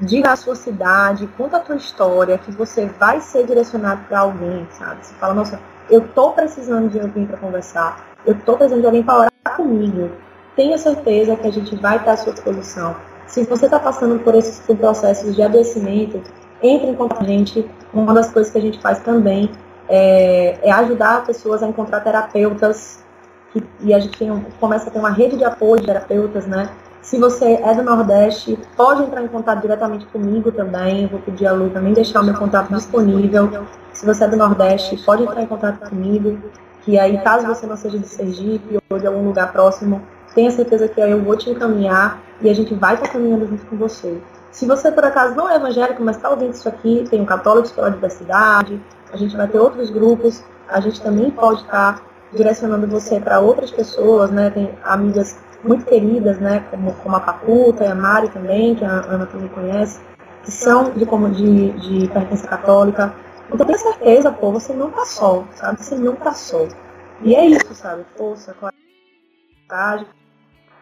[0.00, 4.66] diga a sua cidade, conta a tua história, que você vai ser direcionado para alguém,
[4.70, 5.06] sabe?
[5.06, 5.60] Você fala, nossa,
[5.90, 10.10] eu tô precisando de alguém para conversar, eu tô precisando de alguém para orar comigo.
[10.56, 12.96] Tenha certeza que a gente vai estar à sua disposição.
[13.26, 16.22] Se você está passando por esses processos de adoecimento,
[16.64, 17.68] entre em contato com a gente.
[17.92, 19.50] Uma das coisas que a gente faz também
[19.88, 23.02] é, é ajudar pessoas a encontrar terapeutas
[23.52, 26.68] que, e a gente tem, começa a ter uma rede de apoio de terapeutas, né?
[27.04, 31.06] Se você é do Nordeste, pode entrar em contato diretamente comigo também.
[31.06, 33.66] Vou pedir a Lu também deixar o meu contato disponível.
[33.92, 36.38] Se você é do Nordeste, pode entrar em contato comigo.
[36.80, 40.00] Que aí, caso você não seja de Sergipe ou de algum lugar próximo,
[40.34, 43.66] tenha certeza que aí eu vou te encaminhar e a gente vai estar caminhando junto
[43.66, 44.18] com você.
[44.50, 47.70] Se você, por acaso, não é evangélico, mas está ouvindo isso aqui, tem o Católicos
[47.72, 48.80] pela Diversidade,
[49.14, 53.70] a gente vai ter outros grupos, a gente também pode estar direcionando você para outras
[53.70, 54.50] pessoas, né?
[54.50, 56.66] Tem amigas muito queridas, né?
[56.68, 60.00] Como, como a Paputa e a Mari também, que a Ana também conhece,
[60.42, 63.14] que são de, como de, de pertença católica.
[63.52, 65.80] Então tenha certeza, pô, você não tá só, sabe?
[65.80, 66.66] Você não tá só.
[67.22, 68.04] E é isso, sabe?
[68.16, 68.52] Força,
[69.68, 70.08] coragem,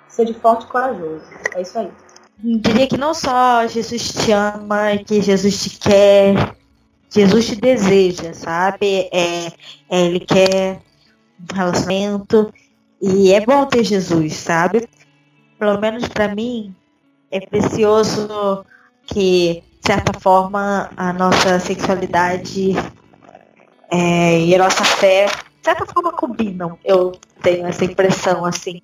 [0.08, 1.26] seja forte e corajoso.
[1.54, 1.90] É isso aí.
[2.38, 6.56] Diria que não só Jesus te ama, que Jesus te quer,
[7.12, 9.08] Jesus te deseja, sabe?
[9.12, 9.46] É,
[9.90, 10.80] é, ele quer
[11.38, 12.52] um relacionamento
[13.00, 14.88] e é bom ter Jesus, sabe?
[15.58, 16.74] Pelo menos para mim
[17.30, 18.64] é precioso
[19.06, 22.72] que, de certa forma, a nossa sexualidade
[23.90, 26.78] é, e a nossa fé, de certa forma, combinam.
[26.82, 27.12] Eu
[27.42, 28.80] tenho essa impressão, assim,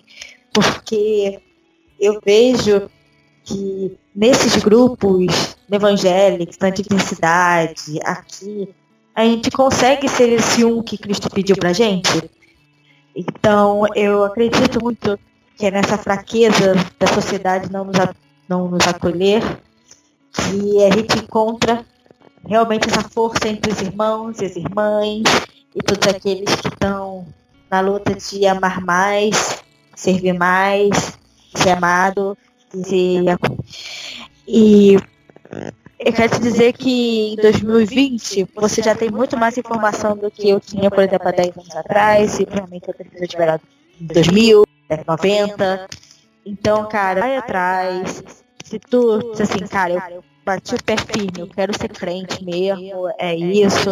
[0.53, 1.41] porque
[1.99, 2.91] eu vejo
[3.43, 8.73] que nesses grupos evangélicos, na diversidade, aqui,
[9.15, 12.29] a gente consegue ser esse um que Cristo pediu pra gente.
[13.15, 15.19] Então, eu acredito muito
[15.57, 17.97] que é nessa fraqueza da sociedade não nos,
[18.47, 19.41] não nos acolher
[20.31, 21.85] que a gente encontra
[22.47, 25.23] realmente essa força entre os irmãos e as irmãs
[25.75, 27.27] e todos aqueles que estão
[27.69, 29.61] na luta de amar mais,
[29.95, 31.19] servir mais,
[31.53, 32.37] ser amado
[32.73, 33.25] e,
[34.47, 34.97] e
[35.99, 40.49] eu quero te dizer que em 2020 você já tem muito mais informação do que
[40.49, 43.59] eu tinha, por exemplo, há 10 anos atrás, e provavelmente eu teria tiver
[43.99, 44.63] em 2000,
[45.07, 45.87] 90.
[46.45, 48.23] Então, cara, vai atrás.
[48.63, 53.35] Se tu assim, cara, eu bati o pé firme, eu quero ser crente mesmo, é
[53.35, 53.89] isso.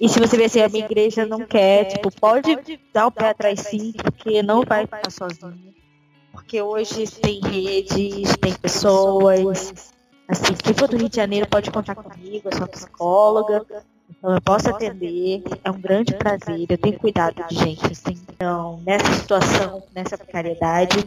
[0.00, 2.58] E se você vê assim, a minha igreja não quer, tipo, pode
[2.92, 5.72] dar o pé atrás sim, porque não vai ficar sozinho.
[6.32, 9.93] Porque hoje tem redes, tem pessoas.
[10.26, 13.64] Assim, quem for do Rio de Janeiro pode contar comigo, eu sou psicóloga.
[14.10, 18.18] Então eu posso atender, é um grande prazer, eu tenho cuidado de gente assim.
[18.28, 21.04] Então, nessa situação, nessa precariedade.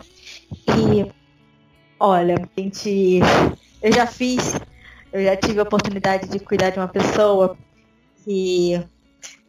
[0.51, 1.11] E
[1.99, 3.19] olha, gente,
[3.81, 4.55] eu já fiz,
[5.11, 7.57] eu já tive a oportunidade de cuidar de uma pessoa
[8.23, 8.79] que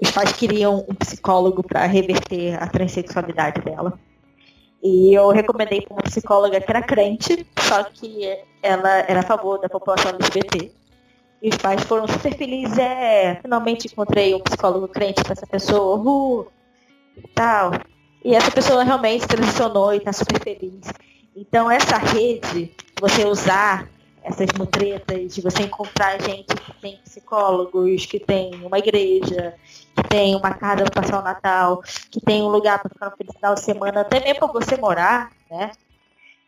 [0.00, 3.98] os pais queriam um psicólogo para reverter a transexualidade dela.
[4.82, 9.58] E eu recomendei para uma psicóloga que era crente, só que ela era a favor
[9.58, 10.70] da população LGBT.
[11.42, 12.78] E os pais foram super felizes.
[12.78, 15.98] É, finalmente encontrei um psicólogo crente para essa pessoa.
[15.98, 16.46] Uh,
[17.18, 17.72] e tal.
[18.24, 20.92] E essa pessoa realmente transicionou e está super feliz.
[21.36, 23.88] Então essa rede, você usar
[24.22, 29.54] essas mutretas, você encontrar gente que tem psicólogos, que tem uma igreja,
[30.02, 33.32] que tem uma casa para passar o Natal, que tem um lugar para ficar no
[33.34, 35.72] final de semana, até mesmo para você morar, né?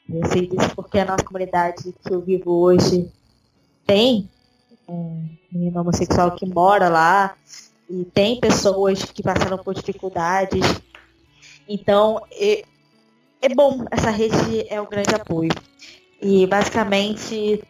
[0.08, 3.10] Eu sei disso porque a nossa comunidade que eu vivo hoje
[3.86, 4.28] tem
[4.88, 7.36] um menino homossexual que mora lá
[7.88, 10.64] e tem pessoas que passaram por dificuldades.
[11.68, 12.64] Então, é,
[13.40, 15.52] é bom, essa rede é um grande apoio.
[16.20, 17.62] E basicamente,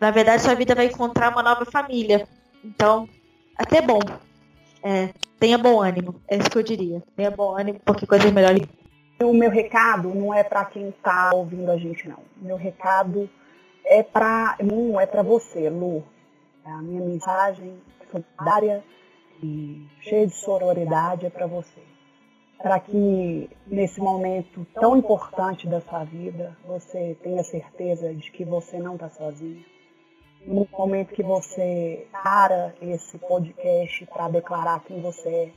[0.00, 2.26] na verdade, sua vida vai encontrar uma nova família.
[2.64, 3.08] Então,
[3.56, 4.00] até bom.
[4.84, 7.02] É, tenha bom ânimo, é isso que eu diria.
[7.16, 8.66] Tenha bom ânimo, porque coisas melhores.
[9.22, 12.18] O meu recado não é para quem está ouvindo a gente, não.
[12.40, 13.28] O meu recado
[13.84, 16.04] é para não é para você, Lu.
[16.64, 17.78] A minha mensagem
[18.10, 18.84] solidária
[19.42, 21.80] e cheia de sororidade é para você
[22.64, 28.78] para que nesse momento tão importante da sua vida você tenha certeza de que você
[28.78, 29.62] não está sozinho.
[30.46, 35.50] No momento que você para esse podcast para declarar quem você é,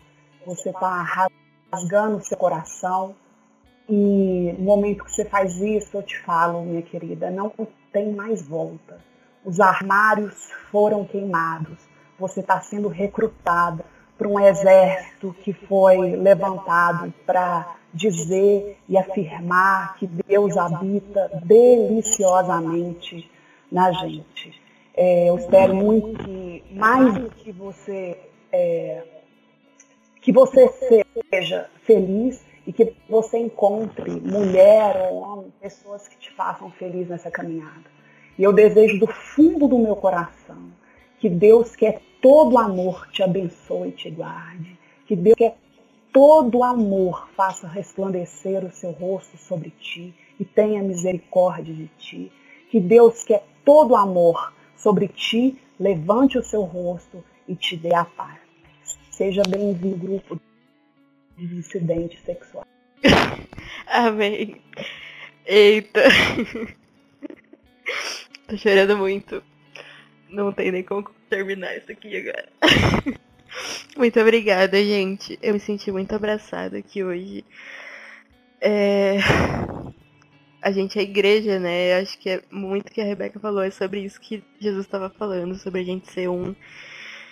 [0.46, 1.30] você está
[1.72, 3.14] rasgando seu coração.
[3.90, 7.52] E no momento que você faz isso, eu te falo, minha querida, não
[7.92, 9.00] tem mais volta.
[9.44, 11.78] Os armários foram queimados.
[12.18, 13.84] Você está sendo recrutada
[14.18, 23.30] para um exército que foi levantado para dizer e afirmar que Deus habita deliciosamente
[23.72, 24.67] na gente.
[25.00, 28.18] É, eu espero muito que mais do que você
[28.52, 29.04] é,
[30.20, 30.68] que você
[31.32, 37.30] seja feliz e que você encontre mulher ou homem, pessoas que te façam feliz nessa
[37.30, 37.86] caminhada.
[38.40, 40.72] E eu desejo do fundo do meu coração
[41.20, 44.78] Que Deus quer todo amor te abençoe e te guarde.
[45.06, 45.58] Que Deus quer
[46.12, 52.32] todo amor faça resplandecer o seu rosto sobre ti e tenha misericórdia de ti.
[52.72, 58.06] Que Deus quer todo amor sobre ti, levante o seu rosto e te dê a
[58.06, 58.40] paz.
[59.12, 60.40] Seja bem-vindo grupo
[61.36, 62.68] de dissidentes sexuais.
[63.88, 64.62] Amém.
[65.46, 66.02] Eita.
[68.48, 69.44] Tô chorando muito.
[70.30, 72.50] Não tem nem como terminar isso aqui agora.
[73.98, 75.40] muito obrigada, gente.
[75.42, 77.44] Eu me senti muito abraçada aqui hoje.
[78.62, 79.18] É...
[80.68, 81.98] A gente é igreja, né?
[81.98, 85.56] Acho que é muito que a Rebeca falou, é sobre isso que Jesus estava falando,
[85.56, 86.54] sobre a gente ser um.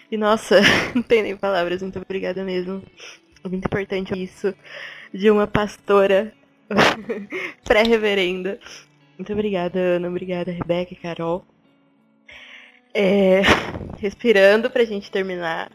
[0.09, 0.61] E nossa,
[0.95, 2.81] não tem nem palavras, muito obrigada mesmo.
[3.43, 4.55] É muito importante isso
[5.13, 6.31] de uma pastora
[7.65, 8.57] pré-reverenda.
[9.17, 10.07] Muito obrigada, Ana.
[10.07, 11.45] Obrigada, Rebeca e Carol.
[12.93, 13.41] É,
[13.99, 15.69] respirando pra gente terminar.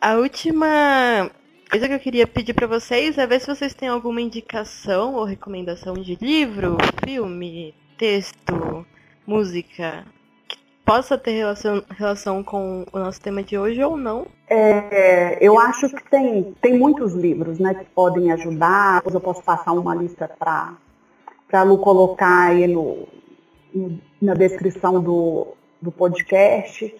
[0.00, 1.30] A última
[1.74, 5.24] coisa que eu queria pedir para vocês é ver se vocês têm alguma indicação ou
[5.24, 8.86] recomendação de livro, filme, texto,
[9.26, 10.04] música
[10.46, 10.56] que
[10.86, 14.24] possa ter relação, relação com o nosso tema de hoje ou não.
[14.48, 19.02] É, eu acho que tem, tem muitos livros né, que podem ajudar.
[19.04, 20.76] Eu posso passar uma lista para
[21.52, 23.08] a Lu colocar aí no,
[24.22, 25.48] na descrição do,
[25.82, 26.94] do podcast.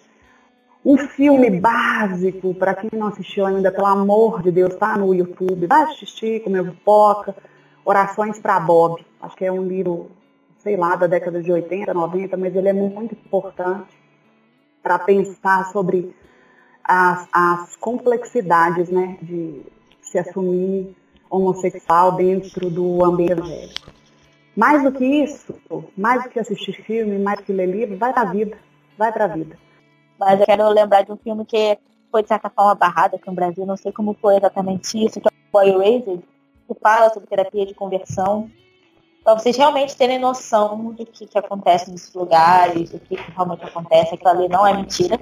[0.85, 5.65] Um filme básico, para quem não assistiu ainda, pelo amor de Deus, tá no YouTube.
[5.65, 7.35] Vai assistir, comer pipoca.
[7.83, 9.03] Orações para Bob.
[9.19, 10.11] Acho que é um livro,
[10.59, 13.97] sei lá, da década de 80, 90, mas ele é muito importante
[14.83, 16.15] para pensar sobre
[16.83, 19.63] as, as complexidades né, de
[20.03, 20.95] se assumir
[21.31, 23.91] homossexual dentro do ambiente evangélico.
[24.55, 25.55] Mais do que isso,
[25.97, 28.55] mais do que assistir filme, mais do que ler livro, vai para a vida.
[28.95, 29.64] Vai para a vida.
[30.19, 31.77] Mas eu quero lembrar de um filme que
[32.11, 33.65] foi, de certa forma, barrado aqui no Brasil.
[33.65, 36.23] Não sei como foi exatamente isso, que é o Boy Raised,
[36.67, 38.49] que fala sobre terapia de conversão.
[39.23, 44.15] Para vocês realmente terem noção do que, que acontece nesses lugares, do que, realmente acontece.
[44.15, 45.19] Aquilo ali não é mentira.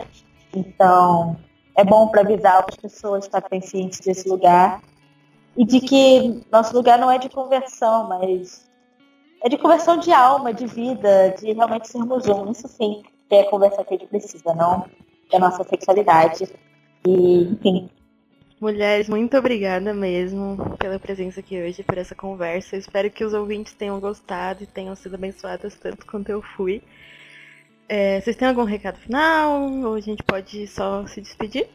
[0.54, 1.38] Então,
[1.76, 4.82] é bom para avisar outras pessoas estar cientes desse lugar.
[5.56, 8.70] E de que nosso lugar não é de conversão, mas
[9.44, 12.52] é de conversão de alma, de vida, de realmente sermos um.
[12.52, 14.86] Isso sim, é a conversa que a gente precisa, não
[15.32, 16.48] da nossa sexualidade.
[17.06, 17.90] E, enfim.
[18.62, 22.76] Mulheres, muito obrigada mesmo pela presença aqui hoje, por essa conversa.
[22.76, 26.82] Eu espero que os ouvintes tenham gostado e tenham sido abençoadas tanto quanto eu fui.
[27.90, 29.70] É, vocês têm algum recado final?
[29.70, 31.68] Ou a gente pode só se despedir?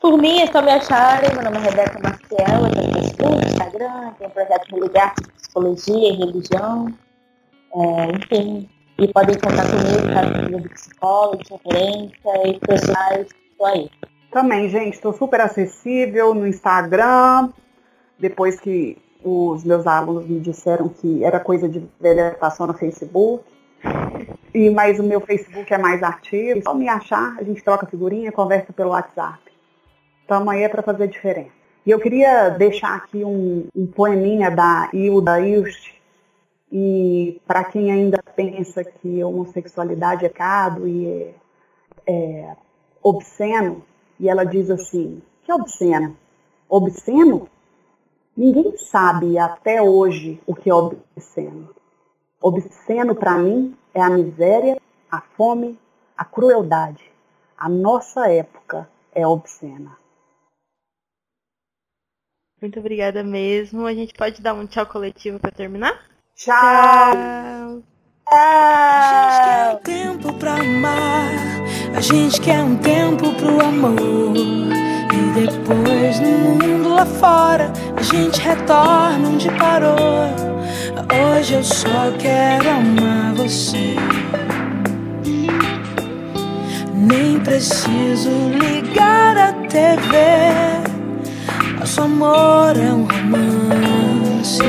[0.00, 1.30] Por mim, é só me acharem.
[1.32, 6.08] Meu nome é Rebeca Maciel, eu tenho Facebook, Instagram, tenho um projeto de ligar psicologia
[6.10, 6.94] e religião.
[7.74, 13.26] É, enfim, e podem contar comigo caso precise de psicólogo, de referência e pessoais.
[13.50, 13.90] Estou aí.
[14.32, 17.50] Também, gente, estou super acessível no Instagram.
[18.18, 23.44] Depois que os meus alunos me disseram que era coisa de velha passou no Facebook.
[24.54, 26.62] E mas o meu Facebook é mais ativo.
[26.62, 29.40] Só me achar, a gente troca figurinha, conversa pelo WhatsApp.
[30.24, 31.50] Então aí é para fazer diferença.
[31.84, 35.95] E eu queria deixar aqui um, um poeminha da Hilda Ilst,
[36.70, 41.34] e para quem ainda pensa que homossexualidade é pecado e é,
[42.06, 42.56] é
[43.02, 43.84] obsceno,
[44.18, 46.16] e ela diz assim: que obsceno?
[46.68, 47.48] Obsceno?
[48.36, 51.74] Ninguém sabe até hoje o que é obsceno.
[52.40, 54.76] Obsceno para mim é a miséria,
[55.10, 55.78] a fome,
[56.16, 57.02] a crueldade.
[57.56, 59.96] A nossa época é obscena.
[62.60, 63.86] Muito obrigada mesmo.
[63.86, 66.15] A gente pode dar um tchau coletivo para terminar?
[66.36, 66.52] Tchau.
[68.30, 71.30] A gente quer um tempo pra amar,
[71.96, 74.36] a gente quer um tempo pro amor.
[74.36, 79.96] E depois no mundo lá fora, a gente retorna onde parou.
[81.38, 83.96] Hoje eu só quero amar você.
[86.94, 88.28] Nem preciso
[88.60, 90.18] ligar a TV.
[91.80, 94.60] Nosso amor é um romance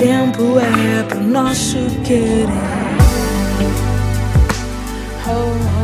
[0.00, 2.48] tempo é pro nosso querer.
[5.28, 5.79] Oh.